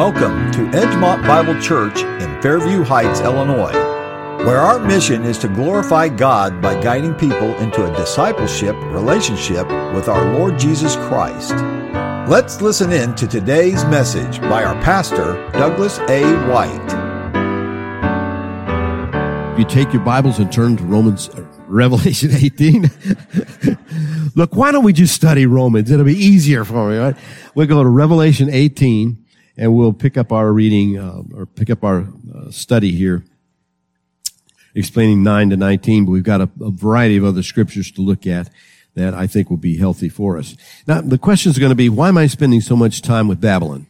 Welcome 0.00 0.50
to 0.52 0.60
Edgemont 0.70 1.26
Bible 1.26 1.60
Church 1.60 2.00
in 2.00 2.40
Fairview 2.40 2.82
Heights, 2.84 3.20
Illinois, 3.20 3.74
where 4.46 4.56
our 4.56 4.78
mission 4.78 5.24
is 5.24 5.36
to 5.40 5.48
glorify 5.48 6.08
God 6.08 6.62
by 6.62 6.80
guiding 6.80 7.12
people 7.12 7.54
into 7.58 7.84
a 7.84 7.94
discipleship 7.94 8.74
relationship 8.84 9.66
with 9.92 10.08
our 10.08 10.32
Lord 10.32 10.58
Jesus 10.58 10.96
Christ. 10.96 11.52
Let's 12.30 12.62
listen 12.62 12.92
in 12.92 13.14
to 13.16 13.26
today's 13.26 13.84
message 13.84 14.40
by 14.40 14.64
our 14.64 14.74
pastor, 14.82 15.34
Douglas 15.52 15.98
A. 16.08 16.22
White. 16.48 16.94
If 19.52 19.58
you 19.58 19.66
take 19.66 19.92
your 19.92 20.02
Bibles 20.02 20.38
and 20.38 20.50
turn 20.50 20.78
to 20.78 20.84
Romans, 20.84 21.28
uh, 21.28 21.44
Revelation 21.66 22.30
18. 22.34 22.90
Look, 24.34 24.56
why 24.56 24.72
don't 24.72 24.84
we 24.84 24.94
just 24.94 25.14
study 25.14 25.44
Romans? 25.44 25.90
It'll 25.90 26.06
be 26.06 26.14
easier 26.16 26.64
for 26.64 26.88
me, 26.88 26.96
right? 26.96 27.16
We'll 27.54 27.66
go 27.66 27.82
to 27.82 27.88
Revelation 27.90 28.48
18 28.48 29.26
and 29.56 29.74
we'll 29.74 29.92
pick 29.92 30.16
up 30.16 30.32
our 30.32 30.52
reading, 30.52 30.98
uh, 30.98 31.22
or 31.34 31.46
pick 31.46 31.70
up 31.70 31.84
our 31.84 32.06
uh, 32.34 32.50
study 32.50 32.92
here, 32.92 33.24
explaining 34.74 35.22
9 35.22 35.50
to 35.50 35.56
19, 35.56 36.04
but 36.04 36.12
we've 36.12 36.22
got 36.22 36.40
a, 36.40 36.48
a, 36.60 36.70
variety 36.70 37.16
of 37.16 37.24
other 37.24 37.42
scriptures 37.42 37.90
to 37.92 38.00
look 38.00 38.26
at 38.26 38.50
that 38.94 39.14
I 39.14 39.26
think 39.26 39.50
will 39.50 39.56
be 39.56 39.76
healthy 39.76 40.08
for 40.08 40.38
us. 40.38 40.56
Now, 40.86 41.00
the 41.00 41.18
question 41.18 41.50
is 41.50 41.58
going 41.58 41.70
to 41.70 41.76
be, 41.76 41.88
why 41.88 42.08
am 42.08 42.18
I 42.18 42.26
spending 42.26 42.60
so 42.60 42.76
much 42.76 43.02
time 43.02 43.28
with 43.28 43.40
Babylon? 43.40 43.86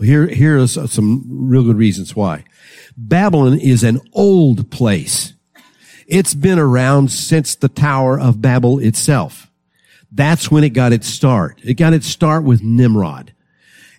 Here, 0.00 0.26
here 0.26 0.60
are 0.60 0.66
some 0.66 1.24
real 1.28 1.64
good 1.64 1.76
reasons 1.76 2.14
why. 2.14 2.44
Babylon 2.96 3.58
is 3.58 3.82
an 3.82 4.00
old 4.12 4.70
place. 4.70 5.34
It's 6.06 6.34
been 6.34 6.58
around 6.58 7.10
since 7.10 7.54
the 7.54 7.68
Tower 7.68 8.18
of 8.18 8.40
Babel 8.40 8.78
itself. 8.78 9.50
That's 10.12 10.50
when 10.50 10.62
it 10.62 10.70
got 10.70 10.92
its 10.92 11.08
start. 11.08 11.60
It 11.64 11.74
got 11.74 11.92
its 11.92 12.06
start 12.06 12.44
with 12.44 12.62
Nimrod 12.62 13.33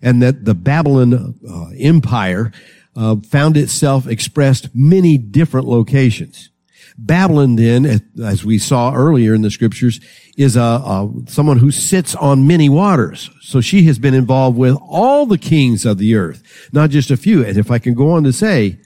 and 0.01 0.21
that 0.21 0.45
the 0.45 0.53
Babylon 0.53 1.35
uh, 1.47 1.69
Empire 1.77 2.51
uh, 2.95 3.17
found 3.17 3.57
itself 3.57 4.07
expressed 4.07 4.69
many 4.73 5.17
different 5.17 5.67
locations. 5.67 6.49
Babylon 6.97 7.57
then, 7.57 8.02
as 8.23 8.45
we 8.45 8.57
saw 8.57 8.93
earlier 8.93 9.33
in 9.33 9.41
the 9.41 9.52
scriptures, 9.52 9.99
is 10.37 10.55
a, 10.55 10.61
a, 10.61 11.11
someone 11.27 11.57
who 11.57 11.71
sits 11.71 12.15
on 12.15 12.47
many 12.47 12.69
waters. 12.69 13.29
So 13.41 13.59
she 13.59 13.83
has 13.83 13.99
been 13.99 14.13
involved 14.13 14.57
with 14.57 14.77
all 14.81 15.25
the 15.25 15.37
kings 15.37 15.85
of 15.85 15.97
the 15.97 16.15
earth, 16.15 16.69
not 16.71 16.89
just 16.91 17.11
a 17.11 17.17
few. 17.17 17.43
And 17.43 17.57
if 17.57 17.69
I 17.69 17.80
can 17.80 17.95
go 17.95 18.11
on 18.11 18.23
to 18.23 18.31
say, 18.31 18.80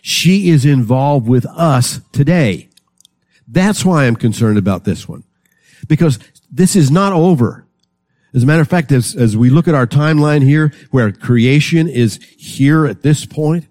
she 0.00 0.48
is 0.48 0.64
involved 0.64 1.28
with 1.28 1.44
us 1.46 2.00
today. 2.12 2.68
That's 3.46 3.84
why 3.84 4.06
I'm 4.06 4.16
concerned 4.16 4.56
about 4.56 4.84
this 4.84 5.06
one. 5.06 5.24
Because 5.86 6.18
this 6.50 6.76
is 6.76 6.90
not 6.90 7.12
over. 7.12 7.66
As 8.32 8.44
a 8.44 8.46
matter 8.46 8.62
of 8.62 8.68
fact, 8.68 8.92
as, 8.92 9.16
as 9.16 9.36
we 9.36 9.50
look 9.50 9.66
at 9.66 9.74
our 9.74 9.86
timeline 9.86 10.42
here, 10.42 10.72
where 10.90 11.10
creation 11.10 11.88
is 11.88 12.20
here 12.36 12.86
at 12.86 13.02
this 13.02 13.26
point, 13.26 13.66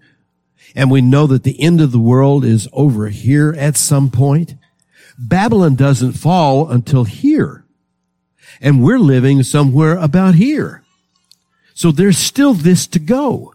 and 0.74 0.90
we 0.90 1.00
know 1.00 1.26
that 1.26 1.44
the 1.44 1.60
end 1.60 1.80
of 1.80 1.92
the 1.92 1.98
world 1.98 2.44
is 2.44 2.68
over 2.72 3.08
here 3.08 3.54
at 3.58 3.76
some 3.76 4.10
point, 4.10 4.54
Babylon 5.18 5.74
doesn't 5.74 6.12
fall 6.12 6.68
until 6.70 7.04
here. 7.04 7.64
And 8.60 8.82
we're 8.82 8.98
living 8.98 9.42
somewhere 9.42 9.96
about 9.96 10.34
here. 10.34 10.82
So 11.74 11.90
there's 11.90 12.18
still 12.18 12.52
this 12.52 12.86
to 12.88 12.98
go. 12.98 13.54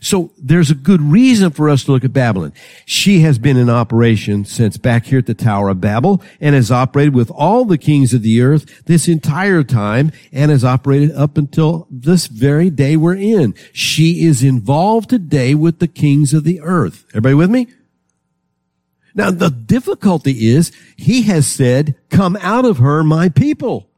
So 0.00 0.32
there's 0.38 0.70
a 0.70 0.74
good 0.74 1.00
reason 1.00 1.50
for 1.50 1.68
us 1.68 1.84
to 1.84 1.92
look 1.92 2.04
at 2.04 2.12
Babylon. 2.12 2.52
She 2.86 3.20
has 3.20 3.38
been 3.38 3.56
in 3.56 3.68
operation 3.68 4.44
since 4.44 4.76
back 4.76 5.06
here 5.06 5.18
at 5.18 5.26
the 5.26 5.34
Tower 5.34 5.68
of 5.68 5.80
Babel 5.80 6.22
and 6.40 6.54
has 6.54 6.70
operated 6.70 7.14
with 7.14 7.30
all 7.30 7.64
the 7.64 7.78
kings 7.78 8.14
of 8.14 8.22
the 8.22 8.40
earth 8.40 8.84
this 8.84 9.08
entire 9.08 9.62
time 9.62 10.12
and 10.32 10.50
has 10.50 10.64
operated 10.64 11.12
up 11.12 11.36
until 11.36 11.86
this 11.90 12.26
very 12.26 12.70
day 12.70 12.96
we're 12.96 13.14
in. 13.14 13.54
She 13.72 14.24
is 14.24 14.42
involved 14.42 15.10
today 15.10 15.54
with 15.54 15.78
the 15.78 15.88
kings 15.88 16.32
of 16.32 16.44
the 16.44 16.60
earth. 16.60 17.04
Everybody 17.10 17.34
with 17.34 17.50
me? 17.50 17.66
Now 19.14 19.30
the 19.30 19.50
difficulty 19.50 20.48
is 20.48 20.72
he 20.96 21.22
has 21.22 21.46
said, 21.46 21.96
come 22.10 22.36
out 22.40 22.64
of 22.64 22.78
her, 22.78 23.02
my 23.02 23.28
people. 23.28 23.88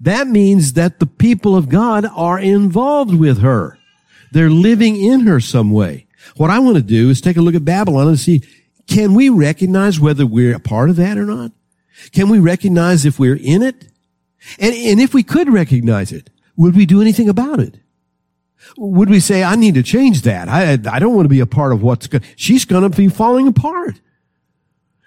That 0.00 0.28
means 0.28 0.74
that 0.74 1.00
the 1.00 1.06
people 1.06 1.56
of 1.56 1.68
God 1.68 2.04
are 2.14 2.38
involved 2.38 3.14
with 3.14 3.38
her. 3.38 3.78
They're 4.32 4.50
living 4.50 4.96
in 4.96 5.20
her 5.20 5.40
some 5.40 5.70
way. 5.70 6.06
What 6.36 6.50
I 6.50 6.58
want 6.58 6.76
to 6.76 6.82
do 6.82 7.10
is 7.10 7.20
take 7.20 7.36
a 7.36 7.42
look 7.42 7.54
at 7.54 7.64
Babylon 7.64 8.08
and 8.08 8.18
see, 8.18 8.42
can 8.86 9.14
we 9.14 9.28
recognize 9.28 10.00
whether 10.00 10.26
we're 10.26 10.56
a 10.56 10.60
part 10.60 10.90
of 10.90 10.96
that 10.96 11.18
or 11.18 11.26
not? 11.26 11.52
Can 12.12 12.28
we 12.28 12.38
recognize 12.38 13.04
if 13.04 13.18
we're 13.18 13.36
in 13.36 13.62
it? 13.62 13.88
And, 14.58 14.74
and 14.74 15.00
if 15.00 15.14
we 15.14 15.22
could 15.22 15.48
recognize 15.52 16.12
it, 16.12 16.30
would 16.56 16.74
we 16.74 16.86
do 16.86 17.00
anything 17.00 17.28
about 17.28 17.60
it? 17.60 17.78
Would 18.76 19.10
we 19.10 19.20
say, 19.20 19.44
I 19.44 19.56
need 19.56 19.74
to 19.74 19.82
change 19.82 20.22
that? 20.22 20.48
I, 20.48 20.72
I 20.72 20.98
don't 20.98 21.14
want 21.14 21.26
to 21.26 21.30
be 21.30 21.40
a 21.40 21.46
part 21.46 21.72
of 21.72 21.82
what's 21.82 22.06
going, 22.06 22.24
she's 22.36 22.64
going 22.64 22.90
to 22.90 22.96
be 22.96 23.08
falling 23.08 23.46
apart. 23.46 24.00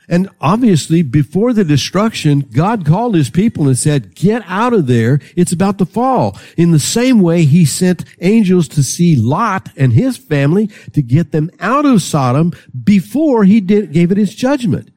And 0.07 0.29
obviously, 0.39 1.01
before 1.01 1.53
the 1.53 1.63
destruction, 1.63 2.41
God 2.41 2.85
called 2.85 3.15
his 3.15 3.29
people 3.29 3.67
and 3.67 3.77
said, 3.77 4.15
get 4.15 4.43
out 4.45 4.73
of 4.73 4.87
there. 4.87 5.19
It's 5.35 5.51
about 5.51 5.77
to 5.79 5.85
fall. 5.85 6.37
In 6.57 6.71
the 6.71 6.79
same 6.79 7.21
way, 7.21 7.43
he 7.45 7.65
sent 7.65 8.05
angels 8.21 8.67
to 8.69 8.83
see 8.83 9.15
Lot 9.15 9.69
and 9.75 9.93
his 9.93 10.17
family 10.17 10.67
to 10.93 11.01
get 11.01 11.31
them 11.31 11.49
out 11.59 11.85
of 11.85 12.01
Sodom 12.01 12.53
before 12.83 13.45
he 13.45 13.59
did, 13.59 13.91
gave 13.91 14.11
it 14.11 14.17
his 14.17 14.35
judgment. 14.35 14.91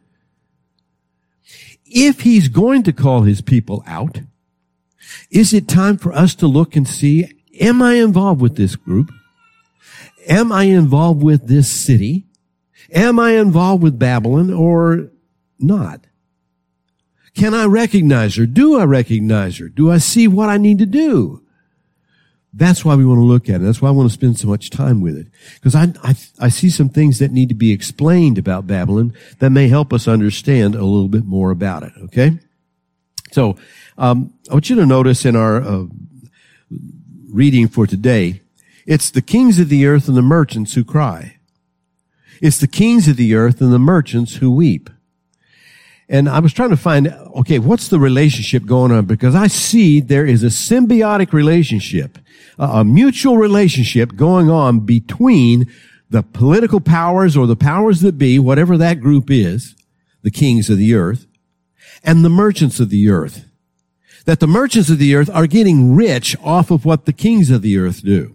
If 1.87 2.21
he's 2.21 2.49
going 2.49 2.83
to 2.83 2.93
call 2.93 3.23
his 3.23 3.41
people 3.41 3.83
out, 3.87 4.21
is 5.31 5.55
it 5.55 5.69
time 5.69 5.97
for 5.97 6.13
us 6.13 6.35
to 6.37 6.47
look 6.47 6.77
and 6.77 6.87
see, 6.87 7.31
am 7.59 7.81
I 7.81 7.95
involved 7.95 8.43
with 8.43 8.57
this 8.57 8.77
group? 8.77 9.11
Am 10.29 10.53
I 10.53 10.65
involved 10.65 11.23
with 11.23 11.49
this 11.49 11.71
city? 11.71 12.28
Am 12.93 13.19
I 13.19 13.33
involved 13.33 13.83
with 13.83 13.99
Babylon 13.99 14.53
or 14.53 15.11
not? 15.59 16.07
Can 17.35 17.55
I 17.55 17.67
recognize 17.67 18.37
her? 18.37 18.47
Do 18.47 18.79
I 18.79 18.85
recognize 18.85 19.59
her? 19.59 19.69
Do 19.69 19.91
I 19.91 19.99
see 19.99 20.27
what 20.27 20.49
I 20.49 20.57
need 20.57 20.79
to 20.79 20.87
do? 20.87 21.43
That's 22.53 22.85
why 22.85 22.97
we 22.97 23.05
want 23.05 23.19
to 23.19 23.25
look 23.25 23.49
at 23.49 23.57
it. 23.57 23.65
That's 23.65 23.83
why 23.83 23.89
I 23.89 23.93
want 23.93 24.09
to 24.09 24.15
spend 24.15 24.39
so 24.39 24.49
much 24.49 24.71
time 24.71 25.01
with 25.01 25.17
it. 25.17 25.27
Because 25.55 25.75
I, 25.75 25.93
I, 26.03 26.17
I 26.41 26.49
see 26.49 26.71
some 26.71 26.89
things 26.89 27.19
that 27.19 27.31
need 27.31 27.51
to 27.51 27.55
be 27.55 27.73
explained 27.73 28.39
about 28.39 28.67
Babylon 28.67 29.13
that 29.39 29.51
may 29.51 29.69
help 29.69 29.93
us 29.93 30.09
understand 30.09 30.75
a 30.75 30.85
little 30.85 31.09
bit 31.09 31.25
more 31.25 31.51
about 31.51 31.83
it. 31.83 31.93
Okay? 32.05 32.39
So, 33.31 33.57
um, 33.99 34.33
I 34.51 34.55
want 34.55 34.71
you 34.71 34.77
to 34.77 34.87
notice 34.87 35.25
in 35.25 35.37
our 35.37 35.63
uh, 35.63 35.85
reading 37.31 37.69
for 37.69 37.87
today, 37.87 38.41
it's 38.87 39.11
the 39.11 39.23
kings 39.23 39.61
of 39.61 39.69
the 39.69 39.87
earth 39.87 40.09
and 40.09 40.17
the 40.17 40.23
merchants 40.23 40.75
who 40.75 40.85
cry. 40.85 41.38
It's 42.41 42.59
the 42.59 42.67
kings 42.67 43.09
of 43.09 43.17
the 43.17 43.35
earth 43.35 43.61
and 43.61 43.73
the 43.73 43.79
merchants 43.79 44.37
who 44.37 44.51
weep. 44.51 44.91
And 46.09 46.29
I 46.29 46.39
was 46.39 46.55
trying 46.55 46.71
to 46.71 46.77
find, 46.77 47.09
okay, 47.37 47.59
what's 47.59 47.89
the 47.89 47.99
relationship 47.99 48.65
going 48.65 48.93
on? 48.93 49.05
Because 49.05 49.35
I 49.35 49.47
see 49.47 50.01
there 50.01 50.25
is 50.25 50.43
a 50.43 50.47
symbiotic 50.47 51.33
relationship, 51.33 52.19
a 52.59 52.83
mutual 52.83 53.37
relationship 53.37 54.17
going 54.17 54.49
on 54.49 54.81
between 54.81 55.71
the 56.09 56.23
political 56.23 56.81
powers 56.81 57.37
or 57.37 57.47
the 57.47 57.57
powers 57.57 58.01
that 58.01 58.17
be, 58.17 58.39
whatever 58.39 58.79
that 58.79 59.01
group 59.01 59.31
is, 59.31 59.75
the 60.23 60.31
kings 60.31 60.71
of 60.71 60.79
the 60.79 60.95
earth, 60.95 61.27
and 62.03 62.25
the 62.25 62.31
merchants 62.31 62.81
of 62.81 62.89
the 62.89 63.11
earth. 63.11 63.45
That 64.25 64.41
the 64.41 64.47
merchants 64.47 64.89
of 64.89 64.99
the 64.99 65.15
earth 65.15 65.29
are 65.33 65.47
getting 65.47 65.95
rich 65.95 66.37
off 66.43 66.71
of 66.71 66.87
what 66.87 67.05
the 67.05 67.13
kings 67.13 67.51
of 67.51 67.61
the 67.61 67.77
earth 67.77 68.03
do. 68.03 68.35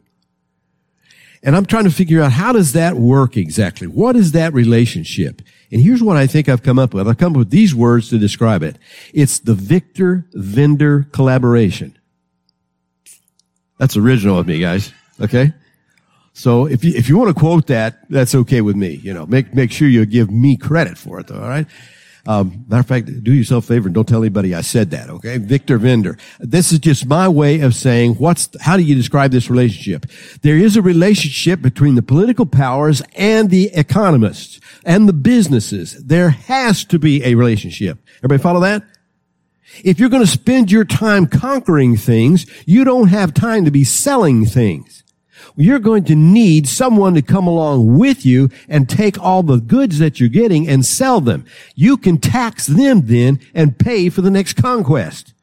And 1.43 1.57
I'm 1.57 1.66
trying 1.66 1.84
to 1.84 1.91
figure 1.91 2.22
out 2.22 2.31
how 2.31 2.53
does 2.53 2.72
that 2.72 2.95
work 2.95 3.35
exactly? 3.35 3.85
What 3.85 4.16
is 4.16 4.31
that 4.31 4.53
relationship? 4.53 5.41
And 5.72 5.81
here's 5.81 6.01
what 6.01 6.16
I 6.16 6.25
think 6.25 6.47
I've 6.47 6.63
come 6.63 6.79
up 6.79 6.93
with. 6.93 7.07
I've 7.07 7.17
come 7.17 7.34
up 7.34 7.37
with 7.37 7.49
these 7.49 7.75
words 7.75 8.09
to 8.09 8.17
describe 8.17 8.63
it. 8.63 8.78
It's 9.13 9.40
the 9.40 9.53
victor 9.53 10.25
vendor 10.34 11.07
collaboration. 11.11 11.97
That's 13.78 13.97
original 13.97 14.40
of 14.40 14.47
me, 14.47 14.59
guys. 14.59 14.93
Okay. 15.19 15.51
So 16.31 16.66
if 16.66 16.84
you, 16.84 16.93
if 16.95 17.09
you 17.09 17.17
want 17.17 17.35
to 17.35 17.40
quote 17.40 17.67
that, 17.67 18.09
that's 18.09 18.34
okay 18.34 18.61
with 18.61 18.75
me. 18.75 18.91
You 19.03 19.13
know, 19.13 19.25
make, 19.25 19.53
make 19.53 19.72
sure 19.72 19.87
you 19.87 20.05
give 20.05 20.31
me 20.31 20.55
credit 20.55 20.97
for 20.97 21.19
it 21.19 21.28
though. 21.28 21.41
All 21.41 21.49
right. 21.49 21.67
Um, 22.25 22.66
matter 22.70 22.79
of 22.79 22.87
fact, 22.87 23.23
do 23.23 23.34
yourself 23.34 23.66
a 23.66 23.67
favor 23.67 23.87
and 23.87 23.96
don't 23.96 24.08
tell 24.08 24.22
anybody 24.22 24.55
I 24.55 24.61
said 24.61 24.91
that. 24.91 25.09
Okay, 25.09 25.37
Victor 25.37 25.78
Vendor. 25.78 26.17
This 26.40 26.72
is 26.72 26.79
just 26.79 27.05
my 27.05 27.28
way 27.28 27.59
of 27.59 27.75
saying 27.75 28.14
what's. 28.14 28.49
How 28.61 28.78
do 28.78 28.84
you 28.84 28.96
describe 28.96 29.31
this 29.31 29.49
relationship? 29.49 30.05
There 30.41 30.58
is 30.58 30.78
a 30.78 30.81
relationship 30.81 31.61
between 31.61 31.96
the 31.96 32.02
political 32.02 32.46
powers 32.46 33.02
and 33.16 33.49
the 33.49 33.72
economists 33.73 34.61
and 34.85 35.08
the 35.08 35.14
businesses. 35.14 36.02
There 36.02 36.29
has 36.29 36.85
to 36.85 36.99
be 36.99 37.23
a 37.25 37.35
relationship. 37.35 37.99
Everybody 38.20 38.41
follow 38.41 38.61
that? 38.61 38.84
If 39.84 39.99
you're 39.99 40.09
going 40.09 40.23
to 40.23 40.31
spend 40.31 40.72
your 40.72 40.85
time 40.85 41.28
conquering 41.28 41.97
things, 41.97 42.46
you 42.66 42.85
don't 42.85 43.08
have 43.08 43.34
time 43.34 43.66
to 43.66 43.72
be 43.72 43.84
selling 43.84 44.46
things 44.46 45.03
you're 45.55 45.79
going 45.79 46.03
to 46.05 46.16
need 46.16 46.67
someone 46.67 47.14
to 47.14 47.22
come 47.22 47.47
along 47.47 47.97
with 47.97 48.26
you 48.26 48.50
and 48.67 48.90
take 48.90 49.20
all 49.20 49.44
the 49.44 49.58
goods 49.58 50.00
that 50.00 50.20
you're 50.20 50.29
getting 50.29 50.67
and 50.67 50.85
sell 50.85 51.22
them. 51.22 51.46
You 51.76 51.97
can 51.97 52.17
tax 52.17 52.67
them 52.67 53.08
then 53.08 53.40
and 53.53 53.78
pay 53.78 54.09
for 54.09 54.22
the 54.22 54.32
next 54.32 54.53
conquest. 54.53 55.34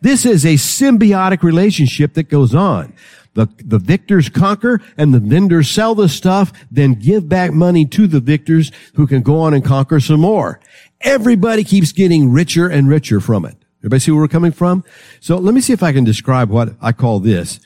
This 0.00 0.24
is 0.24 0.44
a 0.44 0.54
symbiotic 0.54 1.42
relationship 1.42 2.14
that 2.14 2.28
goes 2.28 2.54
on. 2.54 2.92
The, 3.34 3.48
the 3.64 3.78
victors 3.78 4.28
conquer 4.28 4.80
and 4.96 5.14
the 5.14 5.20
vendors 5.20 5.70
sell 5.70 5.94
the 5.94 6.08
stuff, 6.08 6.52
then 6.70 6.94
give 6.94 7.28
back 7.28 7.52
money 7.52 7.84
to 7.86 8.06
the 8.06 8.20
victors 8.20 8.72
who 8.94 9.06
can 9.06 9.22
go 9.22 9.40
on 9.40 9.54
and 9.54 9.64
conquer 9.64 10.00
some 10.00 10.20
more. 10.20 10.60
Everybody 11.00 11.62
keeps 11.62 11.92
getting 11.92 12.32
richer 12.32 12.68
and 12.68 12.88
richer 12.88 13.20
from 13.20 13.44
it. 13.44 13.56
Everybody 13.80 14.00
see 14.00 14.10
where 14.10 14.22
we're 14.22 14.28
coming 14.28 14.50
from? 14.50 14.84
So 15.20 15.36
let 15.36 15.54
me 15.54 15.60
see 15.60 15.72
if 15.72 15.84
I 15.84 15.92
can 15.92 16.02
describe 16.02 16.50
what 16.50 16.74
I 16.80 16.90
call 16.90 17.20
this. 17.20 17.60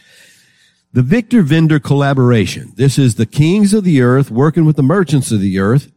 The 0.95 1.03
victor 1.03 1.43
vendor 1.43 1.81
collaboration. 1.81 2.73
This 2.77 2.99
is 2.99 3.15
the 3.15 3.27
kings 3.27 3.73
of 3.73 3.85
the 3.85 4.03
earth 4.03 4.31
working 4.31 4.67
with 4.67 4.77
the 4.77 4.83
merchants 4.83 5.33
of 5.33 5.41
the 5.41 5.59
earth 5.59 5.91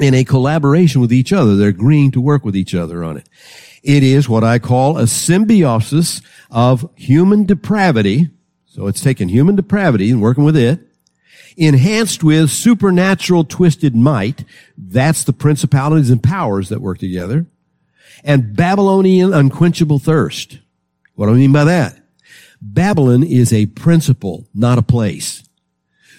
in 0.00 0.14
a 0.14 0.24
collaboration 0.24 1.02
with 1.02 1.12
each 1.12 1.32
other. 1.34 1.54
They're 1.54 1.68
agreeing 1.68 2.12
to 2.12 2.20
work 2.20 2.44
with 2.44 2.56
each 2.56 2.74
other 2.74 3.04
on 3.04 3.18
it. 3.18 3.28
It 3.82 4.02
is 4.02 4.28
what 4.28 4.42
I 4.42 4.58
call 4.58 4.96
a 4.96 5.06
symbiosis 5.06 6.22
of 6.50 6.90
human 6.96 7.44
depravity. 7.44 8.30
So 8.64 8.86
it's 8.86 9.02
taking 9.02 9.28
human 9.28 9.54
depravity 9.54 10.10
and 10.10 10.22
working 10.22 10.44
with 10.44 10.56
it, 10.56 10.80
enhanced 11.56 12.24
with 12.24 12.50
supernatural 12.50 13.44
twisted 13.44 13.94
might. 13.94 14.44
That's 14.78 15.24
the 15.24 15.32
principalities 15.32 16.10
and 16.10 16.22
powers 16.22 16.70
that 16.70 16.80
work 16.80 16.98
together. 16.98 17.46
And 18.24 18.56
Babylonian 18.56 19.34
unquenchable 19.34 19.98
thirst. 19.98 20.58
What 21.14 21.26
do 21.26 21.32
I 21.32 21.36
mean 21.36 21.52
by 21.52 21.64
that? 21.64 21.98
Babylon 22.60 23.22
is 23.22 23.52
a 23.52 23.66
principle, 23.66 24.48
not 24.54 24.78
a 24.78 24.82
place. 24.82 25.42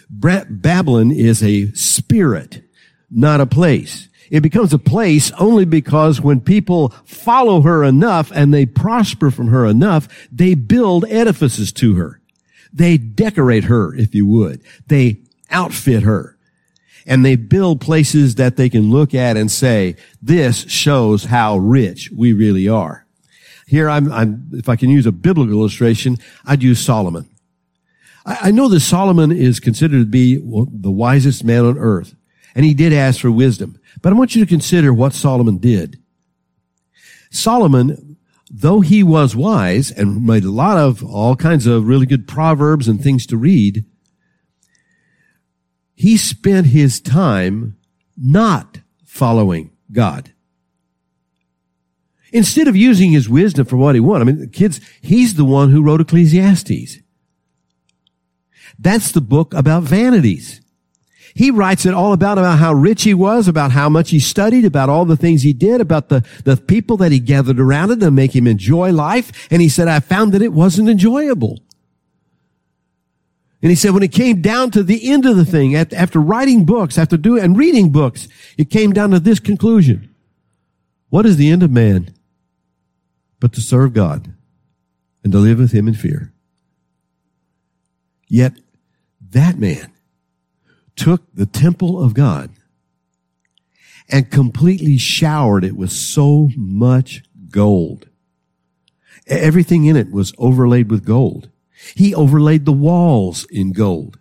Babylon 0.10 1.12
is 1.12 1.44
a 1.44 1.72
spirit, 1.74 2.64
not 3.10 3.42
a 3.42 3.46
place. 3.46 4.08
It 4.30 4.42
becomes 4.42 4.74
a 4.74 4.80
place 4.80 5.32
only 5.40 5.66
because 5.66 6.20
when 6.20 6.42
people 6.42 6.90
follow 7.06 7.62
her 7.62 7.84
enough 7.84 8.32
and 8.34 8.54
they 8.54 8.66
prosper 8.66 9.32
from 9.32 9.48
her 9.48 9.66
enough, 9.66 10.28
they 10.32 10.54
build 10.54 11.06
edifices 11.06 11.72
to 11.74 11.96
her. 11.96 12.22
They 12.74 12.98
decorate 12.98 13.66
her, 13.66 13.96
if 13.96 14.14
you 14.14 14.26
would. 14.28 14.62
They 14.88 15.22
outfit 15.50 16.04
her. 16.04 16.38
And 17.06 17.24
they 17.24 17.38
build 17.38 17.80
places 17.80 18.36
that 18.36 18.58
they 18.58 18.70
can 18.70 18.92
look 18.92 19.14
at 19.14 19.38
and 19.38 19.50
say, 19.50 19.96
this 20.22 20.70
shows 20.70 21.26
how 21.26 21.58
rich 21.58 22.12
we 22.12 22.34
really 22.34 22.68
are. 22.68 23.07
Here, 23.68 23.90
I'm, 23.90 24.12
I'm 24.12 24.50
if 24.54 24.70
I 24.70 24.78
can 24.78 24.90
use 24.90 25.06
a 25.06 25.12
biblical 25.12 25.54
illustration, 25.54 26.18
I'd 26.46 26.64
use 26.64 26.84
Solomon. 26.84 27.30
I, 28.26 28.38
I 28.44 28.52
know 28.52 28.70
that 28.70 28.80
Solomon 28.80 29.32
is 29.32 29.60
considered 29.60 30.00
to 30.00 30.06
be 30.06 30.38
the 30.38 30.90
wisest 30.90 31.44
man 31.44 31.66
on 31.66 31.78
earth. 31.78 32.16
And 32.56 32.66
he 32.66 32.74
did 32.74 32.94
ask 32.94 33.20
for 33.20 33.30
wisdom. 33.30 33.80
But 34.02 34.14
I 34.14 34.16
want 34.16 34.36
you 34.36 34.44
to 34.44 34.50
consider 34.50 34.94
what 34.94 35.14
Solomon 35.14 35.58
did. 35.58 36.02
Solomon, 37.30 38.18
though 38.50 38.80
he 38.80 39.04
was 39.04 39.36
wise 39.36 39.92
and 39.92 40.26
made 40.26 40.46
a 40.46 40.50
lot 40.50 40.78
of 40.78 41.04
all 41.04 41.36
kinds 41.36 41.68
of 41.68 41.88
really 41.88 42.06
good 42.06 42.28
proverbs 42.28 42.88
and 42.88 43.04
things 43.04 43.28
to 43.28 43.38
read, 43.38 43.86
he 45.94 46.16
spent 46.16 46.68
his 46.68 47.02
time 47.02 47.78
not 48.16 48.80
following 49.04 49.72
God. 49.92 50.32
Instead 52.34 52.68
of 52.68 52.76
using 52.76 53.12
his 53.12 53.30
wisdom 53.30 53.66
for 53.66 53.78
what 53.78 53.96
he 53.96 54.02
wanted, 54.02 54.28
I 54.28 54.32
mean, 54.32 54.50
kids, 54.50 54.82
he's 55.02 55.36
the 55.36 55.46
one 55.46 55.72
who 55.72 55.82
wrote 55.82 56.02
Ecclesiastes. 56.02 57.00
That's 58.78 59.12
the 59.12 59.22
book 59.22 59.54
about 59.54 59.84
vanities. 59.84 60.62
He 61.34 61.52
writes 61.52 61.86
it 61.86 61.94
all 61.94 62.14
about, 62.14 62.38
about 62.38 62.58
how 62.58 62.74
rich 62.74 63.04
he 63.04 63.14
was, 63.14 63.48
about 63.48 63.72
how 63.72 63.90
much 63.90 64.10
he 64.10 64.20
studied, 64.20 64.66
about 64.66 64.90
all 64.90 65.06
the 65.06 65.16
things 65.16 65.44
he 65.44 65.54
did, 65.54 65.80
about 65.80 66.10
the, 66.10 66.26
the 66.44 66.58
people 66.58 66.98
that 66.98 67.12
he 67.12 67.20
gathered 67.20 67.60
around 67.60 67.92
him 67.92 68.00
to 68.00 68.12
make 68.12 68.36
him 68.36 68.48
enjoy 68.48 68.92
life. 68.92 69.48
And 69.52 69.62
he 69.62 69.70
said, 69.70 69.88
I 69.88 70.00
found 70.00 70.34
that 70.34 70.42
it 70.42 70.52
wasn't 70.52 70.90
enjoyable. 70.90 71.60
And 73.62 73.70
he 73.70 73.76
said, 73.76 73.92
when 73.92 74.04
it 74.04 74.12
came 74.12 74.42
down 74.42 74.72
to 74.72 74.84
the 74.84 75.10
end 75.10 75.26
of 75.26 75.38
the 75.38 75.46
thing, 75.46 75.76
after 75.76 76.20
writing 76.20 76.66
books, 76.66 76.98
after 76.98 77.18
doing 77.18 77.44
and 77.44 77.58
reading 77.58 77.92
books, 77.92 78.28
it 78.58 78.70
came 78.70 78.92
down 78.92 79.12
to 79.12 79.20
this 79.20 79.40
conclusion. 79.40 80.14
What 81.10 81.26
is 81.26 81.38
the 81.38 81.50
end 81.52 81.64
of 81.64 81.72
man? 81.72 82.14
But 83.40 83.54
to 83.54 83.62
serve 83.62 83.94
God 83.94 84.34
and 85.24 85.32
to 85.32 85.40
live 85.40 85.60
with 85.60 85.72
him 85.72 85.88
in 85.88 85.94
fear. 85.94 86.34
Yet 88.28 88.54
that 89.32 89.58
man 89.58 89.92
took 90.96 91.22
the 91.34 91.46
temple 91.46 92.02
of 92.02 92.14
God 92.14 92.50
and 94.10 94.32
completely 94.32 94.98
showered 94.98 95.64
it 95.64 95.76
with 95.76 95.92
so 95.92 96.50
much 96.56 97.24
gold. 97.52 98.08
Everything 99.28 99.86
in 99.86 99.96
it 99.96 100.12
was 100.12 100.34
overlaid 100.38 100.90
with 100.90 101.06
gold. 101.06 101.50
He 101.96 102.16
overlaid 102.16 102.66
the 102.66 102.72
walls 102.72 103.46
in 103.52 103.74
gold. 103.74 104.18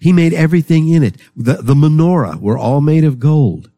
He 0.00 0.12
made 0.12 0.32
everything 0.32 0.88
in 0.88 1.02
it. 1.02 1.16
The, 1.34 1.54
the 1.54 1.74
menorah 1.74 2.40
were 2.40 2.58
all 2.58 2.80
made 2.80 3.04
of 3.04 3.18
gold. 3.18 3.70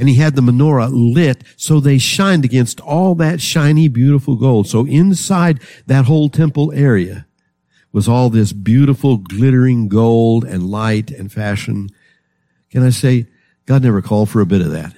And 0.00 0.08
he 0.08 0.16
had 0.16 0.34
the 0.34 0.42
menorah 0.42 0.90
lit 0.90 1.44
so 1.56 1.78
they 1.78 1.98
shined 1.98 2.44
against 2.44 2.80
all 2.80 3.14
that 3.16 3.40
shiny, 3.40 3.86
beautiful 3.86 4.34
gold. 4.34 4.66
So 4.66 4.84
inside 4.86 5.60
that 5.86 6.06
whole 6.06 6.28
temple 6.28 6.72
area, 6.72 7.26
was 7.92 8.08
all 8.08 8.30
this 8.30 8.52
beautiful 8.52 9.16
glittering 9.16 9.88
gold 9.88 10.44
and 10.44 10.70
light 10.70 11.10
and 11.10 11.32
fashion. 11.32 11.88
Can 12.70 12.82
I 12.82 12.90
say, 12.90 13.26
God 13.66 13.82
never 13.82 14.02
called 14.02 14.30
for 14.30 14.40
a 14.40 14.46
bit 14.46 14.60
of 14.60 14.70
that. 14.70 14.94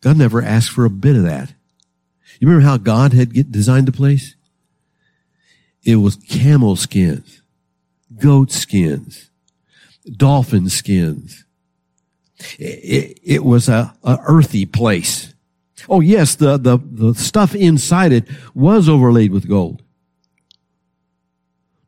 God 0.00 0.16
never 0.16 0.42
asked 0.42 0.70
for 0.70 0.84
a 0.84 0.90
bit 0.90 1.16
of 1.16 1.22
that. 1.22 1.54
You 2.40 2.48
remember 2.48 2.66
how 2.66 2.76
God 2.76 3.12
had 3.12 3.52
designed 3.52 3.86
the 3.86 3.92
place? 3.92 4.34
It 5.82 5.96
was 5.96 6.16
camel 6.16 6.76
skins, 6.76 7.42
goat 8.18 8.50
skins, 8.50 9.30
dolphin 10.10 10.68
skins. 10.68 11.43
It, 12.58 13.18
it, 13.22 13.44
was 13.44 13.68
a, 13.68 13.94
a 14.04 14.18
earthy 14.26 14.66
place. 14.66 15.34
Oh 15.88 16.00
yes, 16.00 16.34
the, 16.34 16.56
the, 16.56 16.78
the 16.78 17.14
stuff 17.14 17.54
inside 17.54 18.12
it 18.12 18.28
was 18.54 18.88
overlaid 18.88 19.32
with 19.32 19.48
gold 19.48 19.82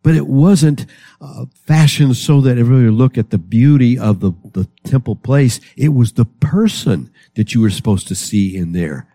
but 0.06 0.14
it 0.14 0.29
wasn't 0.29 0.87
uh, 1.20 1.47
fashioned 1.64 2.17
so 2.17 2.40
that 2.40 2.57
everybody 2.59 2.85
would 2.85 2.95
look 2.95 3.19
at 3.19 3.31
the 3.31 3.38
beauty 3.38 3.99
of 3.99 4.21
the, 4.21 4.31
the 4.52 4.69
temple 4.85 5.16
place. 5.16 5.59
It 5.76 5.88
was 5.88 6.12
the 6.12 6.26
person 6.26 7.11
that 7.35 7.54
you 7.54 7.61
were 7.61 7.71
supposed 7.71 8.07
to 8.07 8.14
see 8.14 8.57
in 8.57 8.71
there, 8.71 9.09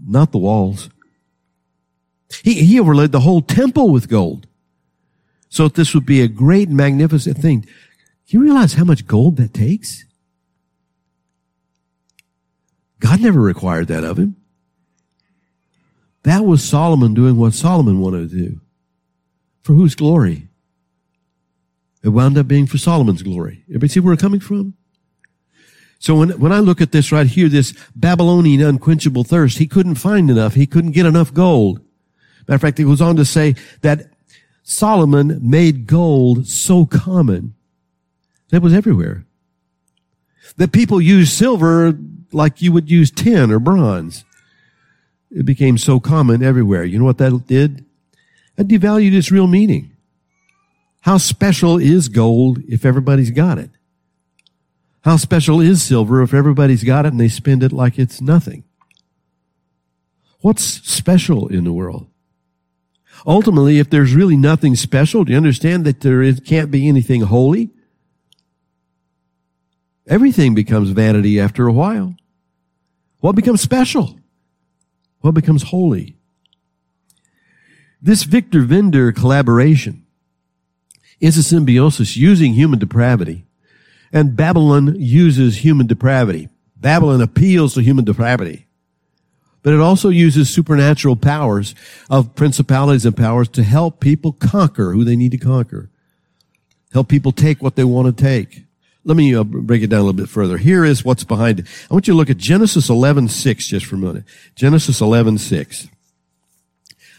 not 0.00 0.30
the 0.30 0.38
walls. 0.38 0.90
He, 2.44 2.64
he 2.64 2.78
overlaid 2.78 3.10
the 3.10 3.18
whole 3.18 3.42
temple 3.42 3.90
with 3.90 4.08
gold. 4.08 4.46
So 5.48 5.66
this 5.66 5.92
would 5.92 6.06
be 6.06 6.22
a 6.22 6.28
great, 6.28 6.68
magnificent 6.68 7.38
thing. 7.38 7.66
You 8.28 8.42
realize 8.42 8.74
how 8.74 8.84
much 8.84 9.06
gold 9.06 9.38
that 9.38 9.54
takes? 9.54 10.04
God 13.00 13.20
never 13.20 13.40
required 13.40 13.88
that 13.88 14.04
of 14.04 14.18
him. 14.18 14.36
That 16.24 16.44
was 16.44 16.62
Solomon 16.62 17.14
doing 17.14 17.36
what 17.36 17.54
Solomon 17.54 18.00
wanted 18.00 18.30
to 18.30 18.36
do. 18.36 18.60
For 19.62 19.72
whose 19.72 19.94
glory? 19.94 20.48
It 22.02 22.10
wound 22.10 22.36
up 22.36 22.46
being 22.46 22.66
for 22.66 22.76
Solomon's 22.76 23.22
glory. 23.22 23.64
Everybody 23.68 23.88
see 23.88 24.00
where 24.00 24.12
we're 24.12 24.18
coming 24.18 24.40
from? 24.40 24.74
So 25.98 26.14
when, 26.14 26.38
when 26.38 26.52
I 26.52 26.58
look 26.58 26.80
at 26.80 26.92
this 26.92 27.10
right 27.10 27.26
here, 27.26 27.48
this 27.48 27.72
Babylonian 27.96 28.62
unquenchable 28.62 29.24
thirst, 29.24 29.58
he 29.58 29.66
couldn't 29.66 29.96
find 29.96 30.30
enough. 30.30 30.54
He 30.54 30.66
couldn't 30.66 30.92
get 30.92 31.06
enough 31.06 31.32
gold. 31.32 31.80
Matter 32.46 32.56
of 32.56 32.60
fact, 32.60 32.78
he 32.78 32.84
goes 32.84 33.00
on 33.00 33.16
to 33.16 33.24
say 33.24 33.56
that 33.80 34.10
Solomon 34.62 35.38
made 35.42 35.86
gold 35.86 36.46
so 36.46 36.84
common 36.86 37.54
it 38.52 38.62
was 38.62 38.72
everywhere. 38.72 39.24
That 40.56 40.72
people 40.72 41.00
used 41.00 41.32
silver 41.32 41.96
like 42.32 42.62
you 42.62 42.72
would 42.72 42.90
use 42.90 43.10
tin 43.10 43.50
or 43.50 43.58
bronze. 43.58 44.24
It 45.30 45.44
became 45.44 45.78
so 45.78 46.00
common 46.00 46.42
everywhere. 46.42 46.84
You 46.84 46.98
know 46.98 47.04
what 47.04 47.18
that 47.18 47.46
did? 47.46 47.84
That 48.56 48.68
devalued 48.68 49.14
its 49.14 49.30
real 49.30 49.46
meaning. 49.46 49.92
How 51.02 51.18
special 51.18 51.78
is 51.78 52.08
gold 52.08 52.60
if 52.68 52.84
everybody's 52.84 53.30
got 53.30 53.58
it? 53.58 53.70
How 55.02 55.16
special 55.16 55.60
is 55.60 55.82
silver 55.82 56.22
if 56.22 56.34
everybody's 56.34 56.84
got 56.84 57.06
it 57.06 57.12
and 57.12 57.20
they 57.20 57.28
spend 57.28 57.62
it 57.62 57.72
like 57.72 57.98
it's 57.98 58.20
nothing? 58.20 58.64
What's 60.40 60.62
special 60.62 61.48
in 61.48 61.64
the 61.64 61.72
world? 61.72 62.08
Ultimately, 63.26 63.78
if 63.78 63.90
there's 63.90 64.14
really 64.14 64.36
nothing 64.36 64.76
special, 64.76 65.24
do 65.24 65.32
you 65.32 65.36
understand 65.36 65.84
that 65.84 66.00
there 66.00 66.22
is, 66.22 66.40
can't 66.40 66.70
be 66.70 66.88
anything 66.88 67.22
holy? 67.22 67.70
Everything 70.08 70.54
becomes 70.54 70.90
vanity 70.90 71.38
after 71.38 71.66
a 71.66 71.72
while. 71.72 72.16
What 73.20 73.36
becomes 73.36 73.60
special? 73.60 74.18
What 75.20 75.34
becomes 75.34 75.64
holy? 75.64 76.16
This 78.00 78.22
victor 78.22 78.62
vendor 78.62 79.12
collaboration 79.12 80.06
is 81.20 81.36
a 81.36 81.42
symbiosis 81.42 82.16
using 82.16 82.54
human 82.54 82.78
depravity. 82.78 83.44
And 84.12 84.36
Babylon 84.36 84.94
uses 84.98 85.58
human 85.58 85.86
depravity. 85.86 86.48
Babylon 86.76 87.20
appeals 87.20 87.74
to 87.74 87.82
human 87.82 88.04
depravity. 88.04 88.66
but 89.62 89.74
it 89.74 89.80
also 89.80 90.08
uses 90.08 90.48
supernatural 90.48 91.16
powers 91.16 91.74
of 92.08 92.34
principalities 92.34 93.04
and 93.04 93.16
powers 93.16 93.48
to 93.48 93.62
help 93.62 94.00
people 94.00 94.32
conquer 94.32 94.92
who 94.92 95.04
they 95.04 95.16
need 95.16 95.32
to 95.32 95.38
conquer. 95.38 95.90
Help 96.92 97.08
people 97.08 97.32
take 97.32 97.62
what 97.62 97.76
they 97.76 97.84
want 97.84 98.06
to 98.06 98.24
take. 98.24 98.64
Let 99.08 99.16
me 99.16 99.34
uh, 99.34 99.42
break 99.42 99.82
it 99.82 99.86
down 99.86 100.00
a 100.00 100.02
little 100.02 100.12
bit 100.12 100.28
further. 100.28 100.58
Here 100.58 100.84
is 100.84 101.02
what's 101.02 101.24
behind 101.24 101.60
it. 101.60 101.66
I 101.90 101.94
want 101.94 102.06
you 102.06 102.12
to 102.12 102.18
look 102.18 102.28
at 102.28 102.36
Genesis 102.36 102.90
11:6 102.90 103.66
just 103.66 103.86
for 103.86 103.94
a 103.94 103.98
minute. 103.98 104.24
Genesis 104.54 105.00
11:6. 105.00 105.88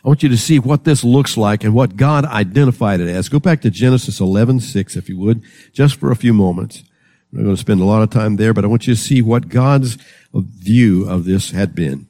I 0.06 0.08
want 0.08 0.22
you 0.22 0.30
to 0.30 0.38
see 0.38 0.60
what 0.60 0.84
this 0.84 1.04
looks 1.04 1.36
like 1.36 1.64
and 1.64 1.74
what 1.74 1.96
God 1.96 2.26
identified 2.26 3.00
it 3.00 3.08
as. 3.08 3.28
Go 3.28 3.40
back 3.40 3.62
to 3.62 3.72
Genesis 3.72 4.20
11:6 4.20 4.96
if 4.96 5.10
you 5.10 5.18
would, 5.18 5.42
just 5.74 5.96
for 5.96 6.12
a 6.12 6.16
few 6.16 6.32
moments. 6.32 6.84
I'm 7.32 7.40
not 7.40 7.46
going 7.46 7.56
to 7.56 7.60
spend 7.60 7.82
a 7.82 7.86
lot 7.86 8.04
of 8.04 8.12
time 8.12 8.36
there, 8.36 8.54
but 8.54 8.64
I 8.64 8.68
want 8.68 8.86
you 8.86 8.94
to 8.94 9.02
see 9.02 9.24
what 9.24 9.50
God's 9.50 9.98
view 10.32 11.10
of 11.10 11.26
this 11.26 11.50
had 11.50 11.74
been. 11.74 12.08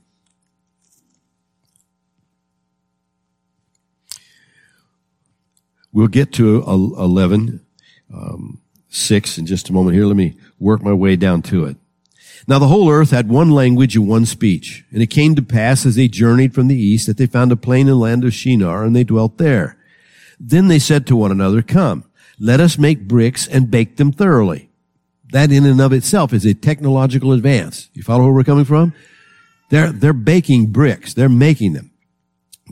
We'll 5.94 6.08
get 6.08 6.34
to 6.34 6.64
11, 6.68 7.62
um, 8.14 8.60
6 8.90 9.38
in 9.38 9.46
just 9.46 9.70
a 9.70 9.74
moment 9.74 9.96
here. 9.96 10.06
Let 10.06 10.18
me 10.18 10.36
work 10.60 10.82
my 10.82 10.94
way 10.94 11.16
down 11.16 11.42
to 11.44 11.66
it. 11.66 11.78
Now 12.48 12.60
the 12.60 12.68
whole 12.68 12.90
earth 12.90 13.12
had 13.12 13.30
one 13.30 13.52
language 13.52 13.96
and 13.96 14.08
one 14.08 14.26
speech. 14.26 14.86
And 14.92 15.02
it 15.02 15.08
came 15.08 15.36
to 15.36 15.42
pass 15.42 15.86
as 15.86 15.96
they 15.96 16.08
journeyed 16.08 16.54
from 16.54 16.68
the 16.68 16.80
east 16.80 17.08
that 17.08 17.18
they 17.18 17.28
found 17.28 17.52
a 17.52 17.56
plain 17.56 17.82
in 17.82 17.88
the 17.88 17.96
land 17.96 18.24
of 18.24 18.34
Shinar 18.34 18.84
and 18.84 18.96
they 18.96 19.04
dwelt 19.04 19.38
there. 19.38 19.78
Then 20.40 20.68
they 20.68 20.80
said 20.80 21.06
to 21.08 21.16
one 21.16 21.32
another, 21.32 21.62
come, 21.62 22.06
let 22.40 22.60
us 22.60 22.78
make 22.78 23.08
bricks 23.08 23.48
and 23.48 23.70
bake 23.70 23.98
them 23.98 24.12
thoroughly. 24.12 24.70
That 25.32 25.52
in 25.52 25.66
and 25.66 25.82
of 25.82 25.94
itself 25.94 26.34
is 26.34 26.46
a 26.46 26.54
technological 26.54 27.34
advance. 27.34 27.90
You 27.94 28.02
follow 28.02 28.24
where 28.24 28.34
we're 28.34 28.44
coming 28.44 28.66
from? 28.66 28.94
They're, 29.70 29.92
they're 29.92 30.14
baking 30.14 30.68
bricks. 30.68 31.14
They're 31.14 31.30
making 31.30 31.74
them. 31.74 31.92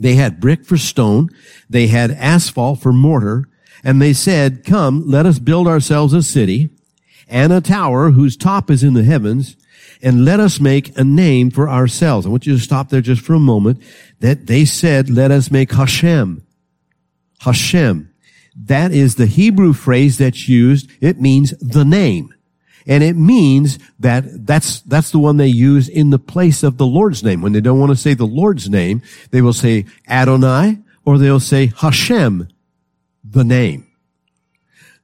They 0.00 0.14
had 0.14 0.40
brick 0.40 0.64
for 0.64 0.76
stone. 0.76 1.28
They 1.68 1.88
had 1.88 2.10
asphalt 2.10 2.80
for 2.80 2.92
mortar. 2.92 3.47
And 3.84 4.02
they 4.02 4.12
said, 4.12 4.64
come, 4.64 5.04
let 5.06 5.26
us 5.26 5.38
build 5.38 5.66
ourselves 5.66 6.12
a 6.12 6.22
city 6.22 6.70
and 7.28 7.52
a 7.52 7.60
tower 7.60 8.10
whose 8.10 8.36
top 8.36 8.70
is 8.70 8.82
in 8.82 8.94
the 8.94 9.04
heavens 9.04 9.56
and 10.02 10.24
let 10.24 10.40
us 10.40 10.60
make 10.60 10.96
a 10.96 11.04
name 11.04 11.50
for 11.50 11.68
ourselves. 11.68 12.26
I 12.26 12.30
want 12.30 12.46
you 12.46 12.54
to 12.54 12.62
stop 12.62 12.88
there 12.88 13.00
just 13.00 13.22
for 13.22 13.34
a 13.34 13.40
moment 13.40 13.82
that 14.20 14.46
they 14.46 14.64
said, 14.64 15.10
let 15.10 15.30
us 15.30 15.50
make 15.50 15.72
Hashem. 15.72 16.44
Hashem. 17.40 18.12
That 18.56 18.92
is 18.92 19.14
the 19.14 19.26
Hebrew 19.26 19.72
phrase 19.72 20.18
that's 20.18 20.48
used. 20.48 20.90
It 21.00 21.20
means 21.20 21.50
the 21.60 21.84
name. 21.84 22.34
And 22.86 23.04
it 23.04 23.16
means 23.16 23.78
that 24.00 24.46
that's, 24.46 24.80
that's 24.80 25.10
the 25.10 25.18
one 25.18 25.36
they 25.36 25.46
use 25.46 25.88
in 25.88 26.10
the 26.10 26.18
place 26.18 26.62
of 26.62 26.78
the 26.78 26.86
Lord's 26.86 27.22
name. 27.22 27.42
When 27.42 27.52
they 27.52 27.60
don't 27.60 27.78
want 27.78 27.90
to 27.90 27.96
say 27.96 28.14
the 28.14 28.24
Lord's 28.24 28.70
name, 28.70 29.02
they 29.30 29.42
will 29.42 29.52
say 29.52 29.84
Adonai 30.08 30.78
or 31.04 31.18
they'll 31.18 31.38
say 31.38 31.72
Hashem, 31.76 32.48
the 33.30 33.44
name. 33.44 33.86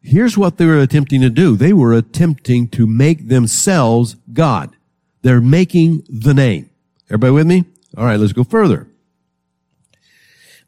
Here's 0.02 0.36
what 0.36 0.58
they 0.58 0.66
were 0.66 0.80
attempting 0.80 1.22
to 1.22 1.30
do. 1.30 1.56
They 1.56 1.72
were 1.72 1.94
attempting 1.94 2.68
to 2.68 2.86
make 2.86 3.28
themselves 3.28 4.16
God. 4.32 4.76
They're 5.22 5.40
making 5.40 6.04
the 6.08 6.34
name. 6.34 6.68
Everybody 7.08 7.32
with 7.32 7.46
me? 7.46 7.64
All 7.96 8.04
right, 8.04 8.20
let's 8.20 8.34
go 8.34 8.44
further. 8.44 8.86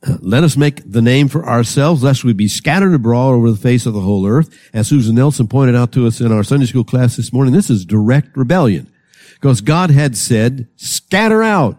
Let 0.20 0.44
us 0.44 0.56
make 0.56 0.90
the 0.90 1.02
name 1.02 1.28
for 1.28 1.46
ourselves, 1.46 2.02
lest 2.02 2.24
we 2.24 2.32
be 2.32 2.48
scattered 2.48 2.94
abroad 2.94 3.34
over 3.34 3.50
the 3.50 3.56
face 3.56 3.86
of 3.86 3.94
the 3.94 4.00
whole 4.00 4.26
earth. 4.26 4.56
As 4.72 4.88
Susan 4.88 5.14
Nelson 5.14 5.48
pointed 5.48 5.74
out 5.74 5.92
to 5.92 6.06
us 6.06 6.20
in 6.20 6.32
our 6.32 6.44
Sunday 6.44 6.66
school 6.66 6.84
class 6.84 7.16
this 7.16 7.32
morning, 7.32 7.52
this 7.52 7.70
is 7.70 7.84
direct 7.84 8.36
rebellion. 8.36 8.90
Because 9.34 9.60
God 9.60 9.90
had 9.90 10.16
said, 10.16 10.68
scatter 10.76 11.42
out, 11.42 11.78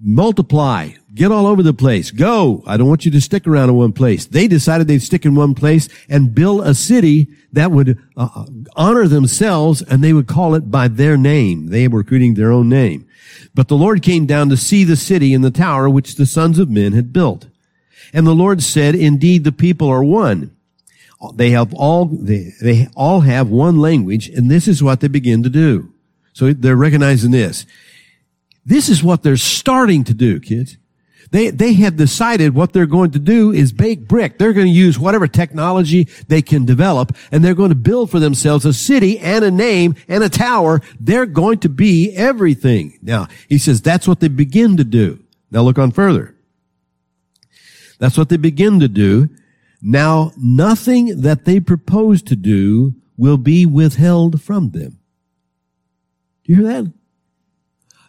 multiply, 0.00 0.92
get 1.18 1.32
all 1.32 1.46
over 1.46 1.62
the 1.62 1.74
place, 1.74 2.10
go. 2.10 2.62
I 2.66 2.76
don't 2.76 2.88
want 2.88 3.04
you 3.04 3.10
to 3.10 3.20
stick 3.20 3.46
around 3.46 3.68
in 3.68 3.74
one 3.74 3.92
place. 3.92 4.24
They 4.24 4.46
decided 4.46 4.86
they'd 4.86 5.02
stick 5.02 5.26
in 5.26 5.34
one 5.34 5.54
place 5.54 5.88
and 6.08 6.34
build 6.34 6.66
a 6.66 6.74
city 6.74 7.28
that 7.52 7.70
would 7.70 7.98
uh, 8.16 8.46
honor 8.76 9.08
themselves 9.08 9.82
and 9.82 10.02
they 10.02 10.12
would 10.12 10.28
call 10.28 10.54
it 10.54 10.70
by 10.70 10.88
their 10.88 11.16
name. 11.16 11.66
They 11.66 11.88
were 11.88 12.04
creating 12.04 12.34
their 12.34 12.52
own 12.52 12.68
name. 12.68 13.06
But 13.54 13.68
the 13.68 13.76
Lord 13.76 14.02
came 14.02 14.26
down 14.26 14.48
to 14.50 14.56
see 14.56 14.84
the 14.84 14.96
city 14.96 15.34
and 15.34 15.44
the 15.44 15.50
tower 15.50 15.90
which 15.90 16.14
the 16.14 16.26
sons 16.26 16.58
of 16.58 16.70
men 16.70 16.92
had 16.92 17.12
built. 17.12 17.48
And 18.12 18.26
the 18.26 18.34
Lord 18.34 18.62
said, 18.62 18.94
indeed 18.94 19.44
the 19.44 19.52
people 19.52 19.88
are 19.88 20.04
one. 20.04 20.54
They 21.34 21.50
have 21.50 21.74
all, 21.74 22.04
they, 22.06 22.52
they 22.62 22.86
all 22.94 23.22
have 23.22 23.50
one 23.50 23.78
language 23.80 24.28
and 24.28 24.50
this 24.50 24.68
is 24.68 24.82
what 24.82 25.00
they 25.00 25.08
begin 25.08 25.42
to 25.42 25.50
do. 25.50 25.92
So 26.32 26.52
they're 26.52 26.76
recognizing 26.76 27.32
this. 27.32 27.66
This 28.64 28.88
is 28.88 29.02
what 29.02 29.22
they're 29.22 29.36
starting 29.36 30.04
to 30.04 30.14
do, 30.14 30.38
kids. 30.38 30.76
They, 31.30 31.50
they 31.50 31.74
have 31.74 31.96
decided 31.96 32.54
what 32.54 32.72
they're 32.72 32.86
going 32.86 33.10
to 33.10 33.18
do 33.18 33.52
is 33.52 33.72
bake 33.72 34.08
brick. 34.08 34.38
They're 34.38 34.52
going 34.52 34.66
to 34.66 34.72
use 34.72 34.98
whatever 34.98 35.26
technology 35.26 36.08
they 36.28 36.42
can 36.42 36.64
develop 36.64 37.14
and 37.30 37.44
they're 37.44 37.54
going 37.54 37.68
to 37.68 37.74
build 37.74 38.10
for 38.10 38.18
themselves 38.18 38.64
a 38.64 38.72
city 38.72 39.18
and 39.18 39.44
a 39.44 39.50
name 39.50 39.94
and 40.08 40.24
a 40.24 40.28
tower. 40.28 40.80
They're 40.98 41.26
going 41.26 41.58
to 41.60 41.68
be 41.68 42.14
everything. 42.14 42.98
Now, 43.02 43.28
he 43.48 43.58
says 43.58 43.82
that's 43.82 44.08
what 44.08 44.20
they 44.20 44.28
begin 44.28 44.76
to 44.78 44.84
do. 44.84 45.22
Now 45.50 45.62
look 45.62 45.78
on 45.78 45.90
further. 45.90 46.34
That's 47.98 48.16
what 48.16 48.28
they 48.28 48.36
begin 48.36 48.80
to 48.80 48.88
do. 48.88 49.28
Now, 49.82 50.32
nothing 50.36 51.22
that 51.22 51.44
they 51.44 51.60
propose 51.60 52.22
to 52.22 52.36
do 52.36 52.94
will 53.16 53.36
be 53.36 53.66
withheld 53.66 54.40
from 54.40 54.70
them. 54.70 54.98
Do 56.44 56.52
you 56.52 56.56
hear 56.56 56.82
that? 56.82 56.92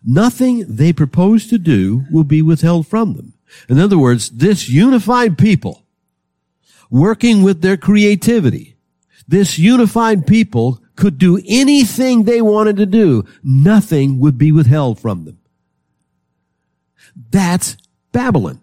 Nothing 0.03 0.65
they 0.67 0.93
propose 0.93 1.47
to 1.47 1.57
do 1.57 2.03
will 2.11 2.23
be 2.23 2.41
withheld 2.41 2.87
from 2.87 3.13
them. 3.13 3.33
In 3.67 3.79
other 3.79 3.97
words, 3.97 4.29
this 4.29 4.69
unified 4.69 5.37
people 5.37 5.85
working 6.89 7.43
with 7.43 7.61
their 7.61 7.77
creativity, 7.77 8.75
this 9.27 9.59
unified 9.59 10.25
people 10.25 10.81
could 10.95 11.17
do 11.17 11.41
anything 11.47 12.23
they 12.23 12.41
wanted 12.41 12.77
to 12.77 12.85
do. 12.85 13.25
Nothing 13.43 14.19
would 14.19 14.37
be 14.37 14.51
withheld 14.51 14.99
from 14.99 15.25
them. 15.25 15.39
That's 17.31 17.77
Babylon. 18.11 18.61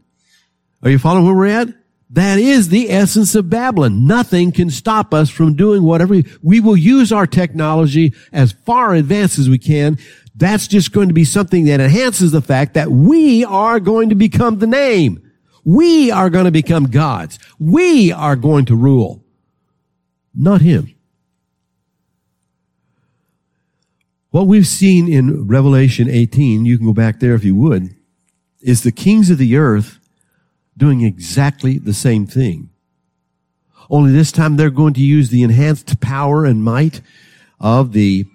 Are 0.83 0.91
you 0.91 0.99
following 0.99 1.25
where 1.25 1.35
we're 1.35 1.47
at? 1.47 1.69
That 2.11 2.39
is 2.39 2.69
the 2.69 2.91
essence 2.91 3.35
of 3.35 3.51
Babylon. 3.51 4.07
Nothing 4.07 4.53
can 4.53 4.71
stop 4.71 5.13
us 5.13 5.29
from 5.29 5.55
doing 5.55 5.83
whatever 5.83 6.23
we 6.43 6.61
will 6.61 6.77
use 6.77 7.13
our 7.13 7.27
technology 7.27 8.15
as 8.33 8.53
far 8.53 8.95
advanced 8.95 9.39
as 9.39 9.49
we 9.49 9.59
can 9.59 9.99
that's 10.37 10.69
just 10.69 10.93
going 10.93 11.09
to 11.09 11.15
be 11.15 11.25
something 11.25 11.65
that 11.65 11.81
enhances 11.81 12.31
the 12.31 12.43
fact 12.43 12.75
that 12.75 12.91
we 12.91 13.45
are 13.45 13.81
going 13.81 14.11
to 14.11 14.15
become 14.15 14.59
the 14.59 14.67
name. 14.67 15.23
We 15.65 16.11
are 16.11 16.31
going 16.31 16.45
to 16.45 16.51
become 16.51 16.91
gods. 16.91 17.39
We 17.59 18.13
are 18.13 18.37
going 18.37 18.67
to 18.67 18.77
rule. 18.77 19.25
Not 20.35 20.61
him. 20.61 20.95
What 24.31 24.47
we've 24.47 24.67
seen 24.67 25.11
in 25.11 25.47
Revelation 25.47 26.11
18, 26.11 26.67
you 26.67 26.77
can 26.77 26.87
go 26.87 26.93
back 26.93 27.21
there 27.21 27.35
if 27.35 27.43
you 27.43 27.55
would, 27.55 27.97
is 28.61 28.83
the 28.83 28.93
kings 28.93 29.31
of 29.31 29.39
the 29.39 29.57
earth 29.57 29.99
doing 30.77 31.01
exactly 31.01 31.79
the 31.79 31.95
same 31.95 32.27
thing. 32.27 32.69
Only 33.89 34.13
this 34.13 34.31
time 34.31 34.57
they're 34.57 34.69
going 34.69 34.93
to 34.95 35.01
use 35.01 35.31
the 35.31 35.43
enhanced 35.43 36.01
power 36.01 36.45
and 36.45 36.63
might 36.63 37.01
of 37.59 37.93
the 37.93 38.27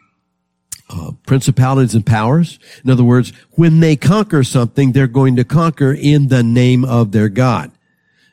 uh, 0.92 1.12
principalities 1.26 1.96
and 1.96 2.06
powers. 2.06 2.60
In 2.84 2.90
other 2.90 3.04
words, 3.04 3.32
when 3.52 3.80
they 3.80 3.96
conquer 3.96 4.44
something, 4.44 4.92
they're 4.92 5.08
going 5.08 5.36
to 5.38 5.44
conquer 5.44 5.92
in 5.94 6.28
the 6.28 6.44
name 6.44 6.84
of 6.84 7.12
their 7.12 7.30
God. 7.30 7.72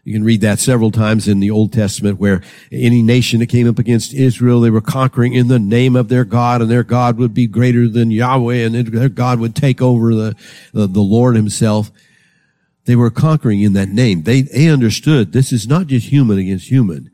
You 0.04 0.14
can 0.14 0.24
read 0.24 0.40
that 0.40 0.58
several 0.58 0.90
times 0.90 1.28
in 1.28 1.38
the 1.38 1.50
Old 1.50 1.72
Testament 1.72 2.18
where 2.18 2.40
any 2.72 3.02
nation 3.02 3.40
that 3.40 3.48
came 3.48 3.68
up 3.68 3.78
against 3.78 4.14
Israel, 4.14 4.60
they 4.60 4.70
were 4.70 4.80
conquering 4.80 5.34
in 5.34 5.48
the 5.48 5.58
name 5.58 5.96
of 5.96 6.08
their 6.08 6.24
God 6.24 6.62
and 6.62 6.70
their 6.70 6.82
God 6.82 7.18
would 7.18 7.34
be 7.34 7.46
greater 7.46 7.86
than 7.88 8.10
Yahweh 8.10 8.64
and 8.64 8.74
their 8.74 9.10
God 9.10 9.38
would 9.38 9.54
take 9.54 9.82
over 9.82 10.14
the, 10.14 10.34
the, 10.72 10.86
the 10.86 11.00
Lord 11.00 11.36
himself. 11.36 11.90
They 12.86 12.96
were 12.96 13.10
conquering 13.10 13.60
in 13.60 13.74
that 13.74 13.90
name. 13.90 14.22
They, 14.22 14.40
they 14.40 14.70
understood 14.70 15.32
this 15.32 15.52
is 15.52 15.68
not 15.68 15.88
just 15.88 16.08
human 16.08 16.38
against 16.38 16.70
human. 16.70 17.10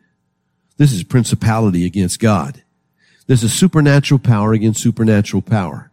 This 0.77 0.93
is 0.93 1.03
principality 1.03 1.85
against 1.85 2.21
God. 2.21 2.64
There's 3.27 3.43
a 3.43 3.49
supernatural 3.49 4.19
power 4.19 4.53
against 4.53 4.83
supernatural 4.83 5.43
power. 5.43 5.91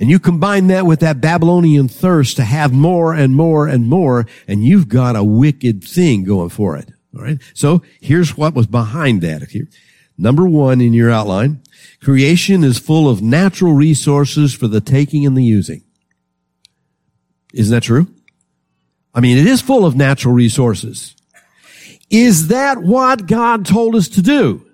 And 0.00 0.08
you 0.08 0.18
combine 0.18 0.68
that 0.68 0.86
with 0.86 1.00
that 1.00 1.20
Babylonian 1.20 1.88
thirst 1.88 2.36
to 2.36 2.44
have 2.44 2.72
more 2.72 3.12
and 3.12 3.34
more 3.34 3.66
and 3.66 3.88
more, 3.88 4.26
and 4.46 4.64
you've 4.64 4.88
got 4.88 5.16
a 5.16 5.24
wicked 5.24 5.84
thing 5.84 6.24
going 6.24 6.50
for 6.50 6.76
it. 6.76 6.90
All 7.14 7.22
right. 7.22 7.38
So 7.52 7.82
here's 8.00 8.36
what 8.36 8.54
was 8.54 8.66
behind 8.66 9.20
that. 9.22 9.42
Here, 9.50 9.68
Number 10.18 10.46
one 10.46 10.80
in 10.80 10.92
your 10.92 11.10
outline, 11.10 11.62
creation 12.00 12.62
is 12.62 12.78
full 12.78 13.08
of 13.08 13.22
natural 13.22 13.72
resources 13.72 14.54
for 14.54 14.68
the 14.68 14.80
taking 14.80 15.26
and 15.26 15.36
the 15.36 15.44
using. 15.44 15.82
Isn't 17.52 17.74
that 17.74 17.82
true? 17.82 18.06
I 19.14 19.20
mean, 19.20 19.36
it 19.36 19.46
is 19.46 19.60
full 19.60 19.84
of 19.84 19.96
natural 19.96 20.34
resources. 20.34 21.16
Is 22.08 22.48
that 22.48 22.78
what 22.78 23.26
God 23.26 23.66
told 23.66 23.94
us 23.94 24.08
to 24.10 24.22
do? 24.22 24.64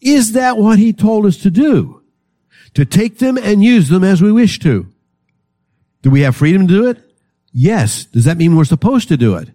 Is 0.00 0.32
that 0.32 0.58
what 0.58 0.78
he 0.78 0.92
told 0.92 1.26
us 1.26 1.38
to 1.38 1.50
do? 1.50 2.02
To 2.74 2.84
take 2.84 3.18
them 3.18 3.38
and 3.38 3.64
use 3.64 3.88
them 3.88 4.04
as 4.04 4.20
we 4.20 4.30
wish 4.30 4.58
to? 4.60 4.86
Do 6.02 6.10
we 6.10 6.20
have 6.20 6.36
freedom 6.36 6.68
to 6.68 6.74
do 6.74 6.88
it? 6.88 6.98
Yes. 7.52 8.04
Does 8.04 8.24
that 8.24 8.36
mean 8.36 8.54
we're 8.54 8.64
supposed 8.64 9.08
to 9.08 9.16
do 9.16 9.34
it? 9.36 9.50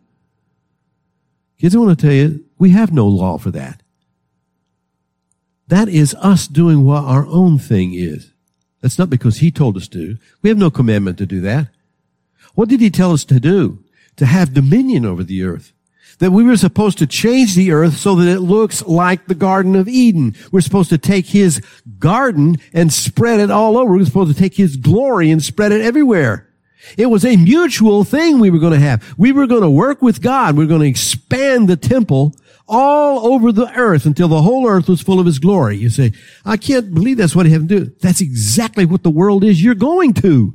Kids, 1.60 1.76
I 1.76 1.80
want 1.80 1.98
to 1.98 2.06
tell 2.06 2.14
you, 2.14 2.44
we 2.58 2.72
have 2.72 2.92
no 2.92 3.08
law 3.08 3.38
for 3.38 3.52
that. 3.52 3.84
That 5.68 5.88
is 5.88 6.16
us 6.16 6.48
doing 6.48 6.84
what 6.84 7.04
our 7.04 7.26
own 7.28 7.60
thing 7.60 7.94
is. 7.94 8.34
That's 8.82 8.98
not 8.98 9.10
because 9.10 9.38
he 9.38 9.52
told 9.52 9.78
us 9.78 9.88
to. 9.90 10.18
We 10.42 10.50
have 10.50 10.58
no 10.58 10.72
commandment 10.72 11.20
to 11.20 11.26
do 11.26 11.40
that. 11.42 11.68
What 12.56 12.68
did 12.68 12.82
he 12.82 12.90
tell 12.90 13.14
us 13.14 13.24
to 13.26 13.40
do? 13.40 13.84
To 14.18 14.26
have 14.26 14.54
dominion 14.54 15.06
over 15.06 15.24
the 15.24 15.44
earth. 15.44 15.72
That 16.22 16.32
we 16.32 16.44
were 16.44 16.56
supposed 16.56 17.00
to 17.00 17.08
change 17.08 17.56
the 17.56 17.72
earth 17.72 17.98
so 17.98 18.14
that 18.14 18.28
it 18.28 18.42
looks 18.42 18.84
like 18.84 19.26
the 19.26 19.34
Garden 19.34 19.76
of 19.76 19.88
Eden. 19.88 20.36
We're 20.52 20.62
supposed 20.62 20.92
to 20.92 21.00
take 21.00 21.26
his 21.26 21.62
garden 21.98 22.58
and 22.74 22.94
spread 22.94 23.40
it 23.40 23.50
all 23.50 23.76
over. 23.76 23.92
We're 23.92 24.06
supposed 24.06 24.32
to 24.32 24.40
take 24.40 24.54
his 24.54 24.78
glory 24.78 25.32
and 25.32 25.44
spread 25.44 25.72
it 25.72 25.82
everywhere. 25.82 26.48
It 26.96 27.08
was 27.08 27.26
a 27.26 27.38
mutual 27.38 28.04
thing 28.04 28.40
we 28.40 28.52
were 28.52 28.60
going 28.60 28.74
to 28.74 28.80
have. 28.80 29.16
We 29.18 29.32
were 29.32 29.48
going 29.48 29.64
to 29.64 29.70
work 29.70 30.04
with 30.04 30.22
God. 30.22 30.56
We 30.56 30.64
were 30.64 30.70
going 30.70 30.82
to 30.82 30.88
expand 30.88 31.68
the 31.68 31.76
temple 31.76 32.36
all 32.68 33.34
over 33.34 33.52
the 33.52 33.74
earth 33.76 34.06
until 34.06 34.28
the 34.28 34.44
whole 34.44 34.68
earth 34.68 34.88
was 34.88 35.02
full 35.02 35.20
of 35.20 35.26
his 35.26 35.40
glory. 35.40 35.78
You 35.78 35.90
say, 35.90 36.14
I 36.46 36.56
can't 36.56 36.94
believe 36.94 37.18
that's 37.18 37.36
what 37.36 37.48
he 37.48 37.52
had 37.52 37.68
to 37.68 37.80
do. 37.80 37.92
That's 38.00 38.22
exactly 38.22 38.86
what 38.86 39.02
the 39.02 39.10
world 39.10 39.44
is 39.44 39.64
you're 39.64 39.74
going 39.74 40.14
to. 40.16 40.54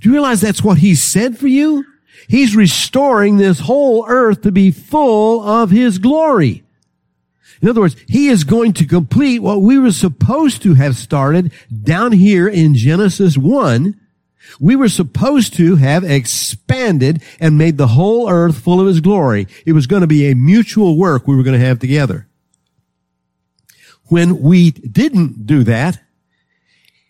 Do 0.00 0.08
you 0.08 0.12
realize 0.12 0.40
that's 0.40 0.62
what 0.62 0.78
he 0.78 0.94
said 0.94 1.38
for 1.38 1.48
you? 1.48 1.84
He's 2.28 2.56
restoring 2.56 3.36
this 3.36 3.60
whole 3.60 4.04
earth 4.08 4.42
to 4.42 4.52
be 4.52 4.70
full 4.70 5.42
of 5.42 5.70
his 5.70 5.98
glory. 5.98 6.62
In 7.60 7.68
other 7.68 7.80
words, 7.80 7.96
he 8.08 8.28
is 8.28 8.44
going 8.44 8.72
to 8.74 8.86
complete 8.86 9.38
what 9.38 9.62
we 9.62 9.78
were 9.78 9.92
supposed 9.92 10.62
to 10.62 10.74
have 10.74 10.96
started 10.96 11.52
down 11.82 12.12
here 12.12 12.48
in 12.48 12.74
Genesis 12.74 13.38
1. 13.38 13.98
We 14.60 14.76
were 14.76 14.88
supposed 14.88 15.54
to 15.54 15.76
have 15.76 16.04
expanded 16.04 17.22
and 17.40 17.56
made 17.56 17.78
the 17.78 17.88
whole 17.88 18.28
earth 18.28 18.58
full 18.58 18.80
of 18.80 18.86
his 18.86 19.00
glory. 19.00 19.48
It 19.64 19.72
was 19.72 19.86
going 19.86 20.02
to 20.02 20.06
be 20.06 20.30
a 20.30 20.34
mutual 20.34 20.98
work 20.98 21.26
we 21.26 21.36
were 21.36 21.42
going 21.42 21.58
to 21.58 21.66
have 21.66 21.78
together. 21.78 22.28
When 24.08 24.42
we 24.42 24.70
didn't 24.70 25.46
do 25.46 25.64
that, 25.64 26.02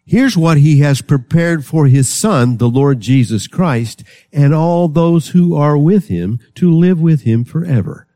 Here's 0.07 0.37
what 0.37 0.59
he 0.59 0.81
has 0.81 1.01
prepared 1.01 1.65
for 1.65 1.87
his 1.87 2.09
son, 2.09 2.59
the 2.59 2.69
Lord 2.69 3.01
Jesus 3.01 3.47
Christ, 3.47 4.05
and 4.33 4.55
all 4.55 4.89
those 4.89 5.29
who 5.29 5.57
are 5.57 5.79
with 5.79 6.09
him 6.09 6.41
to 6.57 6.71
live 6.71 7.01
with 7.01 7.23
him 7.23 7.45
forever. 7.45 8.07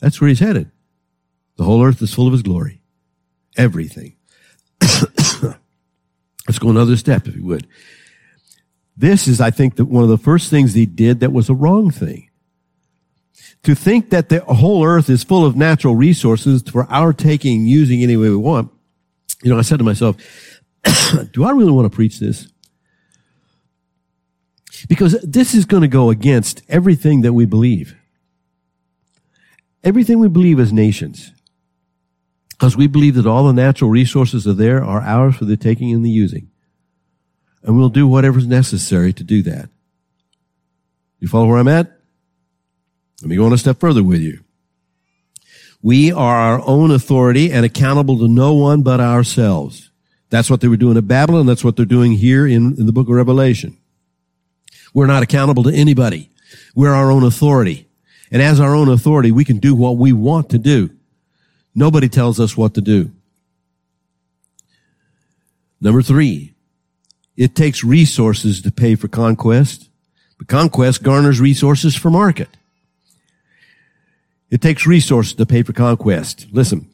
That's 0.00 0.20
where 0.20 0.28
he's 0.28 0.40
headed. 0.40 0.70
The 1.56 1.64
whole 1.64 1.84
earth 1.84 2.00
is 2.00 2.14
full 2.14 2.26
of 2.26 2.32
his 2.32 2.42
glory. 2.42 2.80
Everything. 3.56 4.16
Let's 4.80 6.58
go 6.58 6.70
another 6.70 6.96
step, 6.96 7.28
if 7.28 7.36
you 7.36 7.44
would. 7.44 7.66
This 8.96 9.28
is, 9.28 9.40
I 9.40 9.50
think, 9.50 9.76
that 9.76 9.86
one 9.86 10.02
of 10.04 10.08
the 10.08 10.18
first 10.18 10.50
things 10.50 10.74
he 10.74 10.86
did 10.86 11.20
that 11.20 11.32
was 11.32 11.48
a 11.48 11.54
wrong 11.54 11.90
thing. 11.90 12.30
To 13.64 13.74
think 13.74 14.10
that 14.10 14.28
the 14.28 14.40
whole 14.40 14.84
earth 14.84 15.08
is 15.08 15.24
full 15.24 15.44
of 15.44 15.56
natural 15.56 15.96
resources 15.96 16.62
for 16.62 16.90
our 16.90 17.12
taking, 17.12 17.66
using 17.66 18.02
any 18.02 18.16
way 18.16 18.28
we 18.28 18.36
want. 18.36 18.70
You 19.42 19.50
know, 19.50 19.58
I 19.58 19.62
said 19.62 19.78
to 19.78 19.84
myself, 19.84 20.16
do 21.32 21.44
I 21.44 21.50
really 21.50 21.72
want 21.72 21.90
to 21.90 21.94
preach 21.94 22.18
this? 22.18 22.48
Because 24.88 25.12
this 25.22 25.54
is 25.54 25.64
going 25.64 25.82
to 25.82 25.88
go 25.88 26.10
against 26.10 26.62
everything 26.68 27.22
that 27.22 27.32
we 27.32 27.46
believe. 27.46 27.96
Everything 29.82 30.18
we 30.18 30.28
believe 30.28 30.58
as 30.58 30.72
nations. 30.72 31.32
Because 32.50 32.76
we 32.76 32.86
believe 32.86 33.14
that 33.14 33.26
all 33.26 33.46
the 33.46 33.52
natural 33.52 33.90
resources 33.90 34.46
are 34.46 34.52
there 34.52 34.82
are 34.84 35.00
ours 35.00 35.36
for 35.36 35.44
the 35.44 35.56
taking 35.56 35.92
and 35.92 36.04
the 36.04 36.10
using. 36.10 36.50
And 37.62 37.76
we'll 37.76 37.88
do 37.88 38.06
whatever's 38.06 38.46
necessary 38.46 39.12
to 39.14 39.24
do 39.24 39.42
that. 39.42 39.70
You 41.18 41.28
follow 41.28 41.46
where 41.46 41.58
I'm 41.58 41.68
at? 41.68 41.90
Let 43.22 43.30
me 43.30 43.36
go 43.36 43.46
on 43.46 43.52
a 43.52 43.58
step 43.58 43.80
further 43.80 44.02
with 44.02 44.20
you. 44.20 44.44
We 45.80 46.12
are 46.12 46.36
our 46.36 46.62
own 46.66 46.90
authority 46.90 47.52
and 47.52 47.64
accountable 47.64 48.18
to 48.18 48.28
no 48.28 48.54
one 48.54 48.82
but 48.82 49.00
ourselves. 49.00 49.90
That's 50.30 50.50
what 50.50 50.60
they 50.60 50.68
were 50.68 50.76
doing 50.76 50.96
at 50.96 51.06
Babylon. 51.06 51.46
That's 51.46 51.64
what 51.64 51.76
they're 51.76 51.84
doing 51.84 52.12
here 52.12 52.46
in, 52.46 52.76
in 52.76 52.86
the 52.86 52.92
book 52.92 53.08
of 53.08 53.14
Revelation. 53.14 53.76
We're 54.92 55.06
not 55.06 55.22
accountable 55.22 55.64
to 55.64 55.72
anybody. 55.72 56.30
We're 56.74 56.94
our 56.94 57.10
own 57.10 57.24
authority. 57.24 57.88
And 58.30 58.42
as 58.42 58.60
our 58.60 58.74
own 58.74 58.88
authority, 58.88 59.30
we 59.32 59.44
can 59.44 59.58
do 59.58 59.74
what 59.74 59.96
we 59.96 60.12
want 60.12 60.50
to 60.50 60.58
do. 60.58 60.90
Nobody 61.74 62.08
tells 62.08 62.40
us 62.40 62.56
what 62.56 62.74
to 62.74 62.80
do. 62.80 63.12
Number 65.80 66.02
three, 66.02 66.54
it 67.36 67.54
takes 67.54 67.84
resources 67.84 68.62
to 68.62 68.70
pay 68.70 68.94
for 68.94 69.08
conquest, 69.08 69.88
but 70.38 70.48
conquest 70.48 71.02
garners 71.02 71.40
resources 71.40 71.94
for 71.94 72.10
market. 72.10 72.48
It 74.50 74.62
takes 74.62 74.86
resources 74.86 75.34
to 75.34 75.46
pay 75.46 75.62
for 75.62 75.72
conquest. 75.72 76.46
Listen, 76.52 76.93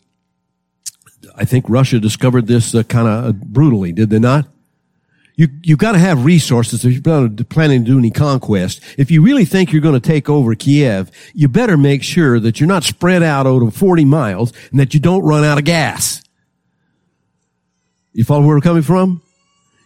I 1.36 1.44
think 1.44 1.66
Russia 1.68 1.98
discovered 2.00 2.46
this 2.46 2.74
uh, 2.74 2.82
kind 2.82 3.08
of 3.08 3.24
uh, 3.24 3.32
brutally, 3.32 3.92
did 3.92 4.10
they 4.10 4.18
not? 4.18 4.46
You, 5.36 5.48
you've 5.62 5.78
got 5.78 5.92
to 5.92 5.98
have 5.98 6.24
resources 6.26 6.84
if 6.84 6.92
you're 6.92 7.30
planning 7.44 7.84
to 7.84 7.90
do 7.90 7.98
any 7.98 8.10
conquest. 8.10 8.82
If 8.98 9.10
you 9.10 9.22
really 9.22 9.46
think 9.46 9.72
you're 9.72 9.80
going 9.80 9.98
to 9.98 10.06
take 10.06 10.28
over 10.28 10.54
Kiev, 10.54 11.10
you 11.32 11.48
better 11.48 11.78
make 11.78 12.02
sure 12.02 12.38
that 12.40 12.60
you're 12.60 12.68
not 12.68 12.84
spread 12.84 13.22
out 13.22 13.46
over 13.46 13.70
40 13.70 14.04
miles 14.04 14.52
and 14.70 14.78
that 14.80 14.92
you 14.92 15.00
don't 15.00 15.22
run 15.22 15.42
out 15.42 15.56
of 15.56 15.64
gas. 15.64 16.22
You 18.12 18.24
follow 18.24 18.44
where 18.44 18.56
we're 18.56 18.60
coming 18.60 18.82
from? 18.82 19.22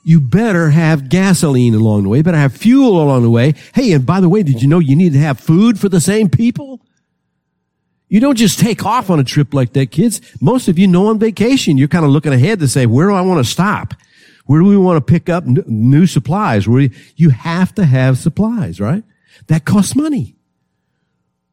You 0.02 0.20
better 0.20 0.70
have 0.70 1.08
gasoline 1.08 1.74
along 1.74 2.02
the 2.02 2.08
way. 2.08 2.18
You 2.18 2.24
better 2.24 2.36
have 2.36 2.56
fuel 2.56 3.00
along 3.00 3.22
the 3.22 3.30
way. 3.30 3.54
Hey, 3.74 3.92
and 3.92 4.04
by 4.04 4.20
the 4.20 4.28
way, 4.28 4.42
did 4.42 4.60
you 4.60 4.66
know 4.66 4.80
you 4.80 4.96
need 4.96 5.12
to 5.12 5.20
have 5.20 5.38
food 5.38 5.78
for 5.78 5.88
the 5.88 6.00
same 6.00 6.28
people? 6.28 6.73
You 8.08 8.20
don't 8.20 8.36
just 8.36 8.58
take 8.58 8.84
off 8.84 9.10
on 9.10 9.18
a 9.18 9.24
trip 9.24 9.54
like 9.54 9.72
that, 9.72 9.90
kids. 9.90 10.20
Most 10.40 10.68
of 10.68 10.78
you 10.78 10.86
know 10.86 11.08
on 11.08 11.18
vacation, 11.18 11.78
you're 11.78 11.88
kind 11.88 12.04
of 12.04 12.10
looking 12.10 12.32
ahead 12.32 12.60
to 12.60 12.68
say, 12.68 12.86
where 12.86 13.08
do 13.08 13.14
I 13.14 13.22
want 13.22 13.44
to 13.44 13.50
stop? 13.50 13.94
Where 14.46 14.60
do 14.60 14.66
we 14.66 14.76
want 14.76 15.04
to 15.04 15.12
pick 15.12 15.28
up 15.28 15.44
new 15.46 16.06
supplies? 16.06 16.68
Where 16.68 16.88
you 17.16 17.30
have 17.30 17.74
to 17.76 17.84
have 17.84 18.18
supplies, 18.18 18.78
right? 18.78 19.02
That 19.46 19.64
costs 19.64 19.96
money. 19.96 20.36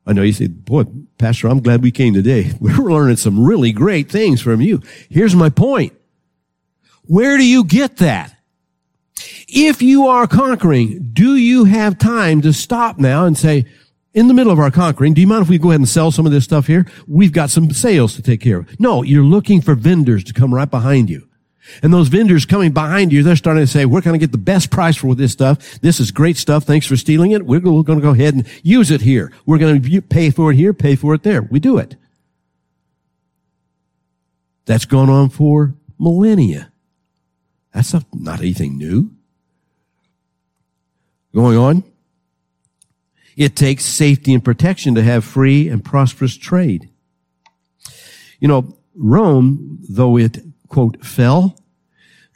I 0.06 0.14
know 0.14 0.24
you 0.24 0.34
say, 0.34 0.48
boy, 0.48 0.86
Pastor, 1.18 1.48
I'm 1.48 1.62
glad 1.62 1.82
we 1.82 1.92
came 1.92 2.14
today. 2.14 2.52
We're 2.60 2.78
learning 2.78 3.18
some 3.18 3.44
really 3.44 3.72
great 3.72 4.12
things 4.12 4.42
from 4.42 4.62
you. 4.62 4.82
Here's 5.10 5.36
my 5.36 5.50
point. 5.50 5.94
Where 7.04 7.38
do 7.38 7.46
you 7.46 7.64
get 7.64 7.98
that? 7.98 8.36
If 9.48 9.82
you 9.82 10.08
are 10.08 10.28
conquering, 10.28 11.12
do 11.14 11.36
you 11.36 11.66
have 11.66 11.98
time 11.98 12.42
to 12.42 12.54
stop 12.54 12.98
now 12.98 13.26
and 13.26 13.38
say, 13.38 13.66
in 14.14 14.28
the 14.28 14.34
middle 14.34 14.52
of 14.52 14.60
our 14.60 14.72
conquering, 14.72 15.14
do 15.14 15.22
you 15.22 15.28
mind 15.28 15.44
if 15.44 15.50
we 15.50 15.58
go 15.58 15.70
ahead 15.70 15.80
and 15.80 15.88
sell 15.88 16.12
some 16.12 16.26
of 16.26 16.32
this 16.32 16.44
stuff 16.44 16.68
here? 16.68 16.86
We've 17.08 17.32
got 17.32 17.50
some 17.50 17.72
sales 17.72 18.16
to 18.16 18.22
take 18.22 18.42
care 18.42 18.60
of. 18.60 18.80
No, 18.80 19.04
you're 19.04 19.24
looking 19.24 19.62
for 19.62 19.76
vendors 19.76 20.24
to 20.26 20.34
come 20.34 20.54
right 20.54 20.70
behind 20.70 21.10
you. 21.10 21.28
And 21.82 21.94
those 21.94 22.08
vendors 22.08 22.46
coming 22.46 22.72
behind 22.72 23.14
you, 23.14 23.24
they're 23.24 23.36
starting 23.36 23.64
to 23.64 23.68
say, 23.68 23.86
we're 23.86 24.02
going 24.02 24.20
to 24.20 24.24
get 24.24 24.32
the 24.32 24.38
best 24.38 24.72
price 24.72 24.98
for 24.98 25.16
this 25.16 25.32
stuff. 25.32 25.80
This 25.80 26.00
is 26.00 26.12
great 26.12 26.36
stuff. 26.36 26.64
Thanks 26.64 26.88
for 26.88 26.98
stealing 26.98 27.32
it. 27.32 27.46
We're 27.46 27.60
going 27.60 27.86
to 27.86 28.02
go 28.02 28.10
ahead 28.10 28.34
and 28.34 28.48
use 28.64 28.92
it 28.92 29.02
here. 29.02 29.32
We're 29.46 29.60
going 29.60 29.82
to 29.82 30.02
pay 30.02 30.32
for 30.32 30.52
it 30.52 30.58
here, 30.58 30.74
pay 30.74 30.96
for 30.96 31.14
it 31.14 31.24
there. 31.24 31.44
We 31.44 31.60
do 31.60 31.78
it. 31.78 31.96
That's 34.66 34.86
gone 34.86 35.10
on 35.10 35.30
for 35.30 35.76
millennia. 36.00 36.72
That's 37.74 37.94
not, 37.94 38.06
not 38.14 38.40
anything 38.40 38.78
new. 38.78 39.12
Going 41.34 41.58
on. 41.58 41.84
It 43.36 43.56
takes 43.56 43.86
safety 43.86 44.34
and 44.34 44.44
protection 44.44 44.96
to 44.96 45.04
have 45.04 45.24
free 45.24 45.68
and 45.70 45.84
prosperous 45.84 46.38
trade. 46.38 46.90
You 48.40 48.48
know, 48.48 48.78
Rome, 48.96 49.80
though 49.88 50.18
it, 50.18 50.40
quote, 50.68 51.06
fell 51.06 51.58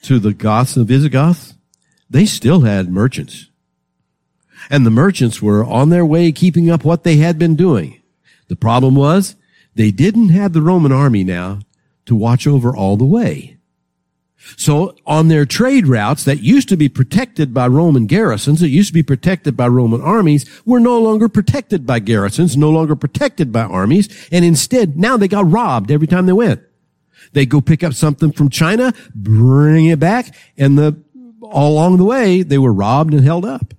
to 0.03 0.19
the 0.19 0.33
Goths 0.33 0.75
and 0.77 0.87
Visigoths, 0.87 1.55
they 2.09 2.25
still 2.25 2.61
had 2.61 2.89
merchants. 2.89 3.49
And 4.69 4.85
the 4.85 4.91
merchants 4.91 5.41
were 5.41 5.65
on 5.65 5.89
their 5.89 6.05
way 6.05 6.31
keeping 6.31 6.69
up 6.69 6.83
what 6.83 7.03
they 7.03 7.17
had 7.17 7.37
been 7.37 7.55
doing. 7.55 8.01
The 8.47 8.55
problem 8.55 8.95
was 8.95 9.35
they 9.73 9.91
didn't 9.91 10.29
have 10.29 10.53
the 10.53 10.61
Roman 10.61 10.91
army 10.91 11.23
now 11.23 11.59
to 12.05 12.15
watch 12.15 12.47
over 12.47 12.75
all 12.75 12.97
the 12.97 13.05
way. 13.05 13.54
So 14.57 14.95
on 15.05 15.27
their 15.27 15.45
trade 15.45 15.87
routes 15.87 16.23
that 16.23 16.41
used 16.43 16.69
to 16.69 16.77
be 16.77 16.87
protected 16.87 17.53
by 17.53 17.67
Roman 17.67 18.05
garrisons, 18.05 18.59
that 18.59 18.69
used 18.69 18.89
to 18.89 18.93
be 18.93 19.03
protected 19.03 19.57
by 19.57 19.67
Roman 19.67 20.01
armies, 20.01 20.45
were 20.65 20.79
no 20.79 20.99
longer 21.01 21.27
protected 21.27 21.85
by 21.85 21.99
garrisons, 21.99 22.55
no 22.55 22.69
longer 22.69 22.95
protected 22.95 23.51
by 23.51 23.63
armies, 23.63 24.29
and 24.31 24.45
instead 24.45 24.97
now 24.97 25.17
they 25.17 25.27
got 25.27 25.49
robbed 25.49 25.91
every 25.91 26.07
time 26.07 26.25
they 26.25 26.33
went. 26.33 26.61
They 27.33 27.45
go 27.45 27.59
pick 27.59 27.83
up 27.83 27.93
something 27.93 28.31
from 28.31 28.49
China, 28.49 28.93
bring 29.13 29.87
it 29.87 29.99
back, 29.99 30.35
and 30.57 30.77
the 30.77 31.03
all 31.41 31.73
along 31.73 31.97
the 31.97 32.05
way 32.05 32.41
they 32.41 32.57
were 32.57 32.73
robbed 32.73 33.13
and 33.13 33.23
held 33.23 33.45
up. 33.45 33.73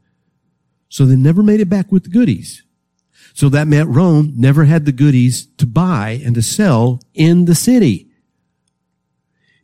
So 0.89 1.05
they 1.05 1.17
never 1.17 1.43
made 1.43 1.61
it 1.61 1.69
back 1.69 1.91
with 1.91 2.05
the 2.05 2.11
goodies. 2.11 2.63
So 3.35 3.49
that 3.51 3.69
meant 3.69 3.91
Rome 3.91 4.33
never 4.37 4.65
had 4.65 4.87
the 4.87 4.93
goodies 4.93 5.47
to 5.59 5.67
buy 5.67 6.21
and 6.25 6.35
to 6.37 6.43
sell 6.43 7.03
in 7.13 7.45
the 7.45 7.55
city. 7.55 8.06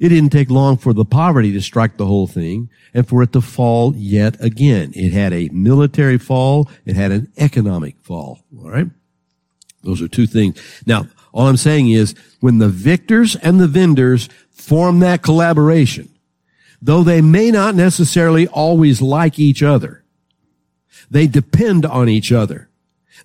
It 0.03 0.09
didn't 0.09 0.31
take 0.31 0.51
long 0.51 0.79
for 0.79 0.93
the 0.93 1.05
poverty 1.05 1.53
to 1.53 1.61
strike 1.61 1.97
the 1.97 2.07
whole 2.07 2.27
thing 2.27 2.69
and 2.93 3.09
for 3.09 3.23
it 3.23 3.33
to 3.35 3.41
fall 3.41 3.95
yet 3.95 4.35
again. 4.45 4.91
It 4.97 5.13
had 5.13 5.33
a 5.33 5.49
military 5.51 6.19
fall. 6.19 6.69
It 6.85 6.97
had 6.97 7.13
an 7.13 7.31
economic 7.37 7.95
fall. 8.03 8.41
All 8.59 8.69
right. 8.69 8.89
Those 9.85 10.03
are 10.03 10.09
two 10.09 10.27
things. 10.27 10.61
Now, 10.87 11.07
all 11.33 11.47
I'm 11.47 11.57
saying 11.57 11.91
is 11.91 12.17
when 12.41 12.59
the 12.59 12.69
victors 12.69 13.37
and 13.37 13.61
the 13.61 13.69
vendors 13.69 14.29
form 14.51 14.99
that 14.99 15.23
collaboration, 15.23 16.09
though 16.83 17.05
they 17.05 17.21
may 17.21 17.53
not 17.53 17.77
necessarily 17.77 18.49
always 18.49 19.01
like 19.01 19.39
each 19.39 19.63
other, 19.63 20.03
they 21.13 21.29
depend 21.29 21.87
on 21.87 22.09
each 22.09 22.33
other. 22.33 22.69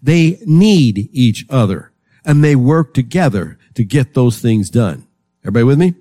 They 0.04 0.38
need 0.46 1.10
each 1.12 1.44
other 1.50 1.92
and 2.24 2.44
they 2.44 2.56
work 2.56 2.94
together 2.94 3.58
to 3.74 3.84
get 3.84 4.14
those 4.14 4.38
things 4.38 4.70
done. 4.70 5.08
Everybody 5.42 5.64
with 5.64 5.80
me? 5.80 5.96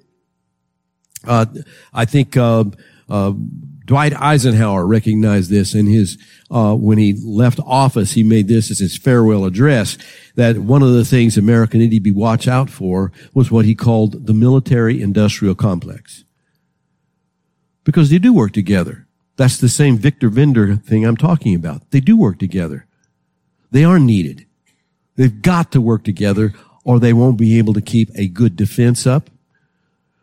Uh, 1.26 1.46
I 1.92 2.04
think 2.04 2.36
uh, 2.36 2.64
uh, 3.08 3.32
Dwight 3.84 4.14
Eisenhower 4.14 4.86
recognized 4.86 5.50
this 5.50 5.74
in 5.74 5.86
his 5.86 6.18
uh, 6.50 6.74
when 6.74 6.98
he 6.98 7.14
left 7.24 7.60
office. 7.64 8.12
He 8.12 8.24
made 8.24 8.48
this 8.48 8.70
as 8.70 8.78
his 8.78 8.96
farewell 8.96 9.44
address. 9.44 9.96
That 10.34 10.58
one 10.58 10.82
of 10.82 10.92
the 10.92 11.04
things 11.04 11.36
America 11.36 11.78
needed 11.78 11.96
to 11.96 12.00
be 12.00 12.10
watch 12.10 12.48
out 12.48 12.70
for 12.70 13.12
was 13.32 13.50
what 13.50 13.64
he 13.64 13.74
called 13.74 14.26
the 14.26 14.34
military-industrial 14.34 15.54
complex, 15.54 16.24
because 17.84 18.10
they 18.10 18.18
do 18.18 18.32
work 18.32 18.52
together. 18.52 19.06
That's 19.36 19.58
the 19.58 19.68
same 19.68 19.98
Victor 19.98 20.28
Vendor 20.30 20.76
thing 20.76 21.04
I'm 21.04 21.16
talking 21.16 21.54
about. 21.54 21.90
They 21.90 22.00
do 22.00 22.16
work 22.16 22.38
together. 22.38 22.86
They 23.70 23.84
are 23.84 23.98
needed. 23.98 24.46
They've 25.16 25.42
got 25.42 25.72
to 25.72 25.80
work 25.80 26.04
together, 26.04 26.54
or 26.84 26.98
they 26.98 27.12
won't 27.12 27.38
be 27.38 27.58
able 27.58 27.74
to 27.74 27.80
keep 27.80 28.10
a 28.14 28.28
good 28.28 28.56
defense 28.56 29.06
up 29.06 29.30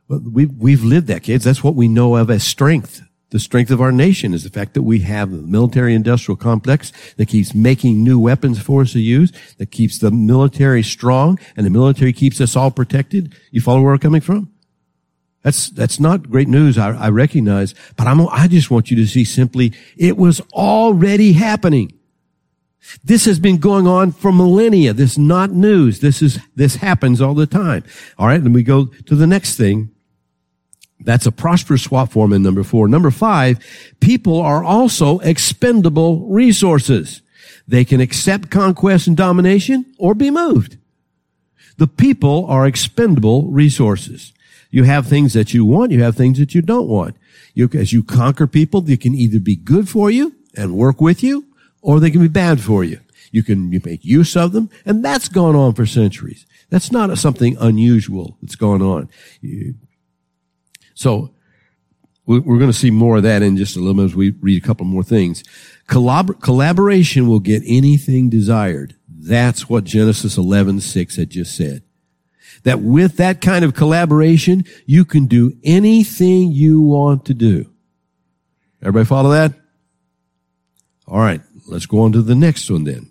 We've, 0.07 0.51
we've 0.51 0.83
lived 0.83 1.07
that, 1.07 1.23
kids. 1.23 1.45
That's 1.45 1.63
what 1.63 1.75
we 1.75 1.87
know 1.87 2.15
of 2.15 2.29
as 2.29 2.43
strength. 2.43 3.01
The 3.29 3.39
strength 3.39 3.71
of 3.71 3.81
our 3.81 3.91
nation 3.91 4.33
is 4.35 4.43
the 4.43 4.51
fact 4.51 4.75
that 4.75 4.83
we 4.83 4.99
have 4.99 5.31
the 5.31 5.37
military 5.37 5.95
industrial 5.95 6.37
complex 6.37 6.91
that 7.17 7.29
keeps 7.29 7.55
making 7.55 8.03
new 8.03 8.19
weapons 8.19 8.61
for 8.61 8.81
us 8.81 8.93
to 8.93 8.99
use, 8.99 9.31
that 9.57 9.71
keeps 9.71 9.97
the 9.97 10.11
military 10.11 10.83
strong, 10.83 11.39
and 11.57 11.65
the 11.65 11.71
military 11.71 12.13
keeps 12.13 12.39
us 12.39 12.55
all 12.55 12.69
protected. 12.69 13.35
You 13.49 13.59
follow 13.59 13.81
where 13.81 13.93
I'm 13.93 13.99
coming 13.99 14.21
from? 14.21 14.51
That's, 15.41 15.71
that's 15.71 15.99
not 15.99 16.29
great 16.29 16.47
news, 16.47 16.77
I, 16.77 16.91
I 16.91 17.09
recognize, 17.09 17.73
but 17.97 18.05
I'm, 18.05 18.21
I 18.29 18.47
just 18.47 18.69
want 18.69 18.91
you 18.91 18.97
to 18.97 19.07
see 19.07 19.25
simply, 19.25 19.73
it 19.97 20.15
was 20.15 20.39
already 20.53 21.33
happening. 21.33 21.91
This 23.03 23.25
has 23.25 23.39
been 23.39 23.57
going 23.57 23.87
on 23.87 24.11
for 24.11 24.31
millennia. 24.31 24.93
This 24.93 25.13
is 25.13 25.17
not 25.17 25.51
news. 25.51 25.99
This 25.99 26.21
is, 26.21 26.39
this 26.55 26.75
happens 26.75 27.21
all 27.21 27.33
the 27.33 27.47
time. 27.47 27.83
All 28.17 28.27
right. 28.27 28.41
And 28.41 28.53
we 28.53 28.63
go 28.63 28.85
to 28.85 29.15
the 29.15 29.27
next 29.27 29.55
thing. 29.55 29.89
That's 30.99 31.25
a 31.25 31.31
prosperous 31.31 31.83
swap 31.83 32.11
form 32.11 32.31
in 32.31 32.43
number 32.43 32.63
four. 32.63 32.87
Number 32.87 33.11
five, 33.11 33.59
people 33.99 34.39
are 34.39 34.63
also 34.63 35.19
expendable 35.19 36.27
resources. 36.27 37.21
They 37.67 37.83
can 37.85 37.99
accept 37.99 38.51
conquest 38.51 39.07
and 39.07 39.17
domination 39.17 39.85
or 39.97 40.13
be 40.13 40.31
moved. 40.31 40.77
The 41.77 41.87
people 41.87 42.45
are 42.47 42.67
expendable 42.67 43.47
resources. 43.49 44.33
You 44.69 44.83
have 44.83 45.07
things 45.07 45.33
that 45.33 45.53
you 45.53 45.65
want. 45.65 45.91
You 45.91 46.03
have 46.03 46.15
things 46.15 46.39
that 46.39 46.55
you 46.55 46.61
don't 46.61 46.87
want. 46.87 47.15
You, 47.53 47.69
as 47.73 47.93
you 47.93 48.03
conquer 48.03 48.47
people, 48.47 48.81
they 48.81 48.97
can 48.97 49.13
either 49.13 49.39
be 49.39 49.55
good 49.55 49.89
for 49.89 50.09
you 50.09 50.35
and 50.55 50.75
work 50.75 51.01
with 51.01 51.23
you, 51.23 51.45
or 51.83 51.99
they 51.99 52.09
can 52.09 52.21
be 52.21 52.27
bad 52.27 52.61
for 52.61 52.83
you. 52.83 52.99
You 53.31 53.43
can 53.43 53.71
you 53.71 53.81
make 53.83 54.03
use 54.03 54.35
of 54.35 54.53
them, 54.53 54.69
and 54.85 55.03
that's 55.05 55.27
gone 55.27 55.55
on 55.55 55.73
for 55.73 55.85
centuries. 55.85 56.45
That's 56.69 56.91
not 56.91 57.15
something 57.17 57.57
unusual 57.59 58.37
that's 58.41 58.55
gone 58.55 58.81
on. 58.81 59.09
So 60.95 61.31
we're 62.25 62.39
going 62.39 62.71
to 62.71 62.73
see 62.73 62.89
more 62.89 63.17
of 63.17 63.23
that 63.23 63.41
in 63.41 63.57
just 63.57 63.75
a 63.75 63.79
little 63.79 63.95
bit 63.95 64.05
as 64.05 64.15
we 64.15 64.31
read 64.31 64.63
a 64.63 64.65
couple 64.65 64.85
more 64.85 65.03
things. 65.03 65.43
Collabor- 65.89 66.41
collaboration 66.41 67.27
will 67.27 67.41
get 67.41 67.61
anything 67.65 68.29
desired. 68.29 68.95
That's 69.09 69.67
what 69.67 69.83
Genesis 69.83 70.37
11, 70.37 70.79
6 70.79 71.15
had 71.17 71.29
just 71.29 71.55
said. 71.55 71.83
That 72.63 72.81
with 72.81 73.17
that 73.17 73.41
kind 73.41 73.65
of 73.65 73.73
collaboration, 73.73 74.63
you 74.85 75.03
can 75.03 75.25
do 75.25 75.57
anything 75.63 76.51
you 76.51 76.81
want 76.81 77.25
to 77.25 77.33
do. 77.33 77.69
Everybody 78.81 79.05
follow 79.05 79.31
that? 79.31 79.53
All 81.07 81.19
right. 81.19 81.41
Let's 81.67 81.85
go 81.85 82.01
on 82.01 82.11
to 82.13 82.21
the 82.21 82.35
next 82.35 82.69
one 82.69 82.83
then. 82.83 83.09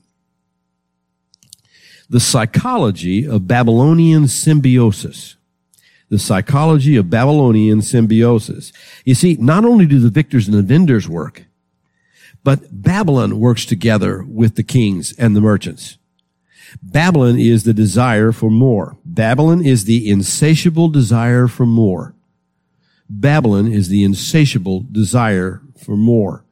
The 2.08 2.20
psychology 2.20 3.26
of 3.26 3.48
Babylonian 3.48 4.28
symbiosis. 4.28 5.36
The 6.10 6.18
psychology 6.18 6.96
of 6.96 7.08
Babylonian 7.08 7.80
symbiosis. 7.80 8.72
You 9.04 9.14
see, 9.14 9.36
not 9.40 9.64
only 9.64 9.86
do 9.86 9.98
the 9.98 10.10
victors 10.10 10.46
and 10.46 10.56
the 10.56 10.62
vendors 10.62 11.08
work, 11.08 11.46
but 12.44 12.82
Babylon 12.82 13.38
works 13.40 13.64
together 13.64 14.24
with 14.28 14.56
the 14.56 14.62
kings 14.62 15.14
and 15.16 15.34
the 15.34 15.40
merchants. 15.40 15.96
Babylon 16.82 17.38
is 17.38 17.64
the 17.64 17.74
desire 17.74 18.32
for 18.32 18.50
more. 18.50 18.96
Babylon 19.04 19.64
is 19.64 19.84
the 19.84 20.10
insatiable 20.10 20.88
desire 20.88 21.46
for 21.46 21.66
more. 21.66 22.14
Babylon 23.08 23.70
is 23.70 23.88
the 23.88 24.04
insatiable 24.04 24.84
desire 24.90 25.62
for 25.76 25.96
more. 25.96 26.44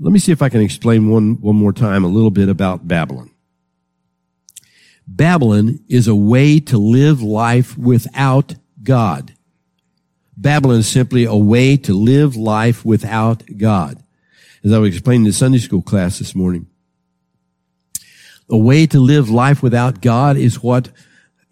Let 0.00 0.12
me 0.12 0.18
see 0.18 0.32
if 0.32 0.42
I 0.42 0.48
can 0.48 0.60
explain 0.60 1.08
one, 1.08 1.40
one 1.40 1.56
more 1.56 1.72
time 1.72 2.04
a 2.04 2.08
little 2.08 2.30
bit 2.30 2.48
about 2.48 2.86
Babylon. 2.86 3.30
Babylon 5.06 5.80
is 5.88 6.06
a 6.06 6.14
way 6.14 6.60
to 6.60 6.78
live 6.78 7.22
life 7.22 7.76
without 7.76 8.54
God. 8.82 9.34
Babylon 10.36 10.78
is 10.78 10.88
simply 10.88 11.24
a 11.24 11.34
way 11.34 11.76
to 11.78 11.94
live 11.94 12.36
life 12.36 12.84
without 12.84 13.42
God. 13.56 14.02
As 14.62 14.72
I 14.72 14.78
was 14.78 14.94
explaining 14.94 15.22
in 15.22 15.28
the 15.28 15.32
Sunday 15.32 15.58
school 15.58 15.82
class 15.82 16.18
this 16.18 16.34
morning, 16.34 16.66
a 18.48 18.56
way 18.56 18.86
to 18.86 19.00
live 19.00 19.28
life 19.28 19.62
without 19.62 20.00
God 20.00 20.36
is 20.36 20.62
what 20.62 20.90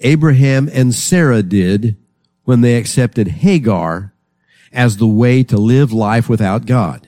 Abraham 0.00 0.68
and 0.72 0.94
Sarah 0.94 1.42
did 1.42 1.96
when 2.44 2.60
they 2.60 2.76
accepted 2.76 3.28
Hagar 3.28 4.14
as 4.72 4.98
the 4.98 5.06
way 5.06 5.42
to 5.44 5.56
live 5.56 5.92
life 5.92 6.28
without 6.28 6.66
God. 6.66 7.05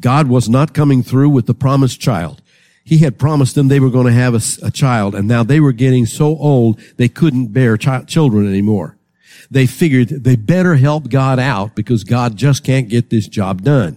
God 0.00 0.28
was 0.28 0.48
not 0.48 0.74
coming 0.74 1.02
through 1.02 1.30
with 1.30 1.46
the 1.46 1.54
promised 1.54 2.00
child. 2.00 2.42
He 2.84 2.98
had 2.98 3.18
promised 3.18 3.54
them 3.54 3.68
they 3.68 3.80
were 3.80 3.90
going 3.90 4.06
to 4.06 4.12
have 4.12 4.34
a, 4.34 4.66
a 4.66 4.70
child, 4.70 5.14
and 5.14 5.28
now 5.28 5.42
they 5.44 5.60
were 5.60 5.72
getting 5.72 6.06
so 6.06 6.36
old 6.38 6.80
they 6.96 7.08
couldn't 7.08 7.48
bear 7.48 7.76
children 7.76 8.48
anymore. 8.48 8.96
They 9.50 9.66
figured 9.66 10.08
they 10.08 10.36
better 10.36 10.76
help 10.76 11.08
God 11.08 11.38
out 11.38 11.74
because 11.74 12.04
God 12.04 12.36
just 12.36 12.64
can't 12.64 12.88
get 12.88 13.10
this 13.10 13.28
job 13.28 13.62
done. 13.62 13.96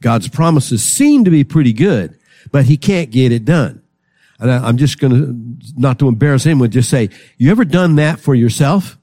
God's 0.00 0.28
promises 0.28 0.82
seem 0.82 1.24
to 1.24 1.30
be 1.30 1.44
pretty 1.44 1.72
good, 1.72 2.18
but 2.50 2.66
he 2.66 2.76
can't 2.76 3.10
get 3.10 3.32
it 3.32 3.44
done. 3.44 3.82
And 4.38 4.50
I, 4.50 4.66
I'm 4.66 4.76
just 4.76 4.98
going 4.98 5.12
to, 5.12 5.80
not 5.80 5.98
to 5.98 6.08
embarrass 6.08 6.46
anyone, 6.46 6.70
just 6.70 6.90
say, 6.90 7.10
you 7.36 7.50
ever 7.50 7.64
done 7.64 7.96
that 7.96 8.20
for 8.20 8.34
yourself? 8.34 8.96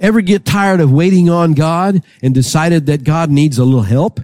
Ever 0.00 0.20
get 0.20 0.44
tired 0.44 0.80
of 0.80 0.92
waiting 0.92 1.30
on 1.30 1.52
God 1.52 2.02
and 2.22 2.34
decided 2.34 2.86
that 2.86 3.04
God 3.04 3.30
needs 3.30 3.58
a 3.58 3.64
little 3.64 3.82
help? 3.82 4.20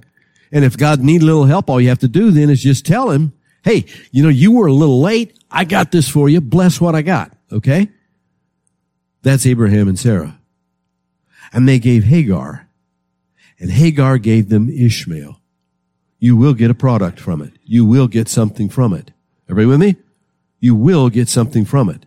And 0.52 0.64
if 0.64 0.76
God 0.76 1.00
need 1.00 1.22
a 1.22 1.24
little 1.24 1.46
help, 1.46 1.68
all 1.68 1.80
you 1.80 1.88
have 1.88 1.98
to 2.00 2.08
do 2.08 2.30
then 2.30 2.50
is 2.50 2.62
just 2.62 2.86
tell 2.86 3.10
him, 3.10 3.32
Hey, 3.64 3.86
you 4.10 4.22
know, 4.22 4.28
you 4.28 4.52
were 4.52 4.66
a 4.66 4.72
little 4.72 5.00
late. 5.00 5.38
I 5.50 5.64
got 5.64 5.92
this 5.92 6.08
for 6.08 6.28
you. 6.28 6.40
Bless 6.40 6.80
what 6.80 6.94
I 6.94 7.02
got. 7.02 7.32
Okay. 7.50 7.88
That's 9.22 9.46
Abraham 9.46 9.88
and 9.88 9.98
Sarah. 9.98 10.38
And 11.52 11.68
they 11.68 11.78
gave 11.78 12.04
Hagar 12.04 12.68
and 13.62 13.70
Hagar 13.70 14.18
gave 14.18 14.48
them 14.48 14.68
Ishmael. 14.68 15.40
You 16.18 16.36
will 16.36 16.52
get 16.52 16.72
a 16.72 16.74
product 16.74 17.20
from 17.20 17.40
it. 17.40 17.52
You 17.64 17.84
will 17.84 18.08
get 18.08 18.28
something 18.28 18.68
from 18.68 18.92
it. 18.92 19.12
Everybody 19.48 19.66
with 19.66 19.80
me? 19.80 19.96
You 20.58 20.74
will 20.74 21.08
get 21.08 21.28
something 21.28 21.64
from 21.64 21.88
it. 21.88 22.04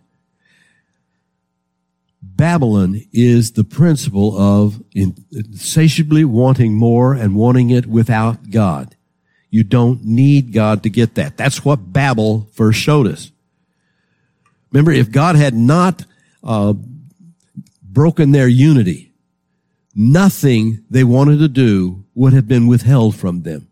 Babylon 2.36 3.00
is 3.12 3.52
the 3.52 3.64
principle 3.64 4.38
of 4.38 4.82
insatiably 4.92 6.24
wanting 6.24 6.74
more 6.74 7.14
and 7.14 7.34
wanting 7.34 7.70
it 7.70 7.86
without 7.86 8.50
God. 8.50 8.94
You 9.48 9.64
don't 9.64 10.04
need 10.04 10.52
God 10.52 10.82
to 10.82 10.90
get 10.90 11.14
that. 11.14 11.38
That's 11.38 11.64
what 11.64 11.92
Babel 11.92 12.50
first 12.52 12.78
showed 12.78 13.06
us. 13.06 13.30
Remember, 14.70 14.92
if 14.92 15.10
God 15.10 15.36
had 15.36 15.54
not 15.54 16.04
uh, 16.44 16.74
broken 17.82 18.32
their 18.32 18.48
unity, 18.48 19.14
nothing 19.94 20.84
they 20.90 21.04
wanted 21.04 21.38
to 21.38 21.48
do 21.48 22.04
would 22.14 22.34
have 22.34 22.46
been 22.46 22.66
withheld 22.66 23.16
from 23.16 23.42
them. 23.42 23.68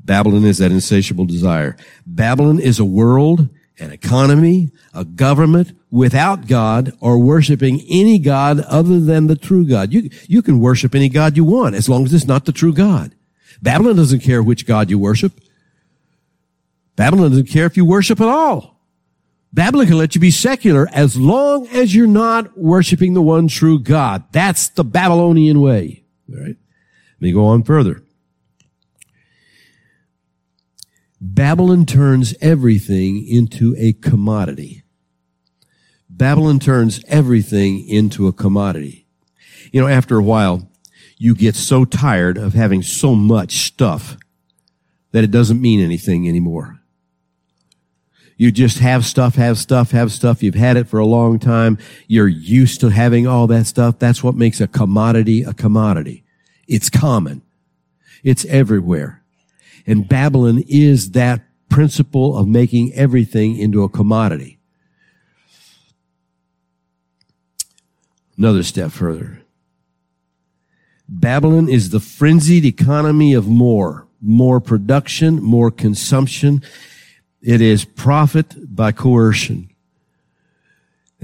Babylon 0.00 0.44
is 0.44 0.58
that 0.58 0.72
insatiable 0.72 1.24
desire. 1.24 1.76
Babylon 2.04 2.58
is 2.58 2.80
a 2.80 2.84
world 2.84 3.48
an 3.78 3.90
economy, 3.90 4.70
a 4.92 5.04
government 5.04 5.72
without 5.90 6.46
God 6.46 6.92
or 7.00 7.18
worshiping 7.18 7.80
any 7.88 8.18
God 8.18 8.60
other 8.60 9.00
than 9.00 9.26
the 9.26 9.36
true 9.36 9.66
God. 9.66 9.92
You, 9.92 10.10
you 10.28 10.42
can 10.42 10.60
worship 10.60 10.94
any 10.94 11.08
God 11.08 11.36
you 11.36 11.44
want 11.44 11.74
as 11.74 11.88
long 11.88 12.04
as 12.04 12.14
it's 12.14 12.26
not 12.26 12.44
the 12.44 12.52
true 12.52 12.72
God. 12.72 13.14
Babylon 13.60 13.96
doesn't 13.96 14.20
care 14.20 14.42
which 14.42 14.66
God 14.66 14.90
you 14.90 14.98
worship. 14.98 15.32
Babylon 16.96 17.30
doesn't 17.30 17.48
care 17.48 17.66
if 17.66 17.76
you 17.76 17.84
worship 17.84 18.20
at 18.20 18.28
all. 18.28 18.74
Babylon 19.52 19.86
can 19.86 19.98
let 19.98 20.14
you 20.14 20.20
be 20.20 20.30
secular 20.30 20.88
as 20.92 21.16
long 21.16 21.68
as 21.68 21.94
you're 21.94 22.06
not 22.06 22.58
worshiping 22.58 23.14
the 23.14 23.22
one 23.22 23.46
true 23.46 23.78
God. 23.78 24.24
That's 24.32 24.68
the 24.68 24.84
Babylonian 24.84 25.60
way. 25.60 26.04
All 26.28 26.40
right. 26.40 26.56
Let 26.56 27.20
me 27.20 27.32
go 27.32 27.46
on 27.46 27.62
further. 27.62 28.02
Babylon 31.26 31.86
turns 31.86 32.34
everything 32.42 33.26
into 33.26 33.74
a 33.78 33.94
commodity. 33.94 34.82
Babylon 36.10 36.58
turns 36.58 37.02
everything 37.08 37.88
into 37.88 38.28
a 38.28 38.32
commodity. 38.32 39.06
You 39.72 39.80
know, 39.80 39.88
after 39.88 40.18
a 40.18 40.22
while, 40.22 40.68
you 41.16 41.34
get 41.34 41.54
so 41.54 41.86
tired 41.86 42.36
of 42.36 42.52
having 42.52 42.82
so 42.82 43.14
much 43.14 43.52
stuff 43.52 44.18
that 45.12 45.24
it 45.24 45.30
doesn't 45.30 45.62
mean 45.62 45.80
anything 45.80 46.28
anymore. 46.28 46.80
You 48.36 48.52
just 48.52 48.80
have 48.80 49.06
stuff, 49.06 49.36
have 49.36 49.56
stuff, 49.56 49.92
have 49.92 50.12
stuff. 50.12 50.42
You've 50.42 50.54
had 50.54 50.76
it 50.76 50.88
for 50.88 50.98
a 50.98 51.06
long 51.06 51.38
time. 51.38 51.78
You're 52.06 52.28
used 52.28 52.80
to 52.80 52.90
having 52.90 53.26
all 53.26 53.46
that 53.46 53.64
stuff. 53.64 53.98
That's 53.98 54.22
what 54.22 54.34
makes 54.34 54.60
a 54.60 54.68
commodity 54.68 55.42
a 55.42 55.54
commodity. 55.54 56.22
It's 56.68 56.90
common. 56.90 57.40
It's 58.22 58.44
everywhere. 58.44 59.23
And 59.86 60.08
Babylon 60.08 60.62
is 60.66 61.10
that 61.12 61.42
principle 61.68 62.36
of 62.36 62.48
making 62.48 62.92
everything 62.94 63.56
into 63.56 63.82
a 63.82 63.88
commodity. 63.88 64.58
Another 68.36 68.62
step 68.62 68.90
further. 68.90 69.42
Babylon 71.08 71.68
is 71.68 71.90
the 71.90 72.00
frenzied 72.00 72.64
economy 72.64 73.34
of 73.34 73.46
more, 73.46 74.08
more 74.20 74.60
production, 74.60 75.42
more 75.42 75.70
consumption. 75.70 76.62
It 77.42 77.60
is 77.60 77.84
profit 77.84 78.74
by 78.74 78.92
coercion. 78.92 79.73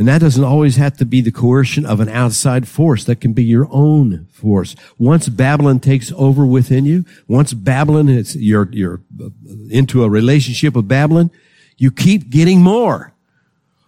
And 0.01 0.09
that 0.09 0.23
doesn't 0.23 0.43
always 0.43 0.77
have 0.77 0.97
to 0.97 1.05
be 1.05 1.21
the 1.21 1.31
coercion 1.31 1.85
of 1.85 2.01
an 2.01 2.09
outside 2.09 2.67
force. 2.67 3.05
That 3.05 3.21
can 3.21 3.35
be 3.35 3.45
your 3.45 3.69
own 3.71 4.29
force. 4.33 4.75
Once 4.97 5.29
Babylon 5.29 5.79
takes 5.79 6.11
over 6.13 6.47
within 6.47 6.87
you, 6.87 7.05
once 7.29 7.53
Babylon 7.53 8.09
you're, 8.33 8.71
you're 8.73 9.03
uh, 9.23 9.29
into 9.69 10.03
a 10.03 10.09
relationship 10.09 10.75
with 10.75 10.89
Babylon, 10.89 11.31
you 11.77 11.91
keep 11.91 12.31
getting 12.31 12.63
more. 12.63 13.13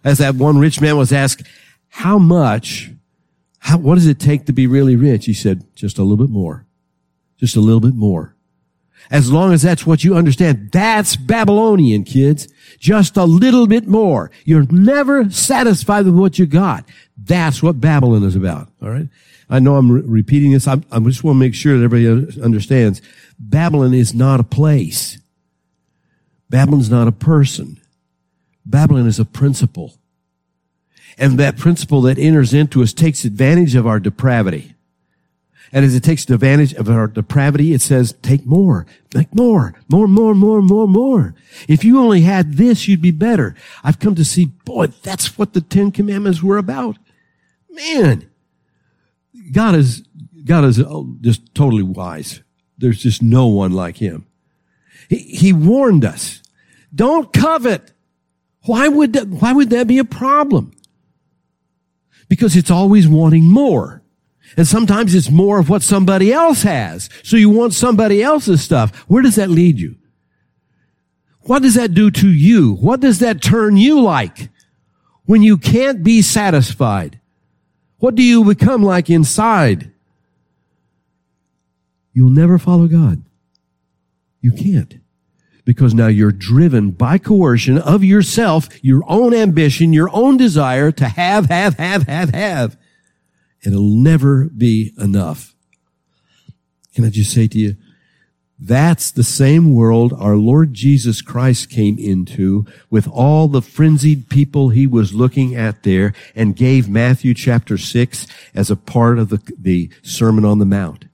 As 0.03 0.19
that 0.19 0.35
one 0.35 0.59
rich 0.59 0.79
man 0.79 0.97
was 0.97 1.11
asked, 1.11 1.47
how 1.89 2.19
much, 2.19 2.91
how, 3.57 3.79
what 3.79 3.95
does 3.95 4.05
it 4.05 4.19
take 4.19 4.45
to 4.45 4.53
be 4.53 4.67
really 4.67 4.95
rich? 4.95 5.25
He 5.25 5.33
said, 5.33 5.65
just 5.73 5.97
a 5.97 6.03
little 6.03 6.23
bit 6.23 6.31
more. 6.31 6.67
Just 7.39 7.55
a 7.55 7.59
little 7.59 7.81
bit 7.81 7.95
more. 7.95 8.32
As 9.11 9.31
long 9.31 9.53
as 9.53 9.61
that's 9.61 9.85
what 9.85 10.03
you 10.03 10.15
understand, 10.15 10.71
that's 10.71 11.15
Babylonian, 11.15 12.03
kids. 12.03 12.47
Just 12.79 13.17
a 13.17 13.25
little 13.25 13.67
bit 13.67 13.87
more. 13.87 14.31
You're 14.45 14.67
never 14.71 15.29
satisfied 15.29 16.05
with 16.05 16.15
what 16.15 16.39
you 16.39 16.45
got. 16.45 16.85
That's 17.17 17.61
what 17.61 17.79
Babylon 17.79 18.23
is 18.23 18.35
about. 18.35 18.69
All 18.81 18.89
right. 18.89 19.07
I 19.49 19.59
know 19.59 19.75
I'm 19.75 19.91
re- 19.91 20.01
repeating 20.03 20.51
this. 20.51 20.67
I, 20.67 20.81
I 20.91 20.99
just 20.99 21.23
want 21.23 21.35
to 21.35 21.39
make 21.39 21.53
sure 21.53 21.77
that 21.77 21.83
everybody 21.83 22.41
understands. 22.41 23.01
Babylon 23.39 23.93
is 23.93 24.13
not 24.13 24.39
a 24.39 24.43
place. 24.43 25.19
Babylon's 26.49 26.89
not 26.89 27.07
a 27.07 27.11
person. 27.11 27.79
Babylon 28.65 29.07
is 29.07 29.19
a 29.19 29.25
principle. 29.25 29.97
And 31.17 31.37
that 31.39 31.57
principle 31.57 32.01
that 32.01 32.17
enters 32.17 32.53
into 32.53 32.81
us 32.81 32.93
takes 32.93 33.25
advantage 33.25 33.75
of 33.75 33.85
our 33.85 33.99
depravity. 33.99 34.72
And 35.75 35.83
as 35.83 35.95
it 35.95 36.03
takes 36.03 36.29
advantage 36.29 36.73
of 36.75 36.87
our 36.87 37.07
depravity, 37.07 37.73
it 37.73 37.81
says, 37.81 38.13
take 38.21 38.45
more, 38.45 38.85
make 39.15 39.33
more, 39.33 39.73
more, 39.89 40.07
more, 40.07 40.35
more, 40.35 40.61
more, 40.61 40.87
more. 40.87 41.33
If 41.67 41.83
you 41.83 41.99
only 41.99 42.21
had 42.21 42.53
this, 42.53 42.87
you'd 42.87 43.01
be 43.01 43.09
better. 43.09 43.55
I've 43.83 43.99
come 43.99 44.13
to 44.13 44.23
see, 44.23 44.45
boy, 44.45 44.87
that's 45.01 45.35
what 45.35 45.53
the 45.53 45.61
Ten 45.61 45.91
Commandments 45.91 46.43
were 46.43 46.57
about. 46.57 46.99
Man, 47.71 48.29
God 49.51 49.73
is, 49.73 50.03
God 50.45 50.63
is 50.63 50.79
oh, 50.79 51.15
just 51.21 51.55
totally 51.55 51.81
wise. 51.81 52.41
There's 52.77 53.01
just 53.01 53.23
no 53.23 53.47
one 53.47 53.71
like 53.71 53.97
him. 53.97 54.27
He, 55.09 55.17
he 55.17 55.53
warned 55.53 56.05
us, 56.05 56.43
don't 56.93 57.33
covet. 57.33 57.93
Why 58.65 58.87
would 58.89 59.13
that, 59.13 59.27
why 59.27 59.53
would 59.53 59.71
that 59.71 59.87
be 59.87 59.97
a 59.97 60.05
problem? 60.05 60.71
Because 62.29 62.55
it's 62.55 62.69
always 62.69 63.07
wanting 63.07 63.45
more. 63.45 64.02
And 64.55 64.67
sometimes 64.67 65.15
it's 65.15 65.31
more 65.31 65.59
of 65.59 65.69
what 65.69 65.81
somebody 65.81 66.31
else 66.31 66.63
has. 66.63 67.09
So 67.23 67.37
you 67.37 67.49
want 67.49 67.73
somebody 67.73 68.21
else's 68.21 68.61
stuff. 68.61 68.95
Where 69.07 69.23
does 69.23 69.35
that 69.35 69.49
lead 69.49 69.79
you? 69.79 69.95
What 71.41 71.61
does 71.61 71.75
that 71.75 71.93
do 71.93 72.09
to 72.11 72.27
you? 72.27 72.75
What 72.75 72.99
does 72.99 73.19
that 73.19 73.41
turn 73.41 73.77
you 73.77 74.01
like 74.01 74.49
when 75.25 75.41
you 75.41 75.57
can't 75.57 76.03
be 76.03 76.21
satisfied? 76.21 77.19
What 77.97 78.15
do 78.15 78.23
you 78.23 78.43
become 78.43 78.83
like 78.83 79.09
inside? 79.09 79.91
You'll 82.13 82.29
never 82.29 82.57
follow 82.57 82.87
God. 82.87 83.23
You 84.41 84.51
can't. 84.51 84.99
Because 85.65 85.93
now 85.93 86.07
you're 86.07 86.31
driven 86.31 86.91
by 86.91 87.17
coercion 87.17 87.77
of 87.77 88.03
yourself, 88.03 88.67
your 88.83 89.03
own 89.07 89.33
ambition, 89.33 89.93
your 89.93 90.09
own 90.13 90.35
desire 90.35 90.91
to 90.91 91.05
have, 91.07 91.45
have, 91.45 91.75
have, 91.75 92.03
have, 92.03 92.29
have. 92.31 92.77
It'll 93.65 93.81
never 93.89 94.45
be 94.45 94.93
enough. 94.97 95.55
Can 96.93 97.05
I 97.05 97.09
just 97.09 97.33
say 97.33 97.47
to 97.47 97.57
you, 97.57 97.75
that's 98.59 99.11
the 99.11 99.23
same 99.23 99.73
world 99.73 100.13
our 100.13 100.35
Lord 100.35 100.73
Jesus 100.73 101.21
Christ 101.21 101.69
came 101.69 101.97
into 101.97 102.65
with 102.89 103.07
all 103.07 103.47
the 103.47 103.61
frenzied 103.61 104.29
people 104.29 104.69
he 104.69 104.87
was 104.87 105.13
looking 105.13 105.55
at 105.55 105.83
there 105.83 106.13
and 106.35 106.55
gave 106.55 106.87
Matthew 106.87 107.33
chapter 107.33 107.77
6 107.77 108.27
as 108.53 108.69
a 108.69 108.75
part 108.75 109.17
of 109.19 109.29
the, 109.29 109.41
the 109.57 109.89
Sermon 110.01 110.45
on 110.45 110.59
the 110.59 110.65
Mount. 110.65 111.05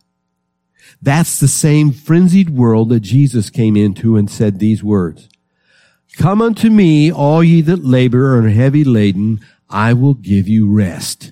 That's 1.01 1.39
the 1.39 1.47
same 1.47 1.91
frenzied 1.91 2.49
world 2.49 2.89
that 2.89 2.99
Jesus 2.99 3.49
came 3.49 3.77
into 3.77 4.17
and 4.17 4.29
said 4.29 4.59
these 4.59 4.83
words. 4.83 5.29
Come 6.17 6.41
unto 6.41 6.69
me, 6.69 7.11
all 7.11 7.43
ye 7.43 7.61
that 7.61 7.85
labor 7.85 8.37
and 8.37 8.47
are 8.47 8.49
heavy 8.49 8.83
laden, 8.83 9.39
I 9.69 9.93
will 9.93 10.13
give 10.13 10.47
you 10.47 10.69
rest. 10.71 11.31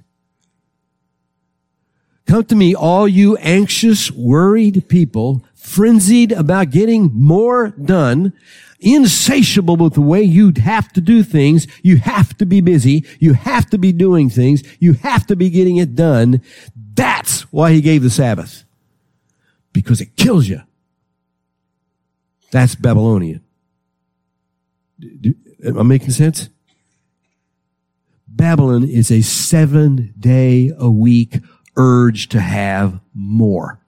Come 2.28 2.44
to 2.46 2.56
me, 2.56 2.76
all 2.76 3.08
you 3.08 3.38
anxious, 3.38 4.12
worried 4.12 4.90
people, 4.90 5.46
frenzied 5.56 6.34
about 6.34 6.72
getting 6.72 7.10
more 7.13 7.70
done, 7.70 8.34
insatiable 8.82 9.78
with 9.78 9.94
the 9.94 10.02
way 10.02 10.22
you 10.22 10.52
have 10.62 10.92
to 10.94 11.02
do 11.02 11.24
things. 11.24 11.68
You 11.84 11.98
have 11.98 12.38
to 12.38 12.46
be 12.46 12.60
busy. 12.60 13.06
You 13.20 13.34
have 13.34 13.70
to 13.70 13.78
be 13.78 13.94
doing 13.94 14.30
things. 14.30 14.62
You 14.80 14.94
have 14.94 15.26
to 15.28 15.38
be 15.38 15.50
getting 15.50 15.78
it 15.78 15.96
done. 15.96 16.42
That's 16.96 17.42
why 17.54 17.72
he 17.72 17.80
gave 17.80 18.04
the 18.04 18.10
Sabbath. 18.10 18.66
Because 19.72 20.02
it 20.02 20.18
kills 20.18 20.50
you. 20.50 20.62
That's 22.52 22.76
Babylonian. 22.76 23.42
Am 25.66 25.80
I 25.80 25.84
making 25.84 26.12
sense? 26.12 26.50
Babylon 28.28 28.84
is 28.84 29.12
a 29.12 29.22
seven 29.22 30.13
day 30.20 30.72
a 30.78 30.90
week 30.90 31.38
urge 31.78 32.30
to 32.30 32.40
have 32.40 33.00
more. 33.13 33.80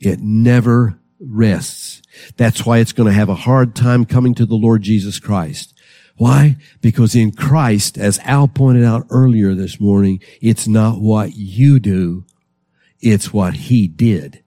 It 0.00 0.20
never 0.20 0.98
rests. 1.18 2.02
That's 2.36 2.66
why 2.66 2.78
it's 2.78 2.92
going 2.92 3.08
to 3.08 3.14
have 3.14 3.28
a 3.28 3.34
hard 3.34 3.74
time 3.74 4.04
coming 4.04 4.34
to 4.34 4.46
the 4.46 4.54
Lord 4.54 4.82
Jesus 4.82 5.18
Christ. 5.18 5.74
Why? 6.16 6.56
Because 6.80 7.14
in 7.14 7.32
Christ, 7.32 7.96
as 7.96 8.18
Al 8.20 8.48
pointed 8.48 8.84
out 8.84 9.06
earlier 9.10 9.54
this 9.54 9.80
morning, 9.80 10.20
it's 10.40 10.68
not 10.68 11.00
what 11.00 11.34
you 11.34 11.80
do, 11.80 12.24
it's 13.00 13.32
what 13.32 13.54
He 13.54 13.88
did. 13.88 14.42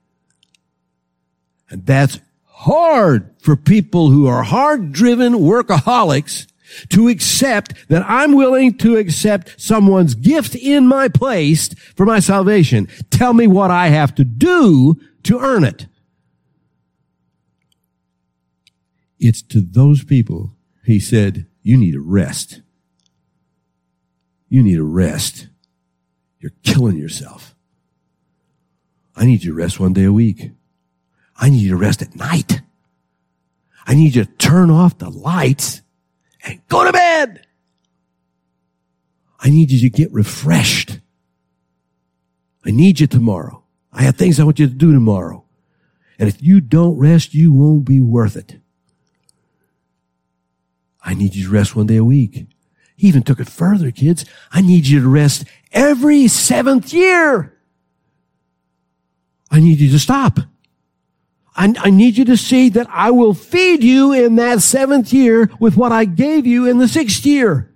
And 1.68 1.84
that's 1.84 2.20
hard 2.44 3.34
for 3.40 3.56
people 3.56 4.10
who 4.10 4.26
are 4.26 4.42
hard 4.42 4.92
driven 4.92 5.34
workaholics 5.34 6.46
to 6.90 7.08
accept 7.08 7.88
that 7.88 8.04
I'm 8.06 8.34
willing 8.34 8.76
to 8.78 8.96
accept 8.96 9.60
someone's 9.60 10.14
gift 10.14 10.54
in 10.54 10.86
my 10.86 11.08
place 11.08 11.68
for 11.94 12.06
my 12.06 12.20
salvation. 12.20 12.88
Tell 13.10 13.32
me 13.32 13.46
what 13.46 13.70
I 13.70 13.88
have 13.88 14.14
to 14.16 14.24
do 14.24 14.96
to 15.24 15.38
earn 15.38 15.64
it. 15.64 15.86
It's 19.18 19.42
to 19.42 19.60
those 19.60 20.04
people 20.04 20.52
he 20.84 21.00
said, 21.00 21.46
you 21.62 21.76
need 21.76 21.96
a 21.96 22.00
rest. 22.00 22.62
You 24.48 24.62
need 24.62 24.78
a 24.78 24.84
rest. 24.84 25.48
You're 26.38 26.52
killing 26.62 26.96
yourself. 26.96 27.56
I 29.16 29.24
need 29.24 29.42
you 29.42 29.50
to 29.50 29.56
rest 29.56 29.80
one 29.80 29.92
day 29.92 30.04
a 30.04 30.12
week. 30.12 30.52
I 31.36 31.48
need 31.50 31.62
you 31.62 31.70
to 31.70 31.76
rest 31.76 32.02
at 32.02 32.14
night. 32.14 32.60
I 33.84 33.94
need 33.94 34.14
you 34.14 34.24
to 34.24 34.32
turn 34.32 34.70
off 34.70 34.98
the 34.98 35.10
lights 35.10 35.82
and 36.46 36.66
go 36.68 36.84
to 36.84 36.92
bed. 36.92 37.46
I 39.38 39.50
need 39.50 39.70
you 39.70 39.80
to 39.80 39.90
get 39.90 40.12
refreshed. 40.12 41.00
I 42.64 42.70
need 42.70 43.00
you 43.00 43.06
tomorrow. 43.06 43.62
I 43.92 44.02
have 44.02 44.16
things 44.16 44.40
I 44.40 44.44
want 44.44 44.58
you 44.58 44.66
to 44.66 44.74
do 44.74 44.92
tomorrow. 44.92 45.44
And 46.18 46.28
if 46.28 46.42
you 46.42 46.60
don't 46.60 46.98
rest, 46.98 47.34
you 47.34 47.52
won't 47.52 47.84
be 47.84 48.00
worth 48.00 48.36
it. 48.36 48.56
I 51.02 51.14
need 51.14 51.34
you 51.34 51.44
to 51.44 51.52
rest 51.52 51.76
one 51.76 51.86
day 51.86 51.96
a 51.96 52.04
week. 52.04 52.46
He 52.96 53.08
even 53.08 53.22
took 53.22 53.38
it 53.38 53.48
further, 53.48 53.90
kids. 53.90 54.24
I 54.50 54.62
need 54.62 54.86
you 54.86 55.00
to 55.00 55.08
rest 55.08 55.44
every 55.70 56.26
seventh 56.28 56.92
year. 56.92 57.56
I 59.50 59.60
need 59.60 59.78
you 59.78 59.90
to 59.90 59.98
stop. 59.98 60.38
I, 61.56 61.74
I, 61.78 61.90
need 61.90 62.18
you 62.18 62.24
to 62.26 62.36
see 62.36 62.68
that 62.70 62.86
I 62.90 63.10
will 63.10 63.32
feed 63.32 63.82
you 63.82 64.12
in 64.12 64.36
that 64.36 64.60
seventh 64.60 65.12
year 65.12 65.50
with 65.58 65.76
what 65.76 65.90
I 65.90 66.04
gave 66.04 66.46
you 66.46 66.66
in 66.66 66.78
the 66.78 66.86
sixth 66.86 67.24
year. 67.24 67.72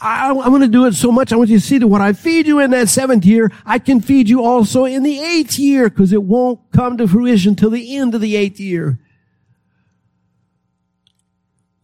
I, 0.00 0.30
am 0.30 0.36
going 0.36 0.60
to 0.60 0.68
do 0.68 0.86
it 0.86 0.94
so 0.94 1.12
much. 1.12 1.32
I 1.32 1.36
want 1.36 1.50
you 1.50 1.58
to 1.58 1.64
see 1.64 1.78
that 1.78 1.86
what 1.86 2.00
I 2.00 2.12
feed 2.12 2.46
you 2.46 2.60
in 2.60 2.70
that 2.70 2.88
seventh 2.88 3.24
year, 3.24 3.50
I 3.64 3.78
can 3.78 4.00
feed 4.00 4.28
you 4.28 4.44
also 4.44 4.84
in 4.84 5.02
the 5.02 5.20
eighth 5.20 5.58
year 5.58 5.88
because 5.88 6.12
it 6.12 6.22
won't 6.22 6.60
come 6.72 6.96
to 6.98 7.08
fruition 7.08 7.56
till 7.56 7.70
the 7.70 7.96
end 7.96 8.14
of 8.14 8.20
the 8.20 8.36
eighth 8.36 8.60
year. 8.60 8.98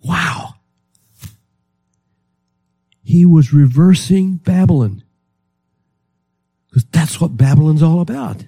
Wow. 0.02 0.54
He 3.02 3.26
was 3.26 3.52
reversing 3.52 4.36
Babylon 4.36 5.04
because 6.68 6.84
that's 6.86 7.20
what 7.20 7.36
Babylon's 7.36 7.82
all 7.82 8.00
about. 8.00 8.46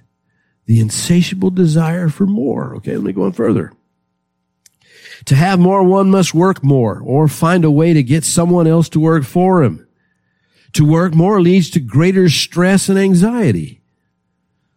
The 0.65 0.79
insatiable 0.79 1.51
desire 1.51 2.09
for 2.09 2.25
more. 2.25 2.75
Okay, 2.77 2.95
let 2.95 3.03
me 3.03 3.13
go 3.13 3.23
on 3.23 3.33
further. 3.33 3.71
To 5.25 5.35
have 5.35 5.59
more, 5.59 5.83
one 5.83 6.09
must 6.09 6.33
work 6.33 6.63
more 6.63 7.01
or 7.03 7.27
find 7.27 7.63
a 7.63 7.71
way 7.71 7.93
to 7.93 8.03
get 8.03 8.23
someone 8.23 8.67
else 8.67 8.89
to 8.89 8.99
work 8.99 9.23
for 9.23 9.63
him. 9.63 9.87
To 10.73 10.85
work 10.85 11.15
more 11.15 11.41
leads 11.41 11.69
to 11.71 11.79
greater 11.79 12.29
stress 12.29 12.89
and 12.89 12.99
anxiety. 12.99 13.81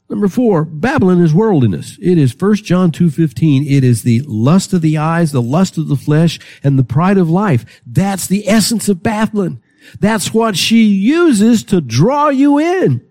Number 0.08 0.28
four, 0.28 0.64
Babylon 0.64 1.20
is 1.20 1.34
worldliness. 1.34 1.98
It 2.00 2.16
is 2.16 2.34
1 2.38 2.56
John 2.56 2.92
2.15. 2.92 3.70
It 3.70 3.84
is 3.84 4.02
the 4.02 4.22
lust 4.26 4.72
of 4.72 4.80
the 4.80 4.96
eyes, 4.96 5.32
the 5.32 5.42
lust 5.42 5.76
of 5.76 5.88
the 5.88 5.96
flesh, 5.96 6.38
and 6.64 6.78
the 6.78 6.84
pride 6.84 7.18
of 7.18 7.28
life. 7.28 7.82
That's 7.86 8.26
the 8.26 8.48
essence 8.48 8.88
of 8.88 9.02
Babylon. 9.02 9.60
That's 10.00 10.32
what 10.32 10.56
she 10.56 10.84
uses 10.84 11.62
to 11.64 11.80
draw 11.80 12.30
you 12.30 12.58
in. 12.58 13.06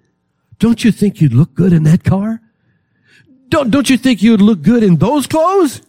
Don't 0.58 0.84
you 0.84 0.92
think 0.92 1.22
you'd 1.22 1.34
look 1.34 1.54
good 1.54 1.72
in 1.72 1.84
that 1.84 2.04
car? 2.04 2.42
Don't, 3.50 3.70
don't 3.70 3.90
you 3.90 3.98
think 3.98 4.22
you 4.22 4.32
would 4.32 4.42
look 4.42 4.62
good 4.62 4.84
in 4.84 4.98
those 4.98 5.28
clothes? 5.28 5.82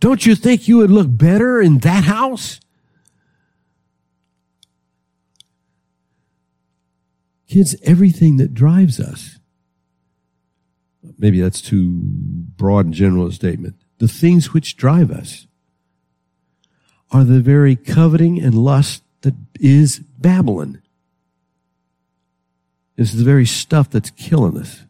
Don't 0.00 0.26
you 0.26 0.34
think 0.34 0.68
you 0.68 0.78
would 0.78 0.90
look 0.90 1.06
better 1.08 1.60
in 1.60 1.78
that 1.78 2.04
house? 2.04 2.60
Kids, 7.48 7.76
everything 7.82 8.36
that 8.38 8.52
drives 8.52 8.98
us, 8.98 9.38
maybe 11.18 11.40
that's 11.40 11.60
too 11.60 12.00
broad 12.02 12.86
and 12.86 12.94
general 12.94 13.26
a 13.26 13.32
statement, 13.32 13.76
the 13.98 14.08
things 14.08 14.52
which 14.52 14.76
drive 14.76 15.10
us 15.10 15.46
are 17.10 17.24
the 17.24 17.40
very 17.40 17.76
coveting 17.76 18.40
and 18.42 18.54
lust 18.54 19.02
that 19.22 19.34
is 19.60 20.00
Babylon. 20.18 20.82
It's 22.96 23.12
the 23.12 23.24
very 23.24 23.46
stuff 23.46 23.88
that's 23.88 24.10
killing 24.10 24.58
us. 24.58 24.82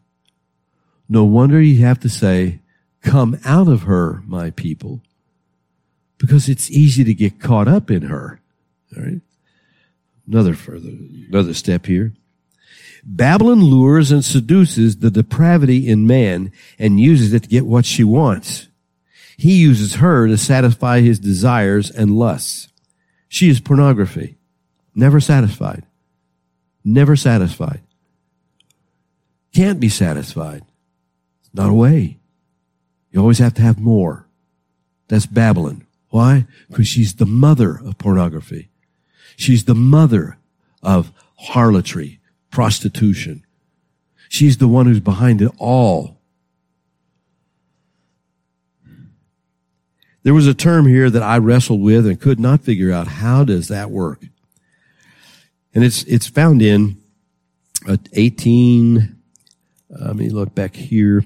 No 1.07 1.23
wonder 1.23 1.61
you 1.61 1.83
have 1.85 1.99
to 2.01 2.09
say, 2.09 2.59
Come 3.01 3.37
out 3.45 3.67
of 3.67 3.83
her, 3.83 4.23
my 4.25 4.49
people, 4.49 5.01
because 6.17 6.49
it's 6.49 6.71
easy 6.71 7.03
to 7.03 7.13
get 7.13 7.39
caught 7.39 7.67
up 7.67 7.91
in 7.91 8.03
her. 8.03 8.41
All 8.97 9.03
right. 9.03 9.21
Another 10.27 10.55
further, 10.55 10.89
another 11.29 11.53
step 11.53 11.85
here. 11.85 12.13
Babylon 13.03 13.63
lures 13.63 14.11
and 14.11 14.25
seduces 14.25 14.97
the 14.97 15.11
depravity 15.11 15.87
in 15.87 16.07
man 16.07 16.51
and 16.79 16.99
uses 16.99 17.33
it 17.33 17.43
to 17.43 17.49
get 17.49 17.67
what 17.67 17.85
she 17.85 18.03
wants. 18.03 18.67
He 19.37 19.57
uses 19.57 19.95
her 19.95 20.27
to 20.27 20.37
satisfy 20.37 21.01
his 21.01 21.19
desires 21.19 21.91
and 21.91 22.17
lusts. 22.17 22.69
She 23.27 23.49
is 23.49 23.59
pornography. 23.59 24.37
Never 24.95 25.19
satisfied. 25.19 25.83
Never 26.83 27.15
satisfied. 27.15 27.81
Can't 29.53 29.79
be 29.79 29.89
satisfied. 29.89 30.63
Not 31.55 31.69
a 31.69 31.73
way. 31.73 32.19
You 33.11 33.21
always 33.21 33.39
have 33.39 33.53
to 33.55 33.61
have 33.61 33.79
more. 33.79 34.27
That's 35.07 35.25
Babylon. 35.25 35.87
Why? 36.09 36.45
Because 36.67 36.87
she's 36.87 37.15
the 37.15 37.25
mother 37.25 37.79
of 37.83 37.97
pornography. 37.97 38.69
She's 39.37 39.63
the 39.63 39.75
mother 39.75 40.37
of 40.83 41.11
harlotry, 41.37 42.19
prostitution. 42.51 43.45
She's 44.27 44.57
the 44.57 44.67
one 44.67 44.85
who's 44.85 44.99
behind 44.99 45.41
it 45.41 45.51
all. 45.57 46.19
There 50.23 50.33
was 50.33 50.47
a 50.47 50.53
term 50.53 50.87
here 50.87 51.09
that 51.09 51.23
I 51.23 51.37
wrestled 51.37 51.81
with 51.81 52.05
and 52.05 52.19
could 52.19 52.39
not 52.39 52.61
figure 52.61 52.91
out 52.91 53.07
how 53.07 53.45
does 53.45 53.69
that 53.69 53.91
work. 53.91 54.23
And 55.73 55.83
it's 55.83 56.03
it's 56.03 56.27
found 56.27 56.61
in 56.61 56.97
uh, 57.87 57.97
18 58.13 59.15
uh, 59.93 60.05
let 60.07 60.15
me 60.15 60.29
look 60.29 60.53
back 60.55 60.75
here. 60.75 61.23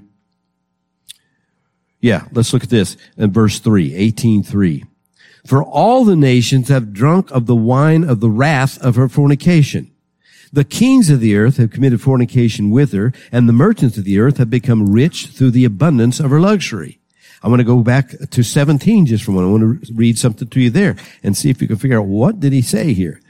Yeah, 2.01 2.25
let's 2.31 2.53
look 2.53 2.63
at 2.63 2.69
this 2.69 2.95
in 3.17 3.31
verse 3.31 3.59
3, 3.59 3.91
18.3. 3.91 4.83
For 5.45 5.63
all 5.63 6.05
the 6.05 6.15
nations 6.15 6.69
have 6.69 6.93
drunk 6.93 7.31
of 7.31 7.45
the 7.45 7.55
wine 7.55 8.03
of 8.03 8.19
the 8.19 8.29
wrath 8.29 8.81
of 8.81 8.95
her 8.95 9.09
fornication. 9.09 9.91
The 10.51 10.63
kings 10.63 11.09
of 11.09 11.19
the 11.19 11.35
earth 11.35 11.57
have 11.57 11.71
committed 11.71 12.01
fornication 12.01 12.71
with 12.71 12.91
her, 12.93 13.13
and 13.31 13.47
the 13.47 13.53
merchants 13.53 13.97
of 13.97 14.03
the 14.03 14.19
earth 14.19 14.37
have 14.37 14.49
become 14.49 14.91
rich 14.91 15.27
through 15.27 15.51
the 15.51 15.65
abundance 15.65 16.19
of 16.19 16.31
her 16.31 16.39
luxury. 16.39 16.99
I 17.41 17.47
want 17.47 17.59
to 17.59 17.65
go 17.65 17.81
back 17.83 18.09
to 18.31 18.43
17 18.43 19.05
just 19.05 19.23
for 19.23 19.31
a 19.31 19.33
moment. 19.35 19.63
I 19.63 19.65
want 19.65 19.85
to 19.85 19.93
read 19.93 20.17
something 20.17 20.47
to 20.47 20.59
you 20.59 20.69
there 20.69 20.95
and 21.23 21.37
see 21.37 21.49
if 21.49 21.61
you 21.61 21.67
can 21.67 21.77
figure 21.77 21.99
out 21.99 22.07
what 22.07 22.39
did 22.39 22.51
he 22.51 22.61
say 22.61 22.93
here. 22.93 23.21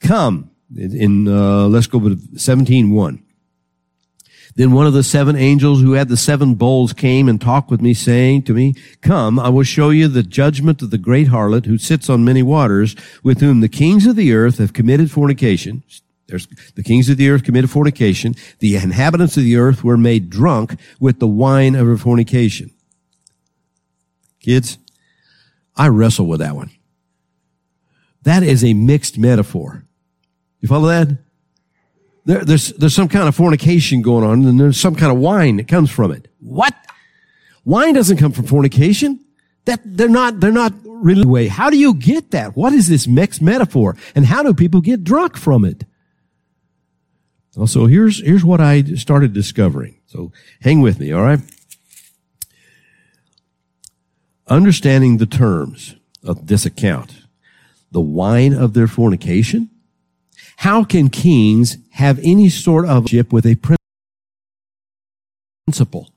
Come, 0.00 0.50
in, 0.74 1.28
uh, 1.28 1.66
let's 1.66 1.86
go 1.86 1.98
with 1.98 2.38
17, 2.38 2.90
1. 2.90 3.22
Then 4.56 4.72
one 4.72 4.86
of 4.86 4.92
the 4.92 5.04
seven 5.04 5.36
angels 5.36 5.80
who 5.80 5.92
had 5.92 6.08
the 6.08 6.16
seven 6.16 6.54
bowls 6.54 6.92
came 6.92 7.28
and 7.28 7.40
talked 7.40 7.70
with 7.70 7.80
me, 7.80 7.94
saying 7.94 8.42
to 8.42 8.54
me, 8.54 8.74
Come, 9.00 9.38
I 9.38 9.48
will 9.48 9.62
show 9.62 9.90
you 9.90 10.08
the 10.08 10.22
judgment 10.22 10.82
of 10.82 10.90
the 10.90 10.98
great 10.98 11.28
harlot 11.28 11.66
who 11.66 11.78
sits 11.78 12.10
on 12.10 12.24
many 12.24 12.42
waters, 12.42 12.96
with 13.22 13.40
whom 13.40 13.60
the 13.60 13.68
kings 13.68 14.06
of 14.06 14.16
the 14.16 14.32
earth 14.32 14.58
have 14.58 14.72
committed 14.72 15.10
fornication. 15.10 15.82
There's, 16.26 16.46
the 16.74 16.82
kings 16.82 17.08
of 17.08 17.16
the 17.16 17.28
earth 17.28 17.44
committed 17.44 17.70
fornication. 17.70 18.34
The 18.60 18.76
inhabitants 18.76 19.36
of 19.36 19.44
the 19.44 19.56
earth 19.56 19.82
were 19.82 19.96
made 19.96 20.30
drunk 20.30 20.78
with 20.98 21.18
the 21.18 21.26
wine 21.26 21.74
of 21.74 21.86
her 21.86 21.96
fornication. 21.96 22.70
Kids, 24.40 24.78
I 25.76 25.88
wrestle 25.88 26.26
with 26.26 26.40
that 26.40 26.56
one. 26.56 26.70
That 28.22 28.42
is 28.42 28.64
a 28.64 28.74
mixed 28.74 29.18
metaphor. 29.18 29.84
You 30.60 30.68
follow 30.68 30.88
that? 30.88 31.18
There, 32.24 32.44
there's, 32.44 32.72
there's 32.74 32.94
some 32.94 33.08
kind 33.08 33.28
of 33.28 33.34
fornication 33.34 34.02
going 34.02 34.24
on 34.24 34.44
and 34.44 34.60
there's 34.60 34.80
some 34.80 34.94
kind 34.94 35.12
of 35.12 35.18
wine 35.18 35.56
that 35.56 35.68
comes 35.68 35.90
from 35.90 36.12
it. 36.12 36.28
What? 36.40 36.74
Wine 37.64 37.94
doesn't 37.94 38.18
come 38.18 38.32
from 38.32 38.46
fornication. 38.46 39.20
That 39.66 39.80
they're 39.84 40.08
not, 40.08 40.40
they're 40.40 40.52
not 40.52 40.72
really 40.84 41.26
way. 41.26 41.48
How 41.48 41.70
do 41.70 41.78
you 41.78 41.94
get 41.94 42.30
that? 42.30 42.56
What 42.56 42.72
is 42.72 42.88
this 42.88 43.06
mixed 43.06 43.42
metaphor? 43.42 43.96
And 44.14 44.26
how 44.26 44.42
do 44.42 44.54
people 44.54 44.80
get 44.80 45.04
drunk 45.04 45.36
from 45.36 45.64
it? 45.64 45.84
Also, 47.56 47.86
here's, 47.86 48.22
here's 48.22 48.44
what 48.44 48.60
I 48.60 48.82
started 48.94 49.32
discovering. 49.32 49.98
So 50.06 50.32
hang 50.62 50.80
with 50.80 51.00
me, 51.00 51.12
all 51.12 51.22
right? 51.22 51.40
Understanding 54.46 55.18
the 55.18 55.26
terms 55.26 55.96
of 56.22 56.46
this 56.46 56.64
account. 56.64 57.24
The 57.92 58.00
wine 58.00 58.54
of 58.54 58.72
their 58.74 58.86
fornication 58.86 59.68
how 60.60 60.84
can 60.84 61.08
kings 61.08 61.78
have 61.92 62.20
any 62.22 62.50
sort 62.50 62.86
of 62.86 63.08
ship 63.08 63.32
with 63.32 63.46
a 63.46 63.56
principle? 65.66 66.10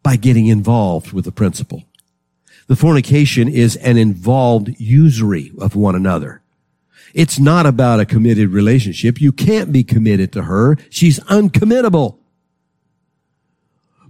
By 0.00 0.14
getting 0.14 0.46
involved 0.46 1.12
with 1.12 1.24
the 1.24 1.32
principle. 1.32 1.82
The 2.68 2.76
fornication 2.76 3.48
is 3.48 3.74
an 3.74 3.96
involved 3.96 4.78
usury 4.78 5.50
of 5.58 5.74
one 5.74 5.96
another. 5.96 6.40
It's 7.14 7.40
not 7.40 7.66
about 7.66 7.98
a 7.98 8.06
committed 8.06 8.50
relationship. 8.50 9.20
You 9.20 9.32
can't 9.32 9.72
be 9.72 9.82
committed 9.82 10.32
to 10.34 10.42
her. 10.42 10.76
She's 10.88 11.18
uncommittable. 11.20 12.18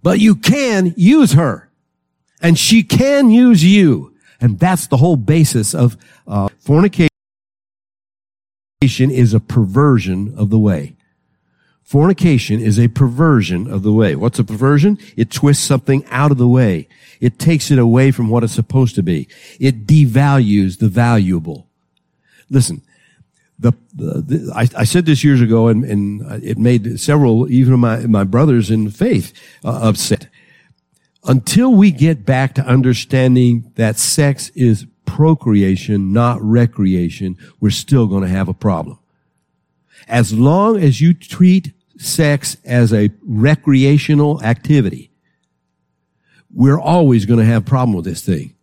But 0.03 0.21
you 0.21 0.35
can 0.35 0.93
use 0.95 1.33
her. 1.33 1.71
And 2.43 2.59
she 2.59 2.83
can 2.83 3.31
use 3.31 3.65
you. 3.65 4.15
And 4.43 4.59
that's 4.59 4.89
the 4.89 4.99
whole 4.99 5.17
basis 5.17 5.75
of 5.75 5.97
uh, 6.27 6.49
fornication 6.59 7.12
is 8.83 9.35
a 9.35 9.41
perversion 9.41 10.35
of 10.37 10.51
the 10.51 10.59
way. 10.59 10.95
Fornication 11.83 12.61
is 12.61 12.79
a 12.79 12.89
perversion 12.89 13.71
of 13.71 13.83
the 13.83 13.93
way. 13.93 14.17
What's 14.17 14.39
a 14.39 14.45
perversion? 14.45 14.99
It 15.17 15.31
twists 15.31 15.65
something 15.65 16.05
out 16.07 16.31
of 16.31 16.39
the 16.39 16.49
way. 16.49 16.89
It 17.21 17.39
takes 17.39 17.71
it 17.71 17.79
away 17.79 18.11
from 18.11 18.29
what 18.29 18.43
it's 18.43 18.55
supposed 18.55 18.95
to 18.95 19.03
be. 19.03 19.29
It 19.61 19.87
devalues 19.87 20.79
the 20.79 20.89
valuable. 20.89 21.69
Listen, 22.49 22.83
the, 23.59 23.73
the, 23.95 24.23
the 24.23 24.53
I, 24.55 24.69
I, 24.77 24.85
said 24.85 25.07
this 25.07 25.23
years 25.23 25.41
ago, 25.41 25.69
and, 25.69 25.85
and, 25.85 26.43
it 26.43 26.59
made 26.59 26.99
several, 26.99 27.51
even 27.51 27.79
my 27.79 28.07
my 28.07 28.25
brothers 28.25 28.71
in 28.71 28.91
faith, 28.91 29.33
uh, 29.65 29.81
upset. 29.83 30.29
Until 31.25 31.73
we 31.73 31.93
get 31.93 32.25
back 32.25 32.55
to 32.55 32.63
understanding 32.63 33.71
that 33.77 33.99
sex 33.99 34.49
is 34.55 34.87
procreation, 35.05 36.13
not 36.13 36.41
recreation, 36.43 37.37
we're 37.61 37.71
still 37.71 38.07
going 38.07 38.23
to 38.23 38.29
have 38.29 38.49
a 38.49 38.55
problem. 38.55 38.99
As 40.09 40.33
long 40.33 40.79
as 40.79 41.01
you 41.01 41.15
treat 41.15 41.73
sex 41.97 42.57
as 42.65 42.93
a 42.93 43.11
recreational 43.23 44.43
activity, 44.43 45.11
we're 46.53 46.81
always 46.81 47.25
going 47.25 47.39
to 47.39 47.47
have 47.47 47.63
a 47.63 47.67
problem 47.67 47.97
with 47.97 48.05
this 48.05 48.25
thing. 48.25 48.55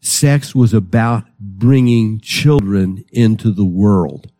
Sex 0.00 0.54
was 0.54 0.72
about 0.72 1.24
bringing 1.38 2.20
children 2.20 3.04
into 3.12 3.50
the 3.50 3.64
world. 3.64 4.30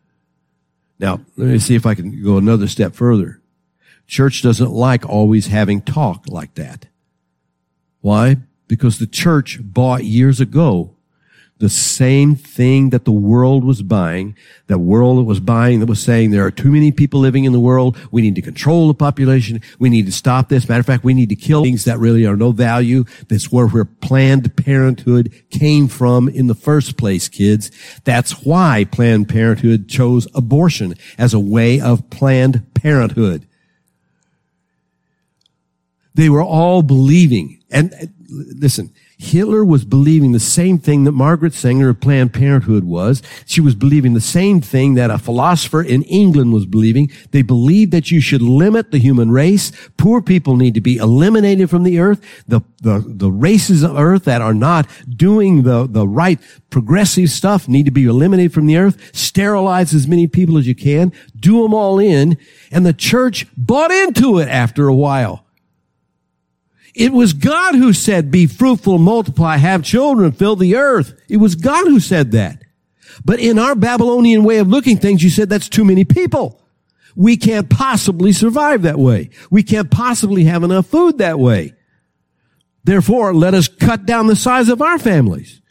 Now, 0.99 1.21
let 1.35 1.47
me 1.47 1.59
see 1.59 1.75
if 1.75 1.85
I 1.85 1.95
can 1.95 2.23
go 2.23 2.37
another 2.37 2.67
step 2.67 2.93
further. 2.93 3.41
Church 4.07 4.41
doesn't 4.41 4.71
like 4.71 5.07
always 5.07 5.47
having 5.47 5.81
talk 5.81 6.25
like 6.27 6.55
that. 6.55 6.87
Why? 8.01 8.37
Because 8.71 8.99
the 8.99 9.05
church 9.05 9.59
bought 9.61 10.05
years 10.05 10.39
ago 10.39 10.95
the 11.57 11.67
same 11.67 12.35
thing 12.35 12.91
that 12.91 13.03
the 13.03 13.11
world 13.11 13.65
was 13.65 13.81
buying, 13.81 14.33
that 14.67 14.77
world 14.77 15.17
that 15.17 15.23
was 15.23 15.41
buying 15.41 15.81
that 15.81 15.87
was 15.87 16.01
saying 16.01 16.31
there 16.31 16.45
are 16.45 16.51
too 16.51 16.71
many 16.71 16.89
people 16.89 17.19
living 17.19 17.43
in 17.43 17.51
the 17.51 17.59
world. 17.59 17.97
We 18.11 18.21
need 18.21 18.35
to 18.35 18.41
control 18.41 18.87
the 18.87 18.93
population. 18.93 19.59
We 19.77 19.89
need 19.89 20.05
to 20.05 20.13
stop 20.13 20.47
this. 20.47 20.69
Matter 20.69 20.79
of 20.79 20.85
fact, 20.85 21.03
we 21.03 21.13
need 21.13 21.27
to 21.27 21.35
kill 21.35 21.65
things 21.65 21.83
that 21.83 21.99
really 21.99 22.25
are 22.25 22.37
no 22.37 22.53
value. 22.53 23.03
That's 23.27 23.51
where, 23.51 23.67
where 23.67 23.83
Planned 23.83 24.55
Parenthood 24.55 25.33
came 25.49 25.89
from 25.89 26.29
in 26.29 26.47
the 26.47 26.55
first 26.55 26.95
place, 26.95 27.27
kids. 27.27 27.71
That's 28.05 28.45
why 28.45 28.85
Planned 28.89 29.27
Parenthood 29.27 29.89
chose 29.89 30.29
abortion 30.33 30.95
as 31.17 31.33
a 31.33 31.41
way 31.41 31.81
of 31.81 32.09
Planned 32.09 32.73
Parenthood. 32.73 33.45
They 36.13 36.29
were 36.29 36.41
all 36.41 36.83
believing, 36.83 37.61
and 37.69 38.13
listen, 38.31 38.93
Hitler 39.17 39.63
was 39.63 39.85
believing 39.85 40.31
the 40.31 40.39
same 40.39 40.79
thing 40.79 41.03
that 41.03 41.11
Margaret 41.11 41.53
Sanger 41.53 41.89
of 41.89 41.99
Planned 41.99 42.33
Parenthood 42.33 42.85
was. 42.85 43.21
She 43.45 43.61
was 43.61 43.75
believing 43.75 44.13
the 44.13 44.21
same 44.21 44.61
thing 44.61 44.95
that 44.95 45.11
a 45.11 45.17
philosopher 45.17 45.83
in 45.83 46.03
England 46.03 46.53
was 46.53 46.65
believing. 46.65 47.11
They 47.31 47.41
believed 47.41 47.91
that 47.91 48.09
you 48.09 48.21
should 48.21 48.41
limit 48.41 48.91
the 48.91 48.97
human 48.97 49.29
race. 49.31 49.71
Poor 49.97 50.21
people 50.21 50.55
need 50.55 50.73
to 50.73 50.81
be 50.81 50.97
eliminated 50.97 51.69
from 51.69 51.83
the 51.83 51.99
earth. 51.99 52.21
The, 52.47 52.61
the, 52.81 53.03
the 53.05 53.31
races 53.31 53.83
of 53.83 53.97
earth 53.97 54.23
that 54.23 54.41
are 54.41 54.53
not 54.53 54.87
doing 55.07 55.63
the, 55.63 55.85
the 55.87 56.07
right 56.07 56.39
progressive 56.69 57.29
stuff 57.29 57.67
need 57.67 57.85
to 57.85 57.91
be 57.91 58.05
eliminated 58.05 58.53
from 58.53 58.65
the 58.65 58.77
earth. 58.77 59.15
Sterilize 59.15 59.93
as 59.93 60.07
many 60.07 60.25
people 60.25 60.57
as 60.57 60.67
you 60.67 60.75
can. 60.75 61.11
Do 61.37 61.61
them 61.61 61.73
all 61.73 61.99
in. 61.99 62.37
And 62.71 62.85
the 62.85 62.93
church 62.93 63.45
bought 63.57 63.91
into 63.91 64.39
it 64.39 64.47
after 64.47 64.87
a 64.87 64.95
while. 64.95 65.45
It 66.93 67.13
was 67.13 67.33
God 67.33 67.75
who 67.75 67.93
said, 67.93 68.31
be 68.31 68.47
fruitful, 68.47 68.97
multiply, 68.97 69.57
have 69.57 69.83
children, 69.83 70.31
fill 70.31 70.55
the 70.55 70.75
earth. 70.75 71.13
It 71.29 71.37
was 71.37 71.55
God 71.55 71.87
who 71.87 71.99
said 71.99 72.31
that. 72.31 72.63
But 73.23 73.39
in 73.39 73.59
our 73.59 73.75
Babylonian 73.75 74.43
way 74.43 74.57
of 74.57 74.67
looking 74.67 74.97
things, 74.97 75.23
you 75.23 75.29
said 75.29 75.49
that's 75.49 75.69
too 75.69 75.85
many 75.85 76.03
people. 76.03 76.61
We 77.15 77.37
can't 77.37 77.69
possibly 77.69 78.31
survive 78.31 78.81
that 78.81 78.99
way. 78.99 79.29
We 79.49 79.63
can't 79.63 79.91
possibly 79.91 80.45
have 80.45 80.63
enough 80.63 80.87
food 80.87 81.17
that 81.17 81.39
way. 81.39 81.73
Therefore, 82.83 83.33
let 83.33 83.53
us 83.53 83.67
cut 83.67 84.05
down 84.05 84.27
the 84.27 84.35
size 84.35 84.69
of 84.69 84.81
our 84.81 84.97
families. 84.97 85.61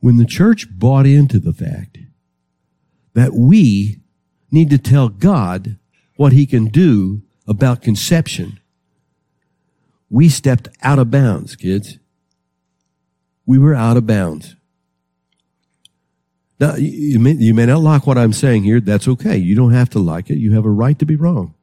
When 0.00 0.16
the 0.16 0.26
church 0.26 0.66
bought 0.70 1.06
into 1.06 1.38
the 1.38 1.52
fact 1.52 1.98
that 3.12 3.34
we 3.34 4.00
need 4.50 4.70
to 4.70 4.78
tell 4.78 5.08
God 5.08 5.78
what 6.20 6.34
he 6.34 6.44
can 6.44 6.66
do 6.66 7.22
about 7.46 7.80
conception, 7.80 8.60
we 10.10 10.28
stepped 10.28 10.68
out 10.82 10.98
of 10.98 11.10
bounds, 11.10 11.56
kids. 11.56 11.96
We 13.46 13.56
were 13.56 13.74
out 13.74 13.96
of 13.96 14.06
bounds. 14.06 14.54
Now, 16.60 16.74
you 16.76 17.18
may, 17.18 17.32
you 17.32 17.54
may 17.54 17.64
not 17.64 17.80
like 17.80 18.06
what 18.06 18.18
I'm 18.18 18.34
saying 18.34 18.64
here. 18.64 18.80
That's 18.80 19.08
okay. 19.08 19.38
You 19.38 19.56
don't 19.56 19.72
have 19.72 19.88
to 19.90 19.98
like 19.98 20.28
it. 20.28 20.36
You 20.36 20.52
have 20.52 20.66
a 20.66 20.70
right 20.70 20.98
to 20.98 21.06
be 21.06 21.16
wrong. 21.16 21.54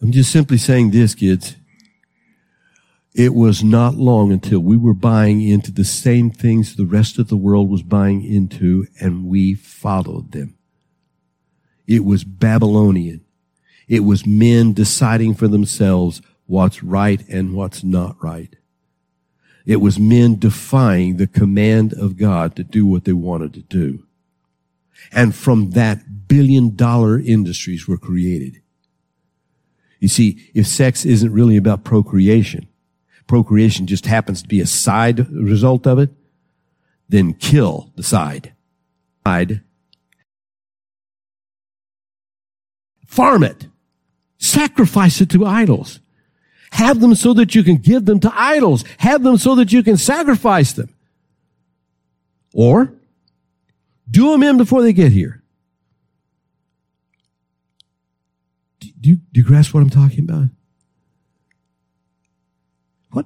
I'm 0.00 0.12
just 0.12 0.32
simply 0.32 0.56
saying 0.56 0.92
this, 0.92 1.14
kids. 1.14 1.56
It 3.14 3.34
was 3.34 3.62
not 3.62 3.96
long 3.96 4.32
until 4.32 4.60
we 4.60 4.78
were 4.78 4.94
buying 4.94 5.42
into 5.42 5.72
the 5.72 5.84
same 5.84 6.30
things 6.30 6.74
the 6.74 6.86
rest 6.86 7.18
of 7.18 7.28
the 7.28 7.36
world 7.36 7.68
was 7.68 7.82
buying 7.82 8.24
into, 8.24 8.86
and 8.98 9.26
we 9.26 9.52
followed 9.52 10.32
them. 10.32 10.55
It 11.86 12.04
was 12.04 12.24
Babylonian. 12.24 13.24
It 13.88 14.00
was 14.00 14.26
men 14.26 14.72
deciding 14.72 15.34
for 15.34 15.48
themselves 15.48 16.20
what's 16.46 16.82
right 16.82 17.26
and 17.28 17.54
what's 17.54 17.84
not 17.84 18.16
right. 18.22 18.54
It 19.64 19.76
was 19.76 19.98
men 19.98 20.38
defying 20.38 21.16
the 21.16 21.26
command 21.26 21.92
of 21.92 22.16
God 22.16 22.54
to 22.56 22.64
do 22.64 22.86
what 22.86 23.04
they 23.04 23.12
wanted 23.12 23.52
to 23.54 23.62
do. 23.62 24.04
And 25.12 25.34
from 25.34 25.70
that 25.70 26.28
billion 26.28 26.74
dollar 26.74 27.18
industries 27.18 27.86
were 27.86 27.98
created. 27.98 28.60
You 29.98 30.08
see, 30.08 30.50
if 30.54 30.66
sex 30.66 31.04
isn't 31.04 31.32
really 31.32 31.56
about 31.56 31.84
procreation, 31.84 32.68
procreation 33.26 33.86
just 33.86 34.06
happens 34.06 34.42
to 34.42 34.48
be 34.48 34.60
a 34.60 34.66
side 34.66 35.28
result 35.30 35.86
of 35.86 35.98
it, 35.98 36.10
then 37.08 37.34
kill 37.34 37.92
the 37.96 38.02
side. 38.02 38.52
Side 39.26 39.62
Farm 43.16 43.42
it. 43.42 43.66
Sacrifice 44.36 45.22
it 45.22 45.30
to 45.30 45.46
idols. 45.46 46.00
Have 46.72 47.00
them 47.00 47.14
so 47.14 47.32
that 47.32 47.54
you 47.54 47.64
can 47.64 47.78
give 47.78 48.04
them 48.04 48.20
to 48.20 48.30
idols. 48.38 48.84
Have 48.98 49.22
them 49.22 49.38
so 49.38 49.54
that 49.54 49.72
you 49.72 49.82
can 49.82 49.96
sacrifice 49.96 50.74
them. 50.74 50.94
Or 52.52 52.92
do 54.10 54.30
them 54.30 54.42
in 54.42 54.58
before 54.58 54.82
they 54.82 54.92
get 54.92 55.12
here. 55.12 55.42
Do 58.80 58.90
you, 59.00 59.16
do 59.16 59.40
you 59.40 59.44
grasp 59.44 59.72
what 59.72 59.82
I'm 59.82 59.88
talking 59.88 60.20
about? 60.20 60.48
What, 63.12 63.24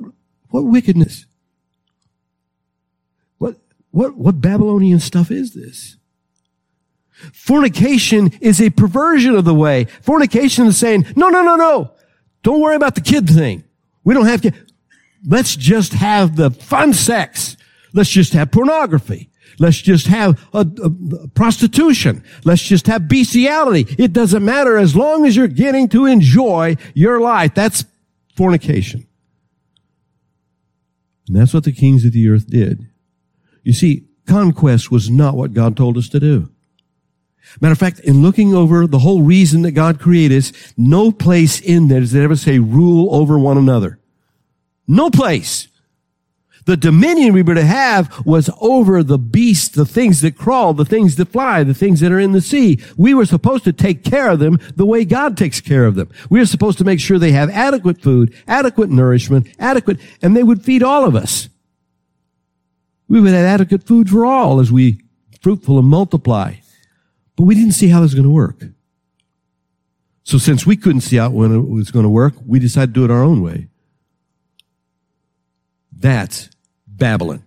what 0.51 0.67
wickedness? 0.67 1.27
What, 3.39 3.57
what, 3.91 4.17
what 4.17 4.41
Babylonian 4.41 5.01
stuff 5.01 5.33
is 5.33 5.55
this? 5.55 5.97
Fornication 7.33 8.33
is 8.41 8.61
a 8.61 8.71
perversion 8.71 9.35
of 9.35 9.45
the 9.45 9.55
way. 9.55 9.85
Fornication 10.03 10.67
is 10.67 10.77
saying, 10.77 11.07
no, 11.17 11.29
no, 11.29 11.43
no, 11.43 11.57
no. 11.57 11.93
Don't 12.43 12.61
worry 12.61 12.77
about 12.77 12.95
the 12.95 13.01
kid 13.01 13.29
thing. 13.29 13.65
We 14.05 14.15
don't 14.15 14.27
have 14.27 14.43
to. 14.43 14.53
Let's 15.27 15.57
just 15.57 15.93
have 15.93 16.37
the 16.37 16.51
fun 16.51 16.95
sex. 16.95 17.57
Let's 17.93 18.11
just 18.11 18.33
have 18.33 18.51
pornography. 18.51 19.31
Let's 19.59 19.79
just 19.79 20.07
have 20.07 20.41
a, 20.55 20.67
a, 20.83 21.17
a 21.25 21.29
prostitution. 21.29 22.25
Let's 22.45 22.63
just 22.63 22.87
have 22.87 23.09
bestiality. 23.09 23.87
It 23.99 24.15
doesn't 24.15 24.45
matter 24.45 24.79
as 24.79 24.97
long 24.97 25.27
as 25.27 25.37
you're 25.37 25.49
getting 25.49 25.89
to 25.91 26.07
enjoy 26.07 26.77
your 26.95 27.21
life. 27.21 27.55
That's 27.55 27.85
fornication. 28.37 29.07
And 31.29 31.37
that's 31.37 31.53
what 31.53 31.65
the 31.65 31.73
kings 31.73 32.05
of 32.07 32.13
the 32.13 32.29
earth 32.29 32.49
did. 32.49 32.89
You 33.63 33.75
see, 33.75 34.07
conquest 34.27 34.91
was 34.91 35.11
not 35.11 35.37
what 35.37 35.53
God 35.53 35.77
told 35.77 35.99
us 35.99 36.09
to 36.09 36.21
do. 36.21 36.51
Matter 37.61 37.73
of 37.73 37.79
fact, 37.79 38.01
in 38.01 38.23
looking 38.23 38.55
over 38.55 38.87
the 38.87 39.01
whole 39.01 39.23
reason 39.23 39.63
that 39.63 39.73
God 39.73 40.01
created 40.01 40.39
us, 40.39 40.53
no 40.77 41.11
place 41.11 41.61
in 41.61 41.89
there 41.89 42.01
does 42.01 42.15
it 42.15 42.23
ever 42.23 42.37
say 42.37 42.59
rule 42.59 43.15
over 43.15 43.39
one 43.39 43.59
another. 43.59 43.99
No 44.87 45.11
place. 45.11 45.69
The 46.67 46.77
dominion 46.77 47.33
we 47.33 47.43
were 47.43 47.55
to 47.55 47.65
have 47.65 48.25
was 48.27 48.51
over 48.61 49.03
the 49.03 49.19
beasts, 49.19 49.71
the 49.71 49.87
things 49.87 50.21
that 50.21 50.37
crawl, 50.37 50.75
the 50.75 50.85
things 50.85 51.17
that 51.17 51.29
fly, 51.29 51.65
the 51.65 51.75
things 51.75 52.01
that 52.01 52.13
are 52.13 52.21
in 52.21 52.33
the 52.33 52.41
sea. 52.41 52.79
We 52.97 53.15
were 53.15 53.27
supposed 53.27 53.65
to 53.65 53.73
take 53.73 54.05
care 54.05 54.31
of 54.31 54.39
them 54.39 54.61
the 54.77 54.87
way 54.87 55.05
God 55.05 55.37
takes 55.37 55.61
care 55.61 55.85
of 55.85 55.95
them. 55.95 56.11
We 56.29 56.41
are 56.41 56.47
supposed 56.47 56.79
to 56.79 56.85
make 56.85 57.01
sure 57.01 57.19
they 57.19 57.33
have 57.33 57.51
adequate 57.51 58.01
food, 58.01 58.35
adequate 58.47 58.91
nourishment, 58.91 59.49
adequate, 59.59 59.99
and 60.23 60.37
they 60.37 60.43
would 60.43 60.63
feed 60.63 60.83
all 60.83 61.05
of 61.05 61.17
us. 61.17 61.49
We 63.09 63.21
would 63.21 63.33
have 63.33 63.61
adequate 63.61 63.85
food 63.85 64.09
for 64.09 64.25
all 64.25 64.61
as 64.61 64.71
we 64.71 65.01
fruitful 65.41 65.79
and 65.79 65.89
multiply. 65.89 66.55
But 67.41 67.47
we 67.47 67.55
didn't 67.55 67.73
see 67.73 67.89
how 67.89 68.03
this 68.03 68.09
was 68.09 68.15
going 68.17 68.25
to 68.25 68.31
work. 68.31 68.65
So 70.25 70.37
since 70.37 70.67
we 70.67 70.77
couldn't 70.77 71.01
see 71.01 71.19
out 71.19 71.33
when 71.33 71.55
it 71.55 71.71
was 71.71 71.91
going 71.91 72.03
to 72.03 72.11
work, 72.11 72.35
we 72.45 72.59
decided 72.59 72.93
to 72.93 73.01
do 73.01 73.05
it 73.07 73.11
our 73.11 73.23
own 73.23 73.41
way. 73.41 73.69
That's 75.91 76.51
Babylon. 76.87 77.43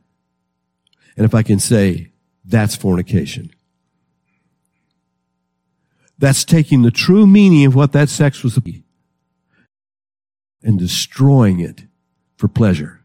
And 1.16 1.28
if 1.28 1.36
I 1.36 1.44
can 1.44 1.60
say, 1.60 2.10
that's 2.44 2.76
fornication. 2.76 3.52
That's 6.18 6.44
taking 6.44 6.82
the 6.82 6.89
true 6.89 7.28
meaning 7.28 7.64
of 7.64 7.76
what 7.76 7.91
that 7.91 8.10
sex 8.10 8.41
was 8.41 8.60
and 10.64 10.80
destroying 10.80 11.60
it 11.60 11.84
for 12.36 12.48
pleasure. 12.48 13.04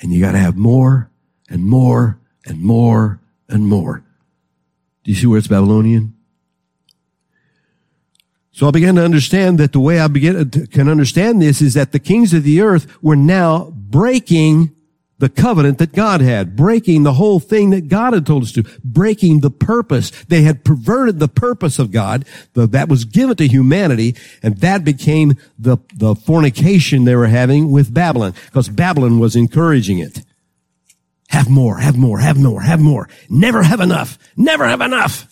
And 0.00 0.12
you 0.12 0.20
got 0.20 0.30
to 0.30 0.38
have 0.38 0.56
more 0.56 1.10
and 1.48 1.64
more 1.64 2.20
and 2.46 2.60
more 2.60 3.20
and 3.48 3.66
more. 3.66 4.04
Do 5.04 5.10
you 5.10 5.16
see 5.16 5.26
where 5.26 5.38
it's 5.38 5.48
Babylonian? 5.48 6.14
So 8.52 8.68
I 8.68 8.70
began 8.70 8.96
to 8.96 9.04
understand 9.04 9.58
that 9.58 9.72
the 9.72 9.80
way 9.80 9.98
I 9.98 10.08
begin 10.08 10.50
to, 10.50 10.66
can 10.66 10.88
understand 10.88 11.40
this 11.40 11.62
is 11.62 11.74
that 11.74 11.92
the 11.92 11.98
kings 11.98 12.34
of 12.34 12.44
the 12.44 12.60
earth 12.60 13.02
were 13.02 13.16
now 13.16 13.70
breaking 13.70 14.74
the 15.18 15.28
covenant 15.28 15.78
that 15.78 15.92
God 15.92 16.20
had, 16.20 16.56
breaking 16.56 17.04
the 17.04 17.14
whole 17.14 17.38
thing 17.38 17.70
that 17.70 17.88
God 17.88 18.12
had 18.12 18.26
told 18.26 18.42
us 18.42 18.52
to, 18.52 18.64
breaking 18.84 19.40
the 19.40 19.50
purpose. 19.50 20.10
They 20.26 20.42
had 20.42 20.64
perverted 20.64 21.18
the 21.18 21.28
purpose 21.28 21.78
of 21.78 21.92
God 21.92 22.24
that 22.54 22.88
was 22.88 23.04
given 23.04 23.36
to 23.36 23.46
humanity, 23.46 24.16
and 24.42 24.58
that 24.58 24.84
became 24.84 25.36
the, 25.58 25.78
the 25.94 26.16
fornication 26.16 27.04
they 27.04 27.14
were 27.14 27.28
having 27.28 27.70
with 27.70 27.94
Babylon, 27.94 28.34
because 28.46 28.68
Babylon 28.68 29.18
was 29.20 29.36
encouraging 29.36 29.98
it. 29.98 30.24
Have 31.32 31.48
more, 31.48 31.78
have 31.78 31.96
more, 31.96 32.18
have 32.18 32.38
more, 32.38 32.60
have 32.60 32.80
more. 32.80 33.08
Never 33.30 33.62
have 33.62 33.80
enough. 33.80 34.18
Never 34.36 34.66
have 34.66 34.82
enough. 34.82 35.26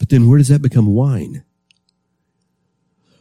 But 0.00 0.08
then 0.08 0.28
where 0.28 0.38
does 0.38 0.48
that 0.48 0.62
become 0.62 0.86
wine? 0.86 1.44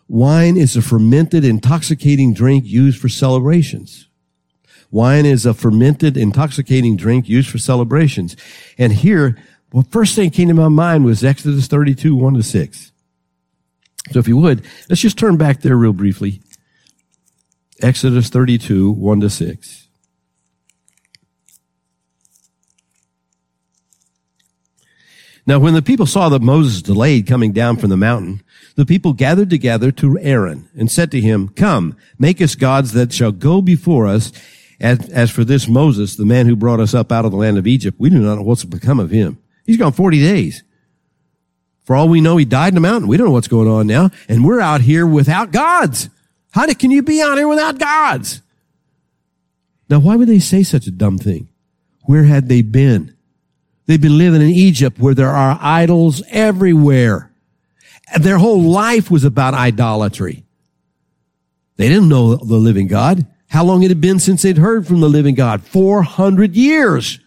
Wine 0.08 0.58
is 0.58 0.76
a 0.76 0.82
fermented, 0.82 1.46
intoxicating 1.46 2.34
drink 2.34 2.66
used 2.66 3.00
for 3.00 3.08
celebrations. 3.08 4.08
Wine 4.90 5.28
is 5.28 5.46
a 5.46 5.54
fermented, 5.54 6.18
intoxicating 6.18 6.98
drink 6.98 7.30
used 7.30 7.52
for 7.52 7.60
celebrations. 7.60 8.36
And 8.80 8.92
here, 8.92 9.38
well, 9.72 9.86
first 9.92 10.16
thing 10.16 10.32
came 10.32 10.48
to 10.48 10.56
my 10.56 10.70
mind 10.70 11.06
was 11.06 11.24
Exodus 11.24 11.68
32, 11.68 12.16
1 12.16 12.34
to 12.34 12.42
6. 12.42 12.92
So 14.12 14.18
if 14.18 14.28
you 14.28 14.38
would, 14.38 14.66
let's 14.90 15.02
just 15.02 15.20
turn 15.20 15.38
back 15.38 15.62
there 15.62 15.78
real 15.78 15.94
briefly. 15.94 16.42
Exodus 17.80 18.30
32, 18.30 18.90
1 18.90 19.20
to 19.20 19.30
6. 19.30 19.89
Now, 25.50 25.58
when 25.58 25.74
the 25.74 25.82
people 25.82 26.06
saw 26.06 26.30
that 26.30 26.43
Moses 26.43 26.84
delayed 26.84 27.26
coming 27.26 27.54
down 27.54 27.78
from 27.78 27.89
the 27.89 27.97
mountain, 27.97 28.43
the 28.76 28.86
people 28.86 29.14
gathered 29.14 29.50
together 29.50 29.91
to 29.93 30.20
Aaron 30.20 30.70
and 30.78 30.91
said 30.91 31.10
to 31.10 31.20
him, 31.20 31.50
Come, 31.50 31.97
make 32.20 32.39
us 32.39 32.54
gods 32.54 32.91
that 32.91 33.12
shall 33.12 33.32
go 33.32 33.60
before 33.60 34.06
us. 34.06 34.32
As, 34.80 35.10
as 35.10 35.32
for 35.32 35.43
this 35.43 35.68
Moses, 35.68 36.16
the 36.16 36.24
man 36.24 36.45
who 36.45 36.56
brought 36.56 36.80
us 36.80 36.93
up 36.93 37.12
out 37.12 37.26
of 37.26 37.32
the 37.32 37.38
land 37.38 37.58
of 37.58 37.66
Egypt, 37.66 38.00
we 38.00 38.12
do 38.12 38.20
not 38.20 38.36
know 38.36 38.43
what's 38.43 38.64
become 38.64 39.00
of 39.00 39.10
him. 39.10 39.39
He's 39.66 39.78
gone 39.78 39.91
40 39.91 40.20
days. 40.20 40.62
For 41.84 41.95
all 41.95 42.10
we 42.10 42.22
know, 42.22 42.38
he 42.38 42.45
died 42.45 42.68
in 42.68 42.76
the 42.76 42.82
mountain. 42.82 43.08
We 43.08 43.18
don't 43.18 43.26
know 43.26 43.34
what's 43.34 43.47
going 43.47 43.68
on 43.68 43.88
now. 43.88 44.12
And 44.28 44.45
we're 44.45 44.62
out 44.62 44.82
here 44.82 45.08
without 45.08 45.52
gods. 45.52 46.10
How 46.52 46.72
can 46.76 46.91
you 46.91 47.02
be 47.02 47.24
out 47.24 47.39
here 47.39 47.47
without 47.47 47.80
gods? 47.80 48.43
Now, 49.89 49.97
why 49.97 50.16
would 50.16 50.30
they 50.30 50.38
say 50.38 50.62
such 50.62 50.86
a 50.86 50.91
dumb 50.91 51.18
thing? 51.18 51.50
Where 52.04 52.26
had 52.26 52.50
they 52.50 52.62
been? 52.62 53.16
They've 53.90 54.00
been 54.00 54.20
living 54.20 54.44
in 54.44 54.52
Egypt 54.52 55.00
where 55.00 55.16
there 55.16 55.32
are 55.32 55.58
idols 55.60 56.22
everywhere. 56.30 57.32
Their 58.20 58.38
whole 58.38 58.62
life 58.62 59.10
was 59.10 59.24
about 59.24 59.56
idolatry. 59.56 60.44
They 61.78 61.90
didn't 61.90 62.08
know 62.08 62.36
the 62.36 62.58
living 62.58 62.86
God. 62.86 63.26
How 63.48 63.64
long 63.64 63.82
it 63.82 63.90
had 63.90 64.00
been 64.00 64.20
since 64.20 64.44
they'd 64.44 64.60
heard 64.60 64.86
from 64.86 65.00
the 65.00 65.10
living 65.10 65.34
God? 65.34 65.64
400 65.64 66.56
years. 66.56 67.18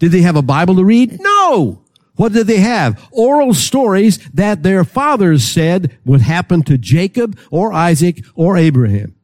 Did 0.00 0.10
they 0.10 0.22
have 0.22 0.34
a 0.34 0.42
Bible 0.42 0.74
to 0.74 0.84
read? 0.84 1.20
No. 1.20 1.84
What 2.16 2.32
did 2.32 2.48
they 2.48 2.58
have? 2.58 3.08
Oral 3.12 3.54
stories 3.54 4.18
that 4.30 4.64
their 4.64 4.82
fathers 4.82 5.44
said 5.44 5.96
would 6.04 6.22
happen 6.22 6.64
to 6.64 6.76
Jacob 6.76 7.38
or 7.52 7.72
Isaac 7.72 8.24
or 8.34 8.56
Abraham. 8.56 9.14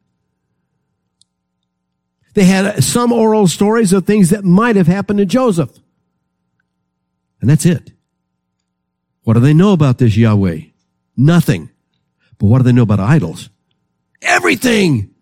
They 2.34 2.44
had 2.44 2.84
some 2.84 3.10
oral 3.10 3.48
stories 3.48 3.92
of 3.92 4.06
things 4.06 4.30
that 4.30 4.44
might 4.44 4.76
have 4.76 4.86
happened 4.86 5.18
to 5.18 5.26
Joseph. 5.26 5.76
And 7.40 7.48
that's 7.48 7.66
it. 7.66 7.92
What 9.22 9.34
do 9.34 9.40
they 9.40 9.54
know 9.54 9.72
about 9.72 9.98
this 9.98 10.16
Yahweh? 10.16 10.60
Nothing. 11.16 11.70
But 12.38 12.46
what 12.46 12.58
do 12.58 12.64
they 12.64 12.72
know 12.72 12.82
about 12.82 13.00
idols? 13.00 13.50
Everything. 14.22 15.14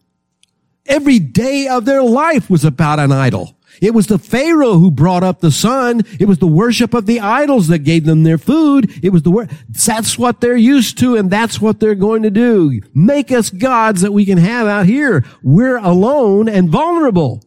Every 0.86 1.18
day 1.18 1.68
of 1.68 1.84
their 1.84 2.02
life 2.02 2.48
was 2.48 2.64
about 2.64 2.98
an 2.98 3.12
idol. 3.12 3.56
It 3.80 3.94
was 3.94 4.06
the 4.06 4.18
Pharaoh 4.18 4.78
who 4.78 4.90
brought 4.90 5.22
up 5.22 5.40
the 5.40 5.50
sun. 5.50 6.02
It 6.18 6.26
was 6.26 6.38
the 6.38 6.46
worship 6.46 6.94
of 6.94 7.06
the 7.06 7.20
idols 7.20 7.68
that 7.68 7.80
gave 7.80 8.04
them 8.04 8.22
their 8.24 8.38
food. 8.38 8.90
It 9.04 9.10
was 9.10 9.22
the 9.22 9.30
wor- 9.30 9.48
that's 9.68 10.18
what 10.18 10.40
they're 10.40 10.56
used 10.56 10.98
to 10.98 11.16
and 11.16 11.30
that's 11.30 11.60
what 11.60 11.78
they're 11.78 11.94
going 11.94 12.22
to 12.22 12.30
do. 12.30 12.80
Make 12.94 13.30
us 13.30 13.50
gods 13.50 14.00
that 14.00 14.12
we 14.12 14.24
can 14.24 14.38
have 14.38 14.66
out 14.66 14.86
here. 14.86 15.24
We're 15.42 15.76
alone 15.76 16.48
and 16.48 16.70
vulnerable. 16.70 17.44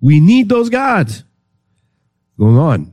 We 0.00 0.20
need 0.20 0.48
those 0.48 0.70
gods. 0.70 1.24
Going 2.38 2.56
on. 2.56 2.92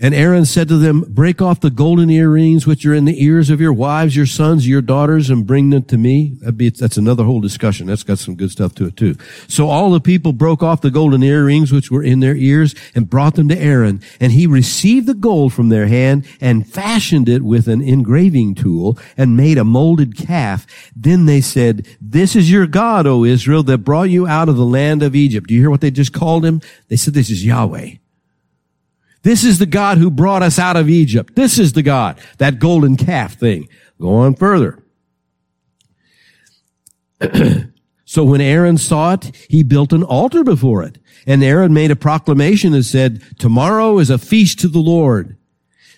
And 0.00 0.14
Aaron 0.14 0.44
said 0.44 0.66
to 0.68 0.78
them, 0.78 1.04
break 1.08 1.40
off 1.40 1.60
the 1.60 1.70
golden 1.70 2.10
earrings 2.10 2.66
which 2.66 2.84
are 2.84 2.94
in 2.94 3.04
the 3.04 3.22
ears 3.24 3.50
of 3.50 3.60
your 3.60 3.72
wives, 3.72 4.16
your 4.16 4.26
sons, 4.26 4.66
your 4.66 4.82
daughters, 4.82 5.30
and 5.30 5.46
bring 5.46 5.70
them 5.70 5.84
to 5.84 5.96
me. 5.96 6.36
Be, 6.56 6.70
that's 6.70 6.96
another 6.96 7.22
whole 7.22 7.40
discussion. 7.40 7.86
That's 7.86 8.02
got 8.02 8.18
some 8.18 8.34
good 8.34 8.50
stuff 8.50 8.74
to 8.76 8.86
it 8.86 8.96
too. 8.96 9.16
So 9.46 9.68
all 9.68 9.92
the 9.92 10.00
people 10.00 10.32
broke 10.32 10.62
off 10.62 10.80
the 10.80 10.90
golden 10.90 11.22
earrings 11.22 11.70
which 11.70 11.90
were 11.90 12.02
in 12.02 12.20
their 12.20 12.34
ears 12.34 12.74
and 12.94 13.08
brought 13.08 13.36
them 13.36 13.48
to 13.48 13.56
Aaron. 13.58 14.02
And 14.18 14.32
he 14.32 14.46
received 14.46 15.06
the 15.06 15.14
gold 15.14 15.52
from 15.52 15.68
their 15.68 15.86
hand 15.86 16.26
and 16.40 16.66
fashioned 16.66 17.28
it 17.28 17.42
with 17.42 17.68
an 17.68 17.80
engraving 17.80 18.56
tool 18.56 18.98
and 19.16 19.36
made 19.36 19.56
a 19.56 19.64
molded 19.64 20.16
calf. 20.16 20.66
Then 20.96 21.26
they 21.26 21.40
said, 21.40 21.86
this 22.00 22.34
is 22.34 22.50
your 22.50 22.66
God, 22.66 23.06
O 23.06 23.24
Israel, 23.24 23.62
that 23.64 23.78
brought 23.78 24.10
you 24.10 24.26
out 24.26 24.48
of 24.48 24.56
the 24.56 24.66
land 24.66 25.02
of 25.02 25.14
Egypt. 25.14 25.46
Do 25.46 25.54
you 25.54 25.60
hear 25.60 25.70
what 25.70 25.80
they 25.80 25.92
just 25.92 26.12
called 26.12 26.44
him? 26.44 26.60
They 26.88 26.96
said, 26.96 27.14
this 27.14 27.30
is 27.30 27.44
Yahweh. 27.44 27.98
This 29.22 29.44
is 29.44 29.58
the 29.58 29.66
God 29.66 29.98
who 29.98 30.10
brought 30.10 30.42
us 30.42 30.58
out 30.58 30.76
of 30.76 30.88
Egypt. 30.88 31.36
This 31.36 31.58
is 31.58 31.72
the 31.72 31.82
God. 31.82 32.20
That 32.38 32.58
golden 32.58 32.96
calf 32.96 33.34
thing. 33.34 33.68
Go 34.00 34.16
on 34.16 34.34
further. 34.34 34.82
so 38.04 38.24
when 38.24 38.40
Aaron 38.40 38.78
saw 38.78 39.12
it, 39.14 39.30
he 39.48 39.62
built 39.62 39.92
an 39.92 40.02
altar 40.02 40.42
before 40.42 40.82
it. 40.82 40.98
And 41.26 41.42
Aaron 41.44 41.72
made 41.72 41.92
a 41.92 41.96
proclamation 41.96 42.74
and 42.74 42.84
said, 42.84 43.22
tomorrow 43.38 43.98
is 43.98 44.10
a 44.10 44.18
feast 44.18 44.58
to 44.60 44.68
the 44.68 44.80
Lord. 44.80 45.36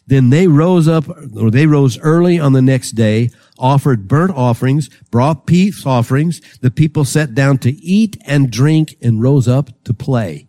Then 0.07 0.29
they 0.29 0.47
rose 0.47 0.87
up, 0.87 1.09
or 1.35 1.51
they 1.51 1.67
rose 1.67 1.99
early 2.01 2.39
on 2.39 2.53
the 2.53 2.61
next 2.61 2.93
day, 2.93 3.31
offered 3.59 4.07
burnt 4.07 4.33
offerings, 4.33 4.91
brought 5.11 5.47
peace 5.47 5.87
offerings. 5.87 6.43
The 6.59 6.71
people 6.71 7.07
sat 7.07 7.35
down 7.35 7.57
to 7.59 7.73
eat 7.73 8.19
and 8.27 8.51
drink 8.51 8.97
and 9.01 9.23
rose 9.23 9.49
up 9.49 9.71
to 9.85 9.95
play. 9.95 10.49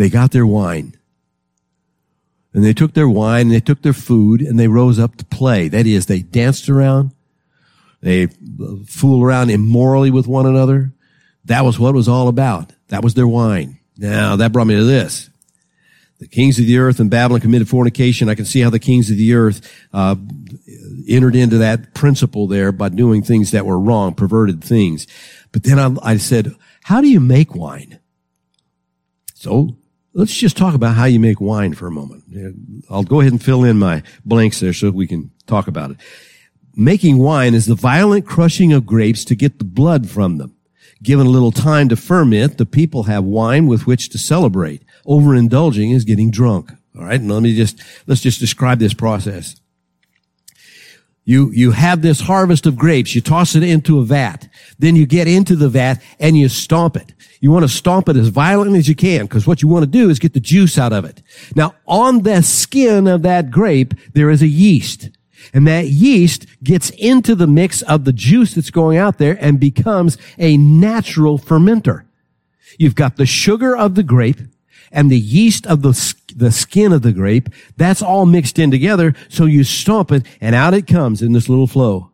They 0.00 0.08
got 0.08 0.30
their 0.30 0.46
wine. 0.46 0.96
And 2.54 2.64
they 2.64 2.72
took 2.72 2.94
their 2.94 3.06
wine 3.06 3.48
and 3.48 3.52
they 3.52 3.60
took 3.60 3.82
their 3.82 3.92
food 3.92 4.40
and 4.40 4.58
they 4.58 4.66
rose 4.66 4.98
up 4.98 5.16
to 5.16 5.26
play. 5.26 5.68
That 5.68 5.86
is, 5.86 6.06
they 6.06 6.20
danced 6.20 6.70
around. 6.70 7.12
They 8.00 8.28
fooled 8.86 9.22
around 9.22 9.50
immorally 9.50 10.10
with 10.10 10.26
one 10.26 10.46
another. 10.46 10.94
That 11.44 11.66
was 11.66 11.78
what 11.78 11.90
it 11.90 11.96
was 11.96 12.08
all 12.08 12.28
about. 12.28 12.72
That 12.88 13.04
was 13.04 13.12
their 13.12 13.28
wine. 13.28 13.78
Now, 13.98 14.36
that 14.36 14.52
brought 14.52 14.68
me 14.68 14.76
to 14.76 14.84
this. 14.84 15.28
The 16.18 16.28
kings 16.28 16.58
of 16.58 16.64
the 16.64 16.78
earth 16.78 16.98
and 16.98 17.10
Babylon 17.10 17.42
committed 17.42 17.68
fornication. 17.68 18.30
I 18.30 18.34
can 18.34 18.46
see 18.46 18.62
how 18.62 18.70
the 18.70 18.78
kings 18.78 19.10
of 19.10 19.18
the 19.18 19.34
earth 19.34 19.70
uh, 19.92 20.16
entered 21.08 21.36
into 21.36 21.58
that 21.58 21.92
principle 21.92 22.46
there 22.46 22.72
by 22.72 22.88
doing 22.88 23.22
things 23.22 23.50
that 23.50 23.66
were 23.66 23.78
wrong, 23.78 24.14
perverted 24.14 24.64
things. 24.64 25.06
But 25.52 25.64
then 25.64 25.78
I, 25.78 25.94
I 26.12 26.16
said, 26.16 26.54
how 26.84 27.02
do 27.02 27.08
you 27.10 27.20
make 27.20 27.54
wine? 27.54 28.00
So 29.34 29.76
Let's 30.12 30.36
just 30.36 30.56
talk 30.56 30.74
about 30.74 30.96
how 30.96 31.04
you 31.04 31.20
make 31.20 31.40
wine 31.40 31.74
for 31.74 31.86
a 31.86 31.92
moment. 31.92 32.24
I'll 32.90 33.04
go 33.04 33.20
ahead 33.20 33.32
and 33.32 33.42
fill 33.42 33.64
in 33.64 33.78
my 33.78 34.02
blanks 34.24 34.58
there 34.60 34.72
so 34.72 34.90
we 34.90 35.06
can 35.06 35.30
talk 35.46 35.68
about 35.68 35.92
it. 35.92 35.98
Making 36.74 37.18
wine 37.18 37.54
is 37.54 37.66
the 37.66 37.74
violent 37.74 38.26
crushing 38.26 38.72
of 38.72 38.86
grapes 38.86 39.24
to 39.26 39.34
get 39.34 39.58
the 39.58 39.64
blood 39.64 40.08
from 40.08 40.38
them. 40.38 40.56
Given 41.02 41.26
a 41.26 41.30
little 41.30 41.52
time 41.52 41.88
to 41.88 41.96
ferment, 41.96 42.58
the 42.58 42.66
people 42.66 43.04
have 43.04 43.24
wine 43.24 43.66
with 43.66 43.86
which 43.86 44.08
to 44.10 44.18
celebrate. 44.18 44.82
Overindulging 45.06 45.94
is 45.94 46.04
getting 46.04 46.30
drunk. 46.30 46.72
All 46.96 47.04
right. 47.04 47.20
And 47.20 47.30
let 47.30 47.42
me 47.42 47.54
just, 47.54 47.80
let's 48.06 48.20
just 48.20 48.40
describe 48.40 48.80
this 48.80 48.94
process. 48.94 49.60
You, 51.24 51.50
you 51.52 51.70
have 51.72 52.02
this 52.02 52.20
harvest 52.20 52.66
of 52.66 52.76
grapes. 52.76 53.14
You 53.14 53.20
toss 53.20 53.54
it 53.54 53.62
into 53.62 53.98
a 53.98 54.04
vat. 54.04 54.48
Then 54.78 54.96
you 54.96 55.06
get 55.06 55.28
into 55.28 55.54
the 55.54 55.68
vat 55.68 56.02
and 56.18 56.36
you 56.36 56.48
stomp 56.48 56.96
it. 56.96 57.14
You 57.40 57.50
want 57.50 57.64
to 57.64 57.68
stomp 57.68 58.08
it 58.08 58.16
as 58.16 58.28
violently 58.28 58.78
as 58.78 58.88
you 58.88 58.94
can 58.94 59.22
because 59.22 59.46
what 59.46 59.62
you 59.62 59.68
want 59.68 59.84
to 59.84 59.90
do 59.90 60.10
is 60.10 60.18
get 60.18 60.34
the 60.34 60.40
juice 60.40 60.78
out 60.78 60.92
of 60.92 61.04
it. 61.04 61.22
Now, 61.54 61.74
on 61.86 62.22
the 62.22 62.42
skin 62.42 63.06
of 63.06 63.22
that 63.22 63.50
grape, 63.50 63.94
there 64.12 64.30
is 64.30 64.42
a 64.42 64.48
yeast. 64.48 65.10
And 65.54 65.66
that 65.66 65.86
yeast 65.86 66.46
gets 66.62 66.90
into 66.90 67.34
the 67.34 67.46
mix 67.46 67.82
of 67.82 68.04
the 68.04 68.12
juice 68.12 68.54
that's 68.54 68.70
going 68.70 68.98
out 68.98 69.18
there 69.18 69.38
and 69.40 69.58
becomes 69.58 70.18
a 70.38 70.56
natural 70.56 71.38
fermenter. 71.38 72.04
You've 72.78 72.94
got 72.94 73.16
the 73.16 73.26
sugar 73.26 73.76
of 73.76 73.94
the 73.94 74.02
grape 74.02 74.40
and 74.92 75.10
the 75.10 75.18
yeast 75.18 75.66
of 75.66 75.82
the, 75.82 76.14
the 76.34 76.50
skin 76.50 76.92
of 76.92 77.02
the 77.02 77.12
grape. 77.12 77.48
That's 77.76 78.02
all 78.02 78.26
mixed 78.26 78.58
in 78.58 78.70
together. 78.70 79.14
So 79.28 79.46
you 79.46 79.64
stomp 79.64 80.12
it 80.12 80.26
and 80.40 80.54
out 80.54 80.74
it 80.74 80.86
comes 80.86 81.22
in 81.22 81.32
this 81.32 81.48
little 81.48 81.66
flow 81.66 82.10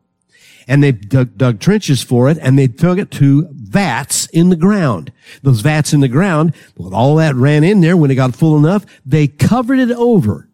and 0.68 0.82
they 0.82 0.92
dug, 0.92 1.36
dug, 1.36 1.60
trenches 1.60 2.02
for 2.02 2.28
it 2.28 2.38
and 2.40 2.58
they 2.58 2.66
took 2.66 2.98
it 2.98 3.10
to 3.12 3.48
vats 3.52 4.26
in 4.26 4.48
the 4.48 4.56
ground. 4.56 5.12
Those 5.42 5.60
vats 5.60 5.92
in 5.92 6.00
the 6.00 6.08
ground, 6.08 6.54
with 6.76 6.92
all 6.92 7.16
that 7.16 7.34
ran 7.34 7.64
in 7.64 7.80
there 7.80 7.96
when 7.96 8.10
it 8.10 8.16
got 8.16 8.34
full 8.34 8.56
enough, 8.56 8.84
they 9.04 9.28
covered 9.28 9.78
it 9.78 9.92
over. 9.92 10.48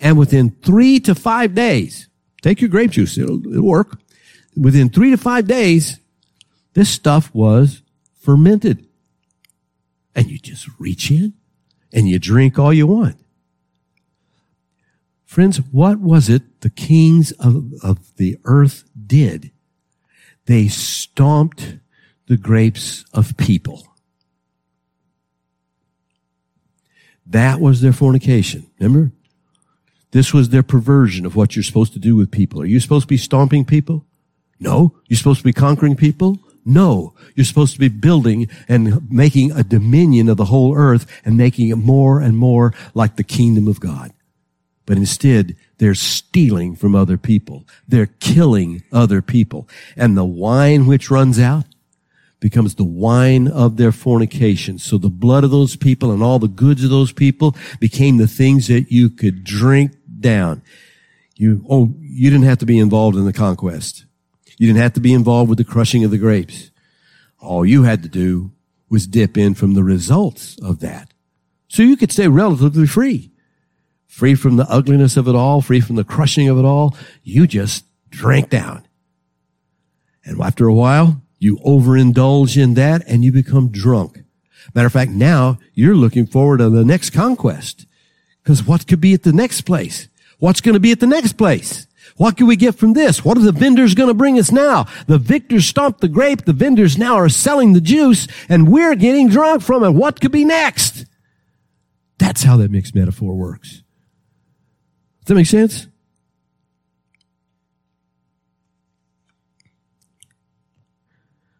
And 0.00 0.18
within 0.18 0.50
three 0.62 1.00
to 1.00 1.14
five 1.14 1.54
days, 1.54 2.08
take 2.42 2.60
your 2.60 2.70
grape 2.70 2.92
juice, 2.92 3.18
it'll, 3.18 3.44
it'll 3.46 3.62
work. 3.62 3.98
Within 4.56 4.90
three 4.90 5.10
to 5.10 5.16
five 5.16 5.46
days, 5.46 5.98
this 6.74 6.90
stuff 6.90 7.34
was 7.34 7.82
fermented. 8.20 8.86
And 10.14 10.28
you 10.30 10.38
just 10.38 10.68
reach 10.78 11.10
in 11.10 11.34
and 11.92 12.08
you 12.08 12.18
drink 12.18 12.58
all 12.58 12.72
you 12.72 12.86
want. 12.86 13.16
Friends, 15.24 15.58
what 15.72 16.00
was 16.00 16.28
it 16.28 16.62
the 16.62 16.70
kings 16.70 17.32
of, 17.32 17.72
of 17.82 18.16
the 18.16 18.38
earth 18.44 18.84
did? 19.06 19.50
They 20.46 20.68
stomped 20.68 21.76
the 22.26 22.38
grapes 22.38 23.04
of 23.12 23.36
people. 23.36 23.86
That 27.26 27.60
was 27.60 27.82
their 27.82 27.92
fornication. 27.92 28.70
Remember? 28.80 29.12
This 30.12 30.32
was 30.32 30.48
their 30.48 30.62
perversion 30.62 31.26
of 31.26 31.36
what 31.36 31.54
you're 31.54 31.62
supposed 31.62 31.92
to 31.92 31.98
do 31.98 32.16
with 32.16 32.30
people. 32.30 32.62
Are 32.62 32.66
you 32.66 32.80
supposed 32.80 33.04
to 33.04 33.08
be 33.08 33.18
stomping 33.18 33.66
people? 33.66 34.06
No. 34.58 34.96
You're 35.08 35.18
supposed 35.18 35.40
to 35.40 35.44
be 35.44 35.52
conquering 35.52 35.94
people? 35.94 36.38
No. 36.68 37.14
You're 37.34 37.46
supposed 37.46 37.72
to 37.72 37.80
be 37.80 37.88
building 37.88 38.48
and 38.68 39.10
making 39.10 39.52
a 39.52 39.64
dominion 39.64 40.28
of 40.28 40.36
the 40.36 40.44
whole 40.44 40.76
earth 40.76 41.06
and 41.24 41.38
making 41.38 41.70
it 41.70 41.76
more 41.76 42.20
and 42.20 42.36
more 42.36 42.74
like 42.92 43.16
the 43.16 43.24
kingdom 43.24 43.66
of 43.66 43.80
God. 43.80 44.12
But 44.84 44.98
instead, 44.98 45.56
they're 45.78 45.94
stealing 45.94 46.76
from 46.76 46.94
other 46.94 47.16
people. 47.16 47.64
They're 47.88 48.10
killing 48.20 48.82
other 48.92 49.22
people. 49.22 49.66
And 49.96 50.14
the 50.14 50.26
wine 50.26 50.86
which 50.86 51.10
runs 51.10 51.38
out 51.38 51.64
becomes 52.38 52.74
the 52.74 52.84
wine 52.84 53.48
of 53.48 53.78
their 53.78 53.92
fornication. 53.92 54.78
So 54.78 54.98
the 54.98 55.08
blood 55.08 55.44
of 55.44 55.50
those 55.50 55.74
people 55.74 56.12
and 56.12 56.22
all 56.22 56.38
the 56.38 56.48
goods 56.48 56.84
of 56.84 56.90
those 56.90 57.12
people 57.12 57.56
became 57.80 58.18
the 58.18 58.28
things 58.28 58.66
that 58.68 58.92
you 58.92 59.08
could 59.08 59.42
drink 59.42 59.92
down. 60.20 60.62
You, 61.34 61.64
oh, 61.68 61.94
you 62.00 62.28
didn't 62.30 62.46
have 62.46 62.58
to 62.58 62.66
be 62.66 62.78
involved 62.78 63.16
in 63.16 63.24
the 63.24 63.32
conquest. 63.32 64.04
You 64.58 64.66
didn't 64.66 64.82
have 64.82 64.92
to 64.94 65.00
be 65.00 65.14
involved 65.14 65.48
with 65.48 65.58
the 65.58 65.64
crushing 65.64 66.04
of 66.04 66.10
the 66.10 66.18
grapes. 66.18 66.70
All 67.40 67.64
you 67.64 67.84
had 67.84 68.02
to 68.02 68.08
do 68.08 68.52
was 68.90 69.06
dip 69.06 69.38
in 69.38 69.54
from 69.54 69.74
the 69.74 69.84
results 69.84 70.58
of 70.62 70.80
that. 70.80 71.12
So 71.68 71.82
you 71.82 71.96
could 71.96 72.12
stay 72.12 72.28
relatively 72.28 72.86
free 72.86 73.30
free 74.08 74.34
from 74.34 74.56
the 74.56 74.68
ugliness 74.68 75.16
of 75.16 75.28
it 75.28 75.36
all, 75.36 75.60
free 75.60 75.80
from 75.80 75.94
the 75.94 76.02
crushing 76.02 76.48
of 76.48 76.58
it 76.58 76.64
all. 76.64 76.96
You 77.22 77.46
just 77.46 77.84
drank 78.08 78.50
down. 78.50 78.86
And 80.24 80.40
after 80.40 80.66
a 80.66 80.74
while, 80.74 81.22
you 81.38 81.58
overindulge 81.58 82.60
in 82.60 82.74
that 82.74 83.06
and 83.06 83.24
you 83.24 83.30
become 83.30 83.68
drunk. 83.68 84.24
Matter 84.74 84.86
of 84.86 84.92
fact, 84.92 85.12
now 85.12 85.58
you're 85.72 85.94
looking 85.94 86.26
forward 86.26 86.58
to 86.58 86.68
the 86.68 86.84
next 86.84 87.10
conquest. 87.10 87.86
Because 88.42 88.66
what 88.66 88.86
could 88.86 89.00
be 89.00 89.14
at 89.14 89.22
the 89.22 89.32
next 89.32 89.62
place? 89.62 90.08
What's 90.38 90.60
going 90.60 90.74
to 90.74 90.80
be 90.80 90.92
at 90.92 91.00
the 91.00 91.06
next 91.06 91.34
place? 91.34 91.86
What 92.18 92.36
can 92.36 92.48
we 92.48 92.56
get 92.56 92.74
from 92.74 92.92
this? 92.94 93.24
What 93.24 93.38
are 93.38 93.42
the 93.42 93.52
vendors 93.52 93.94
going 93.94 94.08
to 94.08 94.14
bring 94.14 94.38
us 94.38 94.50
now? 94.50 94.86
The 95.06 95.18
victors 95.18 95.66
stomped 95.66 96.00
the 96.00 96.08
grape. 96.08 96.44
The 96.44 96.52
vendors 96.52 96.98
now 96.98 97.14
are 97.14 97.28
selling 97.28 97.72
the 97.72 97.80
juice 97.80 98.26
and 98.48 98.68
we're 98.68 98.96
getting 98.96 99.28
drunk 99.28 99.62
from 99.62 99.84
it. 99.84 99.90
What 99.90 100.20
could 100.20 100.32
be 100.32 100.44
next? 100.44 101.06
That's 102.18 102.42
how 102.42 102.56
that 102.56 102.72
mixed 102.72 102.94
metaphor 102.94 103.34
works. 103.34 103.82
Does 105.20 105.28
that 105.28 105.34
make 105.36 105.46
sense? 105.46 105.86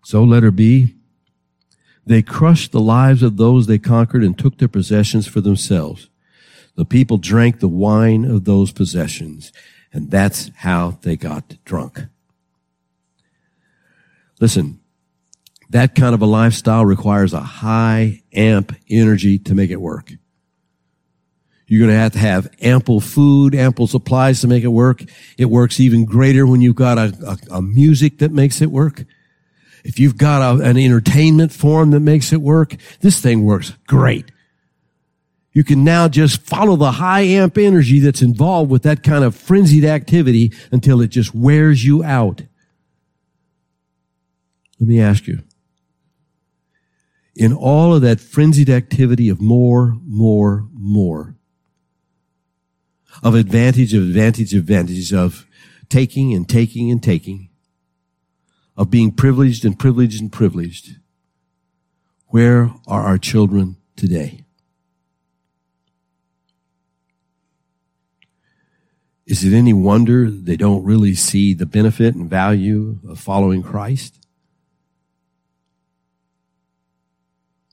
So, 0.04 0.24
let 0.24 0.36
letter 0.36 0.50
B. 0.50 0.96
They 2.04 2.22
crushed 2.22 2.72
the 2.72 2.80
lives 2.80 3.22
of 3.22 3.36
those 3.36 3.66
they 3.66 3.78
conquered 3.78 4.24
and 4.24 4.36
took 4.36 4.56
their 4.56 4.66
possessions 4.66 5.26
for 5.28 5.42
themselves. 5.42 6.09
The 6.74 6.86
people 6.86 7.18
drank 7.18 7.61
the 7.61 7.68
wine 7.68 8.24
of 8.24 8.44
those 8.44 8.72
possessions, 8.72 9.52
and 9.93 10.11
that's 10.11 10.51
how 10.57 10.99
they 11.03 11.16
got 11.16 11.57
drunk. 11.64 12.07
Listen, 14.41 14.80
that 15.70 15.95
kind 15.95 16.14
of 16.14 16.22
a 16.22 16.26
lifestyle 16.26 16.84
requires 16.84 17.32
a 17.32 17.41
high 17.41 18.22
amp 18.32 18.74
energy 18.89 19.39
to 19.41 19.55
make 19.55 19.70
it 19.70 19.80
work. 19.80 20.12
You're 21.66 21.80
going 21.80 21.91
to 21.91 22.01
have 22.01 22.12
to 22.12 22.18
have 22.18 22.51
ample 22.62 23.01
food, 23.01 23.55
ample 23.55 23.86
supplies 23.86 24.41
to 24.41 24.49
make 24.49 24.64
it 24.64 24.68
work. 24.68 25.05
It 25.36 25.47
works 25.47 25.80
even 25.80 26.07
greater 26.07 26.47
when 26.47 26.62
you've 26.62 26.76
got 26.76 26.97
a, 26.97 27.39
a, 27.51 27.57
a 27.57 27.62
music 27.62 28.18
that 28.18 28.32
makes 28.32 28.62
it 28.62 28.70
work. 28.70 29.05
If 29.84 29.99
you've 29.99 30.16
got 30.16 30.41
a, 30.41 30.62
an 30.62 30.78
entertainment 30.78 31.53
form 31.53 31.91
that 31.91 32.01
makes 32.01 32.32
it 32.32 32.41
work, 32.41 32.76
this 33.01 33.20
thing 33.20 33.45
works 33.45 33.74
great. 33.86 34.30
You 35.59 35.64
can 35.64 35.82
now 35.82 36.06
just 36.06 36.42
follow 36.42 36.76
the 36.76 36.92
high 36.92 37.22
amp 37.22 37.59
energy 37.59 37.98
that's 37.98 38.22
involved 38.22 38.70
with 38.70 38.84
that 38.84 39.02
kind 39.02 39.24
of 39.24 39.34
frenzied 39.34 39.84
activity 39.84 40.52
until 40.70 41.00
it 41.00 41.09
just 41.09 41.34
wears 41.34 41.84
you 41.84 42.04
out. 42.04 42.42
Let 44.78 44.88
me 44.88 45.00
ask 45.00 45.26
you. 45.26 45.42
In 47.34 47.52
all 47.52 47.92
of 47.92 48.02
that 48.02 48.20
frenzied 48.20 48.70
activity 48.70 49.28
of 49.28 49.40
more, 49.40 49.96
more, 50.04 50.68
more, 50.72 51.34
of 53.24 53.34
advantage 53.34 53.92
of 53.94 54.04
advantage 54.04 54.54
of 54.54 54.61
advantage 54.61 55.12
of 55.12 55.44
taking 55.88 56.32
and 56.34 56.48
taking 56.48 56.88
and 56.88 57.02
taking, 57.02 57.48
of 58.76 58.90
being 58.90 59.11
privileged 59.11 59.64
and 59.64 59.76
privileged 59.76 60.20
and 60.20 60.30
privileged. 60.30 61.00
Where 62.28 62.72
are 62.86 63.02
our 63.02 63.18
children 63.18 63.76
today? 63.96 64.44
Is 69.28 69.44
it 69.44 69.52
any 69.52 69.74
wonder 69.74 70.30
they 70.30 70.56
don't 70.56 70.84
really 70.84 71.14
see 71.14 71.52
the 71.52 71.66
benefit 71.66 72.14
and 72.14 72.30
value 72.30 72.98
of 73.06 73.20
following 73.20 73.62
Christ? 73.62 74.18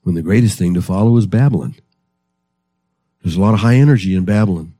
When 0.02 0.14
the 0.14 0.22
greatest 0.22 0.58
thing 0.58 0.74
to 0.74 0.82
follow 0.82 1.16
is 1.16 1.26
Babylon. 1.26 1.74
There's 3.22 3.36
a 3.36 3.40
lot 3.40 3.54
of 3.54 3.60
high 3.60 3.76
energy 3.76 4.14
in 4.14 4.26
Babylon. 4.26 4.74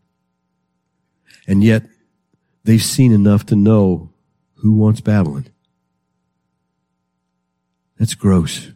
And 1.48 1.64
yet 1.64 1.84
they've 2.64 2.82
seen 2.82 3.10
enough 3.10 3.46
to 3.46 3.56
know 3.56 4.10
who 4.56 4.74
wants 4.74 5.00
Babylon. 5.00 5.46
That's 7.98 8.14
gross. 8.14 8.72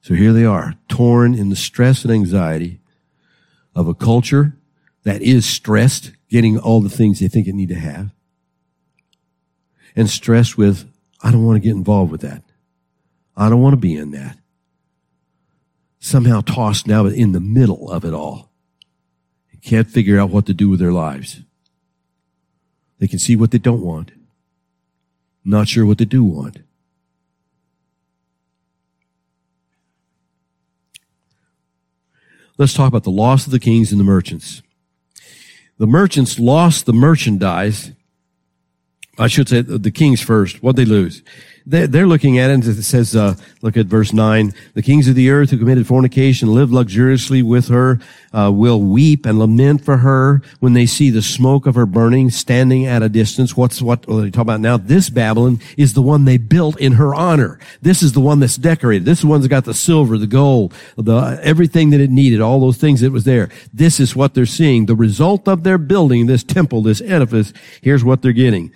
So 0.00 0.14
here 0.14 0.32
they 0.32 0.44
are, 0.44 0.74
torn 0.88 1.34
in 1.34 1.48
the 1.48 1.56
stress 1.56 2.04
and 2.04 2.12
anxiety 2.12 2.78
of 3.74 3.88
a 3.88 3.94
culture 3.94 4.56
that 5.02 5.22
is 5.22 5.44
stressed, 5.44 6.12
getting 6.34 6.58
all 6.58 6.80
the 6.80 6.88
things 6.88 7.20
they 7.20 7.28
think 7.28 7.46
it 7.46 7.54
need 7.54 7.68
to 7.68 7.76
have, 7.76 8.10
and 9.94 10.10
stressed 10.10 10.58
with, 10.58 10.84
I 11.22 11.30
don't 11.30 11.46
want 11.46 11.54
to 11.54 11.60
get 11.60 11.76
involved 11.76 12.10
with 12.10 12.22
that. 12.22 12.42
I 13.36 13.48
don't 13.48 13.62
want 13.62 13.74
to 13.74 13.80
be 13.80 13.94
in 13.94 14.10
that. 14.10 14.36
Somehow 16.00 16.40
tossed 16.40 16.88
now 16.88 17.06
in 17.06 17.30
the 17.30 17.38
middle 17.38 17.88
of 17.88 18.04
it 18.04 18.12
all. 18.12 18.50
Can't 19.62 19.88
figure 19.88 20.18
out 20.18 20.30
what 20.30 20.46
to 20.46 20.52
do 20.52 20.68
with 20.68 20.80
their 20.80 20.90
lives. 20.90 21.42
They 22.98 23.06
can 23.06 23.20
see 23.20 23.36
what 23.36 23.52
they 23.52 23.58
don't 23.58 23.80
want. 23.80 24.10
Not 25.44 25.68
sure 25.68 25.86
what 25.86 25.98
they 25.98 26.04
do 26.04 26.24
want. 26.24 26.58
Let's 32.58 32.74
talk 32.74 32.88
about 32.88 33.04
the 33.04 33.10
loss 33.12 33.46
of 33.46 33.52
the 33.52 33.60
kings 33.60 33.92
and 33.92 34.00
the 34.00 34.04
merchants. 34.04 34.63
The 35.78 35.86
merchants 35.86 36.38
lost 36.38 36.86
the 36.86 36.92
merchandise. 36.92 37.92
I 39.18 39.26
should 39.26 39.48
say 39.48 39.60
the 39.60 39.90
kings 39.90 40.20
first. 40.20 40.62
What'd 40.62 40.76
they 40.76 40.88
lose? 40.88 41.22
They're 41.66 42.06
looking 42.06 42.38
at 42.38 42.50
it 42.50 42.54
and 42.54 42.64
it 42.64 42.82
says, 42.82 43.16
uh, 43.16 43.34
look 43.62 43.76
at 43.76 43.86
verse 43.86 44.12
9. 44.12 44.52
The 44.74 44.82
kings 44.82 45.08
of 45.08 45.14
the 45.14 45.30
earth 45.30 45.50
who 45.50 45.58
committed 45.58 45.86
fornication 45.86 46.52
lived 46.52 46.72
luxuriously 46.72 47.42
with 47.42 47.68
her, 47.68 48.00
uh, 48.34 48.50
will 48.52 48.80
weep 48.80 49.24
and 49.24 49.38
lament 49.38 49.84
for 49.84 49.98
her 49.98 50.42
when 50.60 50.74
they 50.74 50.86
see 50.86 51.08
the 51.08 51.22
smoke 51.22 51.66
of 51.66 51.74
her 51.74 51.86
burning 51.86 52.30
standing 52.30 52.84
at 52.84 53.02
a 53.02 53.08
distance. 53.08 53.56
What's 53.56 53.80
what 53.80 54.06
well, 54.06 54.18
they 54.18 54.30
talk 54.30 54.42
about 54.42 54.60
now? 54.60 54.76
This 54.76 55.08
Babylon 55.08 55.60
is 55.78 55.94
the 55.94 56.02
one 56.02 56.24
they 56.24 56.36
built 56.36 56.78
in 56.78 56.92
her 56.92 57.14
honor. 57.14 57.58
This 57.80 58.02
is 58.02 58.12
the 58.12 58.20
one 58.20 58.40
that's 58.40 58.56
decorated. 58.56 59.04
This 59.04 59.18
is 59.18 59.22
the 59.22 59.28
one 59.28 59.40
that's 59.40 59.48
got 59.48 59.64
the 59.64 59.72
silver, 59.74 60.18
the 60.18 60.26
gold, 60.26 60.74
the, 60.96 61.40
everything 61.42 61.90
that 61.90 62.00
it 62.00 62.10
needed, 62.10 62.40
all 62.40 62.60
those 62.60 62.76
things 62.76 63.00
that 63.00 63.12
was 63.12 63.24
there. 63.24 63.48
This 63.72 64.00
is 64.00 64.16
what 64.16 64.34
they're 64.34 64.46
seeing. 64.46 64.86
The 64.86 64.96
result 64.96 65.48
of 65.48 65.62
their 65.62 65.78
building 65.78 66.26
this 66.26 66.42
temple, 66.42 66.82
this 66.82 67.00
edifice, 67.00 67.52
here's 67.80 68.04
what 68.04 68.20
they're 68.20 68.32
getting. 68.32 68.72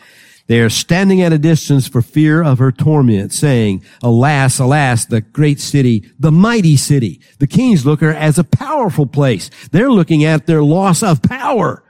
They 0.48 0.60
are 0.60 0.70
standing 0.70 1.20
at 1.20 1.32
a 1.34 1.38
distance 1.38 1.86
for 1.86 2.00
fear 2.00 2.42
of 2.42 2.58
her 2.58 2.72
torment, 2.72 3.34
saying, 3.34 3.84
Alas, 4.02 4.58
alas, 4.58 5.04
the 5.04 5.20
great 5.20 5.60
city, 5.60 6.10
the 6.18 6.32
mighty 6.32 6.74
city. 6.74 7.20
The 7.38 7.46
kings 7.46 7.84
look 7.84 8.00
her 8.00 8.14
as 8.14 8.38
a 8.38 8.44
powerful 8.44 9.06
place. 9.06 9.50
They're 9.70 9.90
looking 9.90 10.24
at 10.24 10.46
their 10.46 10.62
loss 10.62 11.02
of 11.02 11.22
power. 11.22 11.84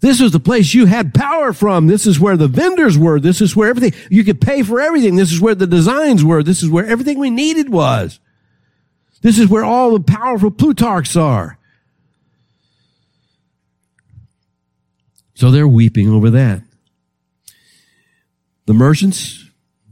This 0.00 0.20
was 0.20 0.32
the 0.32 0.40
place 0.40 0.74
you 0.74 0.86
had 0.86 1.14
power 1.14 1.52
from. 1.52 1.86
This 1.86 2.04
is 2.04 2.18
where 2.18 2.36
the 2.36 2.48
vendors 2.48 2.98
were. 2.98 3.20
This 3.20 3.40
is 3.40 3.54
where 3.54 3.70
everything, 3.70 3.98
you 4.10 4.24
could 4.24 4.40
pay 4.40 4.64
for 4.64 4.80
everything. 4.80 5.14
This 5.14 5.32
is 5.32 5.40
where 5.40 5.54
the 5.54 5.66
designs 5.68 6.24
were. 6.24 6.42
This 6.42 6.64
is 6.64 6.68
where 6.68 6.86
everything 6.86 7.20
we 7.20 7.30
needed 7.30 7.68
was. 7.68 8.18
This 9.22 9.38
is 9.38 9.48
where 9.48 9.64
all 9.64 9.92
the 9.92 10.00
powerful 10.00 10.50
Plutarchs 10.50 11.16
are. 11.16 11.58
So 15.34 15.52
they're 15.52 15.68
weeping 15.68 16.08
over 16.08 16.30
that. 16.30 16.62
The 18.68 18.74
merchants, 18.74 19.46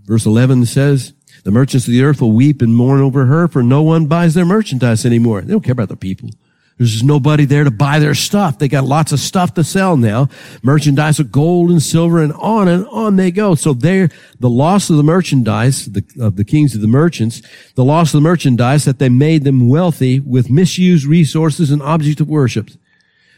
verse 0.04 0.26
11 0.26 0.66
says, 0.66 1.14
the 1.44 1.50
merchants 1.50 1.86
of 1.86 1.92
the 1.92 2.02
earth 2.02 2.20
will 2.20 2.32
weep 2.32 2.60
and 2.60 2.76
mourn 2.76 3.00
over 3.00 3.24
her 3.24 3.48
for 3.48 3.62
no 3.62 3.80
one 3.80 4.04
buys 4.04 4.34
their 4.34 4.44
merchandise 4.44 5.06
anymore. 5.06 5.40
They 5.40 5.52
don't 5.52 5.64
care 5.64 5.72
about 5.72 5.88
the 5.88 5.96
people. 5.96 6.28
There's 6.76 7.02
nobody 7.02 7.46
there 7.46 7.64
to 7.64 7.70
buy 7.70 8.00
their 8.00 8.14
stuff. 8.14 8.58
They 8.58 8.68
got 8.68 8.84
lots 8.84 9.12
of 9.12 9.18
stuff 9.18 9.54
to 9.54 9.64
sell 9.64 9.96
now. 9.96 10.28
Merchandise 10.62 11.18
of 11.18 11.32
gold 11.32 11.70
and 11.70 11.82
silver 11.82 12.22
and 12.22 12.34
on 12.34 12.68
and 12.68 12.86
on 12.88 13.16
they 13.16 13.30
go. 13.30 13.54
So 13.54 13.72
there, 13.72 14.10
the 14.40 14.50
loss 14.50 14.90
of 14.90 14.98
the 14.98 15.02
merchandise, 15.02 15.86
the, 15.86 16.04
of 16.20 16.36
the 16.36 16.44
kings 16.44 16.74
of 16.74 16.82
the 16.82 16.86
merchants, 16.86 17.40
the 17.76 17.84
loss 17.84 18.12
of 18.12 18.18
the 18.18 18.28
merchandise 18.28 18.84
that 18.84 18.98
they 18.98 19.08
made 19.08 19.44
them 19.44 19.70
wealthy 19.70 20.20
with 20.20 20.50
misused 20.50 21.06
resources 21.06 21.70
and 21.70 21.80
objects 21.80 22.20
of 22.20 22.28
worship 22.28 22.68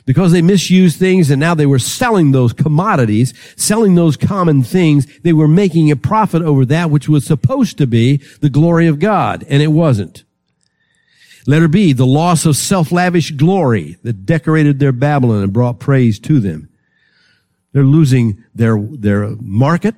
because 0.09 0.33
they 0.33 0.41
misused 0.41 0.99
things 0.99 1.31
and 1.31 1.39
now 1.39 1.55
they 1.55 1.67
were 1.67 1.79
selling 1.79 2.33
those 2.33 2.55
commodities, 2.55 3.35
selling 3.57 3.95
those 3.95 4.17
common 4.17 4.63
things. 4.63 5.07
They 5.19 5.35
were 5.35 5.47
making 5.47 5.91
a 5.91 5.97
profit 5.97 6.41
over 6.41 6.65
that 6.65 6.91
which 6.91 7.11
was 7.11 7.27
supposed 7.27 7.77
to 7.77 7.87
be 7.87 8.17
the 8.41 8.49
glory 8.49 8.87
of 8.87 9.01
God, 9.01 9.45
and 9.51 9.63
it 9.63 9.67
wasn't. 9.67 10.25
Letter 11.47 11.69
B, 11.69 11.93
the 11.93 12.07
loss 12.07 12.47
of 12.47 12.57
self-lavish 12.57 13.33
glory 13.33 13.99
that 14.03 14.25
decorated 14.25 14.79
their 14.79 14.93
Babylon 14.93 15.43
and 15.43 15.53
brought 15.53 15.79
praise 15.79 16.19
to 16.21 16.41
them. 16.41 16.71
They're 17.73 17.85
losing 17.85 18.43
their, 18.55 18.81
their 18.81 19.37
market. 19.43 19.95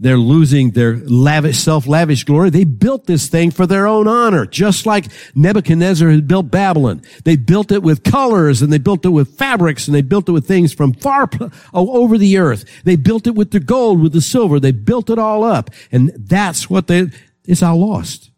They're 0.00 0.16
losing 0.16 0.70
their 0.70 0.96
lavish, 0.96 1.58
self-lavish 1.58 2.24
glory. 2.24 2.50
They 2.50 2.64
built 2.64 3.06
this 3.06 3.28
thing 3.28 3.50
for 3.50 3.66
their 3.66 3.86
own 3.86 4.08
honor, 4.08 4.44
just 4.46 4.86
like 4.86 5.06
Nebuchadnezzar 5.34 6.10
had 6.10 6.26
built 6.26 6.50
Babylon. 6.50 7.02
They 7.24 7.36
built 7.36 7.70
it 7.70 7.82
with 7.82 8.02
colors 8.02 8.60
and 8.60 8.72
they 8.72 8.78
built 8.78 9.04
it 9.04 9.10
with 9.10 9.36
fabrics 9.36 9.86
and 9.86 9.94
they 9.94 10.02
built 10.02 10.28
it 10.28 10.32
with 10.32 10.46
things 10.46 10.72
from 10.72 10.92
far 10.94 11.28
over 11.72 12.18
the 12.18 12.38
earth. 12.38 12.64
They 12.84 12.96
built 12.96 13.26
it 13.26 13.34
with 13.34 13.52
the 13.52 13.60
gold, 13.60 14.02
with 14.02 14.12
the 14.12 14.20
silver. 14.20 14.58
They 14.58 14.72
built 14.72 15.10
it 15.10 15.18
all 15.18 15.44
up. 15.44 15.70
And 15.92 16.12
that's 16.16 16.68
what 16.68 16.88
they, 16.88 17.10
it's 17.44 17.62
all 17.62 17.76
lost. 17.76 18.30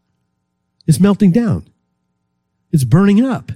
It's 0.86 1.00
melting 1.00 1.32
down. 1.32 1.68
It's 2.70 2.84
burning 2.84 3.24
up. 3.24 3.52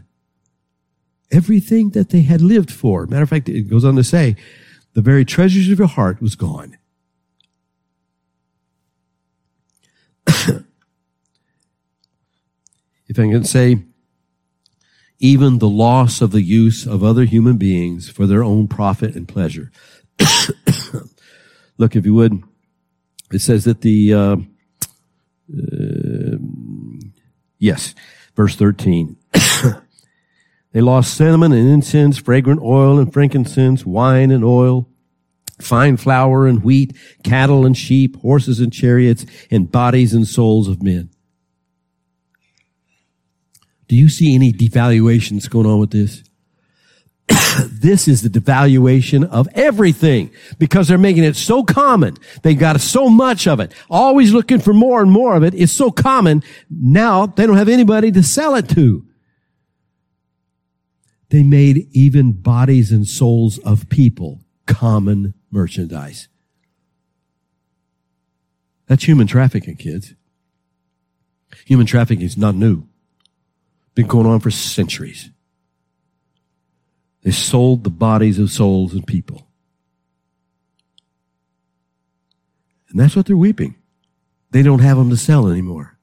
Everything 1.31 1.91
that 1.91 2.11
they 2.11 2.23
had 2.23 2.41
lived 2.41 2.73
for. 2.73 3.07
Matter 3.07 3.23
of 3.23 3.29
fact, 3.29 3.49
it 3.49 3.69
goes 3.71 3.85
on 3.85 3.95
to 3.97 4.03
say, 4.03 4.37
the 4.95 5.03
very 5.03 5.25
treasures 5.25 5.71
of 5.71 5.79
your 5.79 5.87
heart 5.87 6.21
was 6.21 6.35
gone. 6.35 6.77
If 13.11 13.19
I 13.19 13.23
can 13.23 13.43
say, 13.43 13.83
even 15.19 15.59
the 15.59 15.69
loss 15.69 16.21
of 16.23 16.31
the 16.31 16.43
use 16.43 16.87
of 16.87 17.03
other 17.03 17.25
human 17.25 17.57
beings 17.57 18.09
for 18.09 18.25
their 18.25 18.45
own 18.45 18.69
profit 18.69 19.17
and 19.17 19.27
pleasure. 19.27 19.73
Look, 21.77 21.97
if 21.97 22.07
you 22.07 22.15
would, 22.15 22.41
it 23.33 23.41
says 23.41 23.65
that 23.65 23.81
the, 23.81 24.15
uh, 24.15 24.37
uh, 25.53 26.37
yes, 27.59 27.97
verse 28.37 28.55
13. 28.55 29.17
they 30.73 30.81
lost 30.81 31.13
cinnamon 31.13 31.51
and 31.51 31.69
incense, 31.69 32.17
fragrant 32.17 32.63
oil 32.63 33.01
and 33.01 33.13
frankincense, 33.13 33.85
wine 33.85 34.31
and 34.31 34.45
oil, 34.45 34.89
fine 35.61 35.97
flour 35.97 36.47
and 36.47 36.63
wheat, 36.63 36.97
cattle 37.25 37.67
and 37.67 37.77
sheep, 37.77 38.21
horses 38.21 38.61
and 38.61 38.73
chariots, 38.73 39.27
and 39.51 39.73
bodies 39.73 40.15
and 40.15 40.29
souls 40.29 40.69
of 40.69 40.81
men. 40.81 41.11
Do 43.91 43.97
you 43.97 44.09
see 44.09 44.37
any 44.37 44.53
devaluations 44.53 45.51
going 45.51 45.67
on 45.67 45.81
with 45.81 45.91
this? 45.91 46.23
this 47.73 48.07
is 48.07 48.23
the 48.23 48.29
devaluation 48.29 49.29
of 49.29 49.49
everything 49.53 50.31
because 50.61 50.87
they're 50.87 50.97
making 50.97 51.25
it 51.25 51.35
so 51.35 51.65
common. 51.65 52.17
They 52.45 52.55
got 52.55 52.81
so 52.81 53.09
much 53.09 53.49
of 53.49 53.59
it, 53.59 53.75
always 53.91 54.33
looking 54.33 54.61
for 54.61 54.73
more 54.73 55.03
and 55.03 55.11
more 55.11 55.35
of 55.35 55.43
it. 55.43 55.55
It's 55.55 55.73
so 55.73 55.91
common. 55.91 56.45
Now 56.71 57.27
they 57.27 57.49
don't 57.49 57.57
have 57.57 57.69
anybody 57.69 58.13
to 58.13 58.23
sell 58.23 58.55
it 58.55 58.69
to. 58.69 59.05
They 61.31 61.43
made 61.43 61.89
even 61.91 62.31
bodies 62.31 62.93
and 62.93 63.09
souls 63.09 63.59
of 63.59 63.89
people 63.89 64.39
common 64.69 65.35
merchandise. 65.51 66.29
That's 68.87 69.03
human 69.03 69.27
trafficking, 69.27 69.75
kids. 69.75 70.15
Human 71.67 71.87
trafficking 71.87 72.25
is 72.25 72.37
not 72.37 72.55
new. 72.55 72.87
Been 74.01 74.07
going 74.07 74.27
on 74.27 74.41
for 74.41 74.51
centuries. 74.51 75.29
They 77.23 77.33
sold 77.33 77.85
the 77.85 77.91
bodies 77.91 78.39
of 78.39 78.51
souls 78.51 78.95
and 78.95 79.07
people. 79.07 79.47
And 82.89 82.99
that's 82.99 83.15
what 83.15 83.27
they're 83.27 83.37
weeping. 83.37 83.75
They 84.53 84.63
don't 84.63 84.79
have 84.79 84.97
them 84.97 85.11
to 85.11 85.19
sell 85.19 85.49
anymore. 85.49 85.99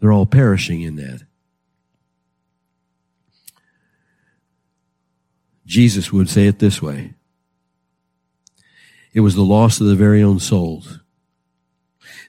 They're 0.00 0.14
all 0.14 0.24
perishing 0.24 0.80
in 0.80 0.96
that. 0.96 1.24
Jesus 5.66 6.10
would 6.10 6.30
say 6.30 6.46
it 6.46 6.58
this 6.58 6.80
way 6.80 7.12
it 9.12 9.20
was 9.20 9.34
the 9.34 9.42
loss 9.42 9.78
of 9.78 9.88
their 9.88 9.96
very 9.96 10.22
own 10.22 10.40
souls. 10.40 11.00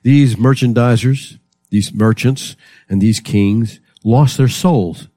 These 0.02 0.36
merchandisers, 0.36 1.40
these 1.70 1.94
merchants, 1.94 2.58
and 2.90 3.02
these 3.02 3.22
kings 3.22 3.80
lost 4.04 4.38
their 4.38 4.48
souls. 4.48 5.08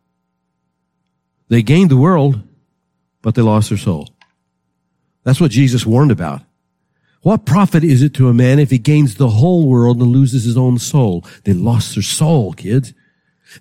They 1.48 1.62
gained 1.62 1.90
the 1.90 1.96
world, 1.96 2.42
but 3.22 3.34
they 3.34 3.42
lost 3.42 3.68
their 3.68 3.78
soul. 3.78 4.08
That's 5.24 5.40
what 5.40 5.50
Jesus 5.50 5.84
warned 5.84 6.10
about. 6.10 6.42
What 7.22 7.44
profit 7.44 7.82
is 7.82 8.02
it 8.02 8.14
to 8.14 8.28
a 8.28 8.34
man 8.34 8.60
if 8.60 8.70
he 8.70 8.78
gains 8.78 9.16
the 9.16 9.28
whole 9.28 9.66
world 9.66 10.00
and 10.00 10.12
loses 10.12 10.44
his 10.44 10.56
own 10.56 10.78
soul? 10.78 11.24
They 11.42 11.52
lost 11.52 11.94
their 11.94 12.02
soul, 12.02 12.52
kids. 12.52 12.94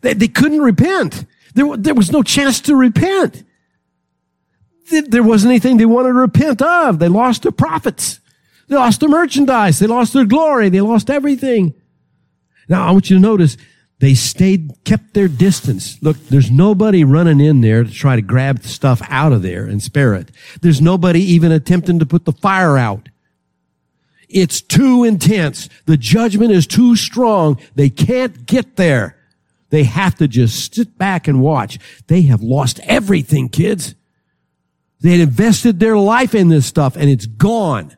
They, 0.02 0.14
they 0.14 0.28
couldn't 0.28 0.62
repent. 0.62 1.26
There, 1.56 1.76
there 1.76 1.96
was 1.96 2.12
no 2.12 2.22
chance 2.22 2.62
to 2.62 2.76
repent. 2.76 3.44
There 5.08 5.24
wasn't 5.24 5.50
anything 5.52 5.78
they 5.78 5.86
wanted 5.86 6.10
to 6.10 6.20
repent 6.20 6.62
of. 6.62 7.00
They 7.00 7.08
lost 7.08 7.42
their 7.42 7.52
profits. 7.52 8.20
They 8.68 8.76
lost 8.76 9.00
their 9.00 9.10
merchandise. 9.10 9.80
They 9.80 9.88
lost 9.88 10.14
their 10.14 10.26
glory. 10.26 10.70
They 10.70 10.82
lost 10.82 11.10
everything. 11.10 11.74
Now, 12.70 12.88
I 12.88 12.92
want 12.92 13.10
you 13.10 13.18
to 13.18 13.22
notice 13.22 13.58
they 14.06 14.14
stayed, 14.14 14.72
kept 14.84 15.16
their 15.16 15.28
distance. 15.28 15.98
Look, 16.04 16.18
there's 16.28 16.52
nobody 16.52 17.04
running 17.04 17.40
in 17.40 17.62
there 17.62 17.84
to 17.84 17.90
try 17.90 18.16
to 18.16 18.22
grab 18.22 18.60
the 18.60 18.68
stuff 18.68 19.02
out 19.10 19.34
of 19.34 19.42
there 19.42 19.66
and 19.66 19.82
spare 19.82 20.14
it. 20.14 20.30
There's 20.62 20.80
nobody 20.80 21.22
even 21.22 21.52
attempting 21.52 21.98
to 21.98 22.06
put 22.06 22.26
the 22.26 22.32
fire 22.32 22.78
out. 22.78 23.10
It's 24.30 24.62
too 24.62 25.06
intense. 25.06 25.70
The 25.88 25.98
judgment 25.98 26.52
is 26.52 26.68
too 26.68 26.96
strong. 26.96 27.60
They 27.74 27.90
can't 27.90 28.46
get 28.46 28.76
there. 28.76 29.18
They 29.72 29.86
have 29.86 30.14
to 30.18 30.28
just 30.28 30.76
sit 30.76 31.00
back 31.00 31.28
and 31.28 31.42
watch. 31.42 31.80
They 32.06 32.22
have 32.24 32.44
lost 32.44 32.80
everything, 32.82 33.50
kids. 33.50 33.96
They 35.02 35.14
had 35.14 35.22
invested 35.22 35.80
their 35.80 35.98
life 35.98 36.36
in 36.36 36.50
this 36.50 36.68
stuff 36.68 36.96
and 36.96 37.10
it's 37.10 37.26
gone. 37.26 37.98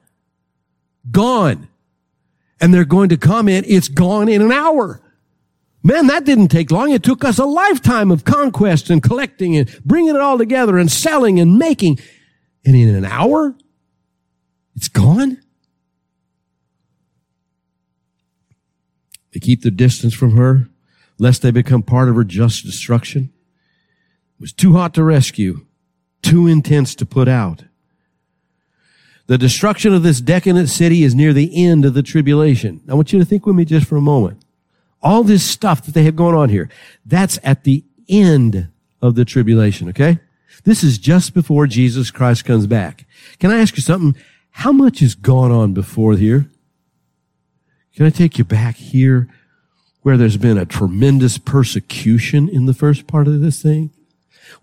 Gone. 1.11 1.67
And 2.61 2.73
they're 2.73 2.85
going 2.85 3.09
to 3.09 3.17
comment, 3.17 3.65
it's 3.67 3.89
gone 3.89 4.29
in 4.29 4.41
an 4.41 4.53
hour. 4.53 5.01
Man, 5.83 6.07
that 6.07 6.25
didn't 6.25 6.49
take 6.49 6.71
long. 6.71 6.91
It 6.91 7.03
took 7.03 7.23
us 7.23 7.39
a 7.39 7.45
lifetime 7.45 8.11
of 8.11 8.25
conquest 8.25 8.89
and 8.89 9.01
collecting 9.01 9.55
and 9.55 9.69
bringing 9.85 10.15
it 10.15 10.21
all 10.21 10.37
together 10.37 10.77
and 10.77 10.91
selling 10.91 11.39
and 11.39 11.57
making. 11.57 11.99
And 12.65 12.75
in 12.75 12.93
an 12.93 13.05
hour, 13.05 13.55
it's 14.75 14.89
gone. 14.89 15.41
They 19.33 19.39
keep 19.39 19.61
the 19.61 19.71
distance 19.71 20.13
from 20.13 20.35
her, 20.35 20.67
lest 21.19 21.41
they 21.41 21.51
become 21.51 21.83
part 21.83 22.09
of 22.09 22.15
her 22.15 22.23
just 22.23 22.65
destruction. 22.65 23.31
It 24.39 24.41
was 24.41 24.53
too 24.53 24.73
hot 24.73 24.93
to 24.95 25.03
rescue 25.03 25.67
too 26.21 26.47
intense 26.47 26.95
to 26.95 27.05
put 27.05 27.27
out. 27.27 27.63
The 29.27 29.37
destruction 29.37 29.93
of 29.93 30.03
this 30.03 30.21
decadent 30.21 30.69
city 30.69 31.03
is 31.03 31.15
near 31.15 31.33
the 31.33 31.51
end 31.65 31.85
of 31.85 31.93
the 31.93 32.03
tribulation. 32.03 32.81
I 32.89 32.93
want 32.93 33.11
you 33.11 33.19
to 33.19 33.25
think 33.25 33.45
with 33.45 33.55
me 33.55 33.65
just 33.65 33.87
for 33.87 33.97
a 33.97 34.01
moment. 34.01 34.43
All 35.01 35.23
this 35.23 35.43
stuff 35.43 35.85
that 35.85 35.93
they 35.93 36.03
have 36.03 36.15
going 36.15 36.35
on 36.35 36.49
here, 36.49 36.69
that's 37.05 37.39
at 37.43 37.63
the 37.63 37.83
end 38.09 38.69
of 39.01 39.15
the 39.15 39.25
tribulation, 39.25 39.89
okay? 39.89 40.19
This 40.63 40.83
is 40.83 40.97
just 40.97 41.33
before 41.33 41.67
Jesus 41.67 42.11
Christ 42.11 42.45
comes 42.45 42.67
back. 42.67 43.05
Can 43.39 43.51
I 43.51 43.59
ask 43.59 43.75
you 43.75 43.83
something? 43.83 44.19
How 44.51 44.71
much 44.71 44.99
has 44.99 45.15
gone 45.15 45.51
on 45.51 45.73
before 45.73 46.13
here? 46.13 46.49
Can 47.95 48.05
I 48.05 48.09
take 48.09 48.37
you 48.37 48.43
back 48.43 48.75
here 48.75 49.27
where 50.01 50.17
there's 50.17 50.37
been 50.37 50.57
a 50.57 50.65
tremendous 50.65 51.37
persecution 51.37 52.49
in 52.49 52.65
the 52.65 52.73
first 52.73 53.07
part 53.07 53.27
of 53.27 53.39
this 53.39 53.61
thing? 53.61 53.91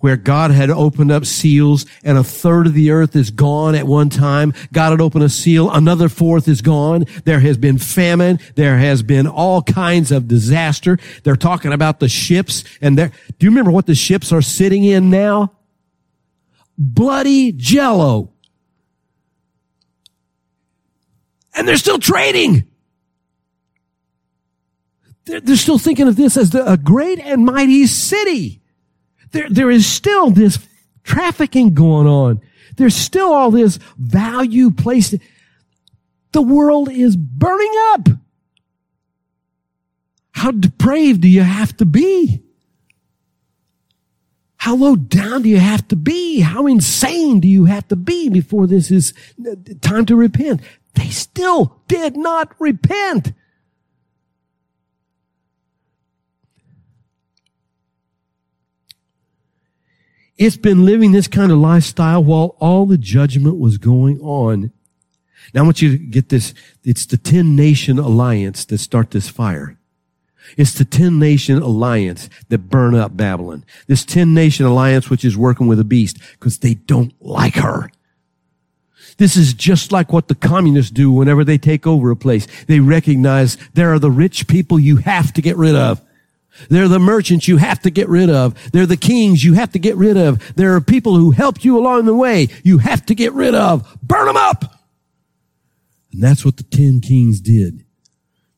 Where 0.00 0.16
God 0.16 0.50
had 0.50 0.70
opened 0.70 1.10
up 1.10 1.24
seals 1.24 1.86
and 2.02 2.18
a 2.18 2.24
third 2.24 2.66
of 2.66 2.74
the 2.74 2.90
earth 2.90 3.16
is 3.16 3.30
gone 3.30 3.74
at 3.74 3.86
one 3.86 4.10
time. 4.10 4.52
God 4.72 4.90
had 4.90 5.00
opened 5.00 5.24
a 5.24 5.28
seal. 5.28 5.70
Another 5.70 6.08
fourth 6.08 6.48
is 6.48 6.62
gone. 6.62 7.04
There 7.24 7.40
has 7.40 7.56
been 7.56 7.78
famine. 7.78 8.38
There 8.54 8.78
has 8.78 9.02
been 9.02 9.26
all 9.26 9.62
kinds 9.62 10.12
of 10.12 10.28
disaster. 10.28 10.98
They're 11.22 11.36
talking 11.36 11.72
about 11.72 12.00
the 12.00 12.08
ships 12.08 12.64
and 12.80 12.98
there, 12.98 13.12
do 13.38 13.46
you 13.46 13.50
remember 13.50 13.70
what 13.70 13.86
the 13.86 13.94
ships 13.94 14.32
are 14.32 14.42
sitting 14.42 14.84
in 14.84 15.10
now? 15.10 15.52
Bloody 16.76 17.52
jello. 17.52 18.32
And 21.54 21.68
they're 21.68 21.76
still 21.76 21.98
trading. 21.98 22.66
They're, 25.24 25.40
they're 25.40 25.56
still 25.56 25.78
thinking 25.78 26.08
of 26.08 26.16
this 26.16 26.36
as 26.36 26.50
the, 26.50 26.70
a 26.70 26.76
great 26.76 27.18
and 27.18 27.44
mighty 27.44 27.86
city. 27.86 28.60
There, 29.34 29.50
there 29.50 29.70
is 29.70 29.84
still 29.84 30.30
this 30.30 30.60
trafficking 31.02 31.74
going 31.74 32.06
on. 32.06 32.40
There's 32.76 32.94
still 32.94 33.32
all 33.32 33.50
this 33.50 33.80
value 33.98 34.70
placed. 34.70 35.16
The 36.30 36.40
world 36.40 36.88
is 36.88 37.16
burning 37.16 37.72
up. 37.88 38.08
How 40.30 40.52
depraved 40.52 41.22
do 41.22 41.28
you 41.28 41.42
have 41.42 41.76
to 41.78 41.84
be? 41.84 42.44
How 44.56 44.76
low 44.76 44.94
down 44.94 45.42
do 45.42 45.48
you 45.48 45.58
have 45.58 45.86
to 45.88 45.96
be? 45.96 46.40
How 46.40 46.68
insane 46.68 47.40
do 47.40 47.48
you 47.48 47.64
have 47.64 47.88
to 47.88 47.96
be 47.96 48.28
before 48.28 48.68
this 48.68 48.92
is 48.92 49.12
uh, 49.44 49.56
time 49.80 50.06
to 50.06 50.14
repent? 50.14 50.60
They 50.94 51.08
still 51.08 51.80
did 51.88 52.16
not 52.16 52.54
repent. 52.60 53.32
It's 60.36 60.56
been 60.56 60.84
living 60.84 61.12
this 61.12 61.28
kind 61.28 61.52
of 61.52 61.58
lifestyle 61.58 62.22
while 62.22 62.56
all 62.58 62.86
the 62.86 62.98
judgment 62.98 63.58
was 63.58 63.78
going 63.78 64.20
on. 64.20 64.72
Now 65.52 65.60
I 65.60 65.64
want 65.64 65.82
you 65.82 65.96
to 65.96 65.98
get 65.98 66.28
this. 66.28 66.54
It's 66.82 67.06
the 67.06 67.16
10 67.16 67.54
nation 67.54 67.98
alliance 67.98 68.64
that 68.66 68.78
start 68.78 69.12
this 69.12 69.28
fire. 69.28 69.78
It's 70.56 70.74
the 70.74 70.84
10 70.84 71.18
nation 71.18 71.62
alliance 71.62 72.28
that 72.48 72.68
burn 72.68 72.94
up 72.94 73.16
Babylon. 73.16 73.64
This 73.86 74.04
10 74.04 74.34
nation 74.34 74.66
alliance, 74.66 75.08
which 75.08 75.24
is 75.24 75.36
working 75.36 75.68
with 75.68 75.80
a 75.80 75.84
beast 75.84 76.18
because 76.32 76.58
they 76.58 76.74
don't 76.74 77.14
like 77.20 77.54
her. 77.54 77.90
This 79.16 79.36
is 79.36 79.54
just 79.54 79.92
like 79.92 80.12
what 80.12 80.28
the 80.28 80.34
communists 80.34 80.90
do 80.90 81.12
whenever 81.12 81.44
they 81.44 81.58
take 81.58 81.86
over 81.86 82.10
a 82.10 82.16
place. 82.16 82.46
They 82.66 82.80
recognize 82.80 83.56
there 83.74 83.92
are 83.92 83.98
the 84.00 84.10
rich 84.10 84.48
people 84.48 84.78
you 84.78 84.96
have 84.96 85.32
to 85.34 85.42
get 85.42 85.56
rid 85.56 85.76
of. 85.76 86.02
They're 86.68 86.88
the 86.88 86.98
merchants 86.98 87.48
you 87.48 87.56
have 87.56 87.80
to 87.80 87.90
get 87.90 88.08
rid 88.08 88.30
of. 88.30 88.54
They're 88.72 88.86
the 88.86 88.96
kings 88.96 89.44
you 89.44 89.54
have 89.54 89.72
to 89.72 89.78
get 89.78 89.96
rid 89.96 90.16
of. 90.16 90.54
There 90.56 90.74
are 90.74 90.80
people 90.80 91.16
who 91.16 91.32
helped 91.32 91.64
you 91.64 91.78
along 91.78 92.06
the 92.06 92.14
way 92.14 92.48
you 92.62 92.78
have 92.78 93.04
to 93.06 93.14
get 93.14 93.32
rid 93.32 93.54
of. 93.54 93.98
Burn 94.02 94.26
them 94.26 94.36
up! 94.36 94.64
And 96.12 96.22
that's 96.22 96.44
what 96.44 96.56
the 96.56 96.62
ten 96.62 97.00
kings 97.00 97.40
did. 97.40 97.84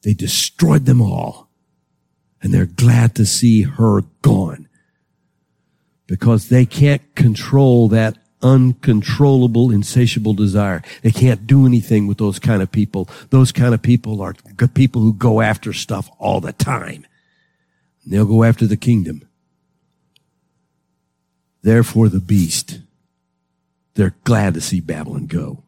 They 0.03 0.15
destroyed 0.15 0.85
them 0.85 1.01
all. 1.01 1.51
And 2.43 2.53
they're 2.53 2.67
glad 2.67 3.15
to 3.17 3.27
see 3.27 3.63
her 3.63 4.03
gone. 4.23 4.69
Because 6.07 6.49
they 6.49 6.67
can't 6.67 7.03
control 7.15 7.89
that 7.89 8.19
uncontrollable, 8.43 9.73
insatiable 9.73 10.35
desire. 10.35 10.83
They 11.03 11.11
can't 11.11 11.47
do 11.47 11.67
anything 11.67 12.07
with 12.07 12.19
those 12.19 12.39
kind 12.39 12.63
of 12.63 12.71
people. 12.71 13.09
Those 13.31 13.51
kind 13.51 13.75
of 13.75 13.83
people 13.83 14.21
are 14.21 14.35
people 14.75 15.03
who 15.03 15.15
go 15.15 15.41
after 15.41 15.73
stuff 15.73 16.11
all 16.19 16.41
the 16.41 16.53
time. 16.53 17.07
They'll 18.07 18.25
go 18.25 18.45
after 18.45 18.67
the 18.67 18.77
kingdom. 18.77 19.29
Therefore, 21.63 22.09
the 22.09 22.21
beast, 22.21 22.79
they're 23.95 24.15
glad 24.23 24.55
to 24.55 24.61
see 24.61 24.81
Babylon 24.81 25.27
go. 25.27 25.65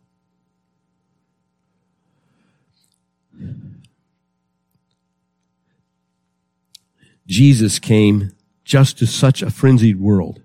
Jesus 7.26 7.78
came 7.80 8.32
just 8.64 8.98
to 8.98 9.06
such 9.06 9.42
a 9.42 9.50
frenzied 9.50 10.00
world, 10.00 10.40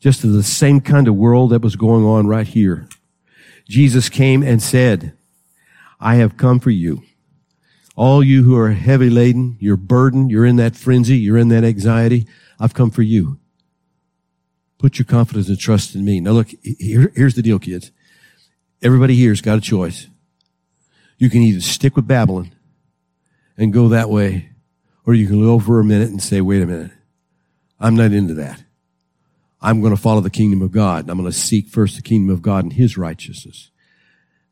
just 0.00 0.22
to 0.22 0.26
the 0.28 0.42
same 0.42 0.80
kind 0.80 1.06
of 1.06 1.14
world 1.14 1.50
that 1.50 1.60
was 1.60 1.76
going 1.76 2.04
on 2.04 2.26
right 2.26 2.46
here. 2.46 2.88
Jesus 3.68 4.08
came 4.08 4.42
and 4.42 4.62
said, 4.62 5.12
I 6.00 6.16
have 6.16 6.36
come 6.36 6.58
for 6.58 6.70
you 6.70 7.02
all 8.02 8.20
you 8.20 8.42
who 8.42 8.58
are 8.58 8.72
heavy 8.72 9.08
laden, 9.08 9.56
you're 9.60 9.76
burdened, 9.76 10.28
you're 10.28 10.44
in 10.44 10.56
that 10.56 10.74
frenzy, 10.74 11.18
you're 11.18 11.38
in 11.38 11.50
that 11.50 11.62
anxiety, 11.62 12.26
I've 12.58 12.74
come 12.74 12.90
for 12.90 13.02
you. 13.02 13.38
Put 14.76 14.98
your 14.98 15.06
confidence 15.06 15.48
and 15.48 15.56
trust 15.56 15.94
in 15.94 16.04
me. 16.04 16.18
Now 16.18 16.32
look, 16.32 16.48
here, 16.64 17.12
here's 17.14 17.36
the 17.36 17.42
deal, 17.42 17.60
kids. 17.60 17.92
Everybody 18.82 19.14
here's 19.14 19.40
got 19.40 19.58
a 19.58 19.60
choice. 19.60 20.08
You 21.16 21.30
can 21.30 21.42
either 21.42 21.60
stick 21.60 21.94
with 21.94 22.08
Babylon 22.08 22.50
and 23.56 23.72
go 23.72 23.86
that 23.90 24.10
way, 24.10 24.50
or 25.06 25.14
you 25.14 25.28
can 25.28 25.40
go 25.40 25.60
for 25.60 25.78
a 25.78 25.84
minute 25.84 26.08
and 26.08 26.20
say, 26.20 26.40
wait 26.40 26.60
a 26.60 26.66
minute. 26.66 26.90
I'm 27.78 27.94
not 27.94 28.10
into 28.10 28.34
that. 28.34 28.64
I'm 29.60 29.80
going 29.80 29.94
to 29.94 30.02
follow 30.02 30.20
the 30.20 30.28
kingdom 30.28 30.60
of 30.60 30.72
God. 30.72 31.08
I'm 31.08 31.18
going 31.18 31.30
to 31.30 31.38
seek 31.38 31.68
first 31.68 31.94
the 31.94 32.02
kingdom 32.02 32.34
of 32.34 32.42
God 32.42 32.64
and 32.64 32.72
his 32.72 32.98
righteousness. 32.98 33.70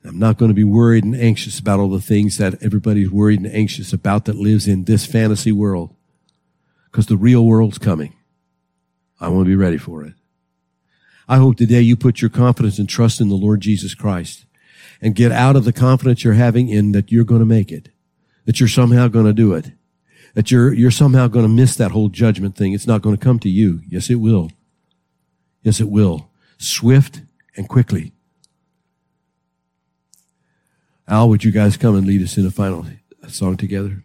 I'm 0.05 0.19
not 0.19 0.39
going 0.39 0.49
to 0.49 0.55
be 0.55 0.65
worried 0.65 1.05
and 1.05 1.15
anxious 1.15 1.59
about 1.59 1.79
all 1.79 1.91
the 1.91 2.01
things 2.01 2.39
that 2.39 2.63
everybody's 2.63 3.11
worried 3.11 3.41
and 3.41 3.53
anxious 3.53 3.93
about 3.93 4.25
that 4.25 4.37
lives 4.37 4.67
in 4.67 4.85
this 4.85 5.05
fantasy 5.05 5.53
world. 5.53 5.95
Because 6.91 7.07
the 7.07 7.17
real 7.17 7.45
world's 7.45 7.79
coming. 7.79 8.15
I 9.21 9.29
want 9.29 9.45
to 9.45 9.51
be 9.51 9.57
ready 9.57 9.77
for 9.77 10.03
it. 10.03 10.15
I 11.29 11.37
hope 11.37 11.57
today 11.57 11.81
you 11.81 11.97
put 11.97 12.21
your 12.21 12.31
confidence 12.31 12.79
and 12.79 12.89
trust 12.89 13.21
in 13.21 13.29
the 13.29 13.37
Lord 13.37 13.61
Jesus 13.61 13.95
Christ 13.95 14.47
and 15.01 15.15
get 15.15 15.31
out 15.31 15.55
of 15.55 15.65
the 15.65 15.73
confidence 15.73 16.25
you're 16.25 16.35
having 16.35 16.69
in 16.69 16.93
that 16.93 17.13
you're 17.13 17.25
going 17.25 17.41
to 17.41 17.47
make 17.47 17.71
it, 17.71 17.91
that 18.47 18.59
you're 18.59 18.69
somehow 18.69 19.07
going 19.07 19.27
to 19.27 19.33
do 19.33 19.53
it, 19.55 19.73
that 20.35 20.51
you're, 20.51 20.73
you're 20.73 20.91
somehow 20.91 21.29
going 21.29 21.45
to 21.45 21.49
miss 21.49 21.77
that 21.77 21.93
whole 21.93 22.09
judgment 22.09 22.57
thing. 22.57 22.73
It's 22.73 22.87
not 22.87 23.03
going 23.03 23.17
to 23.17 23.23
come 23.23 23.39
to 23.41 23.49
you. 23.49 23.81
Yes, 23.87 24.11
it 24.11 24.17
will. 24.17 24.51
Yes, 25.63 25.81
it 25.81 25.89
will. 25.89 26.31
Swift 26.59 27.23
and 27.57 27.69
quickly. 27.69 28.13
Al, 31.09 31.29
would 31.29 31.45
you 31.45 31.51
guys 31.51 31.77
come 31.77 31.97
and 31.97 32.07
lead 32.07 32.23
us 32.23 32.37
in 32.37 32.47
a 32.47 32.51
final 32.51 32.87
song 33.29 33.57
together? 33.57 34.05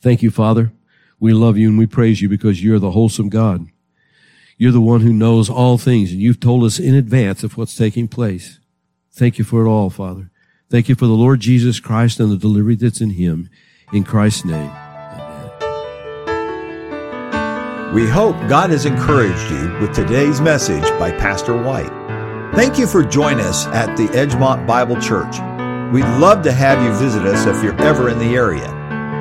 Thank 0.00 0.22
you, 0.22 0.30
Father. 0.30 0.72
We 1.18 1.32
love 1.32 1.56
you 1.56 1.68
and 1.68 1.78
we 1.78 1.86
praise 1.86 2.20
you 2.20 2.28
because 2.28 2.62
you're 2.62 2.78
the 2.78 2.90
wholesome 2.90 3.28
God. 3.28 3.66
You're 4.58 4.72
the 4.72 4.80
one 4.80 5.00
who 5.00 5.12
knows 5.12 5.50
all 5.50 5.78
things 5.78 6.12
and 6.12 6.20
you've 6.20 6.40
told 6.40 6.64
us 6.64 6.78
in 6.78 6.94
advance 6.94 7.42
of 7.42 7.56
what's 7.56 7.74
taking 7.74 8.08
place. 8.08 8.58
Thank 9.12 9.38
you 9.38 9.44
for 9.44 9.64
it 9.64 9.68
all, 9.68 9.90
Father. 9.90 10.30
Thank 10.68 10.88
you 10.88 10.94
for 10.94 11.06
the 11.06 11.12
Lord 11.12 11.40
Jesus 11.40 11.80
Christ 11.80 12.20
and 12.20 12.30
the 12.30 12.36
delivery 12.36 12.74
that's 12.74 13.00
in 13.00 13.10
him. 13.10 13.48
In 13.92 14.04
Christ's 14.04 14.44
name. 14.44 14.70
Amen. 14.70 15.50
We 17.94 18.08
hope 18.08 18.36
God 18.48 18.70
has 18.70 18.84
encouraged 18.84 19.50
you 19.50 19.78
with 19.80 19.94
today's 19.94 20.40
message 20.40 20.82
by 20.98 21.12
Pastor 21.12 21.56
White. 21.62 22.05
Thank 22.56 22.78
you 22.78 22.86
for 22.86 23.04
joining 23.04 23.44
us 23.44 23.66
at 23.66 23.94
the 23.98 24.06
Edgemont 24.06 24.66
Bible 24.66 24.98
Church. 24.98 25.36
We'd 25.92 26.08
love 26.18 26.42
to 26.44 26.52
have 26.52 26.82
you 26.82 26.90
visit 26.98 27.26
us 27.26 27.44
if 27.44 27.62
you're 27.62 27.78
ever 27.82 28.08
in 28.08 28.18
the 28.18 28.34
area. 28.34 28.66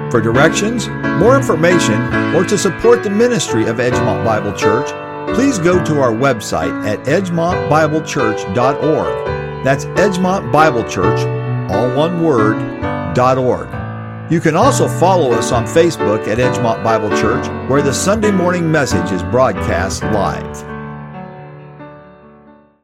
For 0.10 0.22
directions, 0.22 0.88
more 1.20 1.36
information, 1.36 2.02
or 2.34 2.46
to 2.46 2.58
support 2.58 3.04
the 3.04 3.10
ministry 3.10 3.68
of 3.68 3.76
Edgemont 3.76 4.24
Bible 4.24 4.54
Church, 4.54 4.88
please 5.36 5.60
go 5.60 5.84
to 5.84 6.00
our 6.00 6.14
website 6.14 6.88
at 6.88 7.00
edgemontbiblechurch.org. 7.00 9.66
That's 9.66 9.84
Edgemont 9.84 10.54
Bible 10.54 10.86
Church, 10.86 11.20
all 11.70 11.94
one 11.94 12.24
word, 12.24 12.56
.org. 13.20 13.68
You 14.32 14.40
can 14.40 14.56
also 14.56 14.88
follow 14.88 15.34
us 15.34 15.52
on 15.52 15.66
Facebook 15.66 16.26
at 16.30 16.38
Edgemont 16.38 16.82
Bible 16.86 17.10
Church, 17.18 17.46
where 17.70 17.82
the 17.82 17.94
Sunday 17.94 18.32
morning 18.32 18.72
message 18.72 19.12
is 19.12 19.22
broadcast 19.24 20.04
live. 20.04 20.75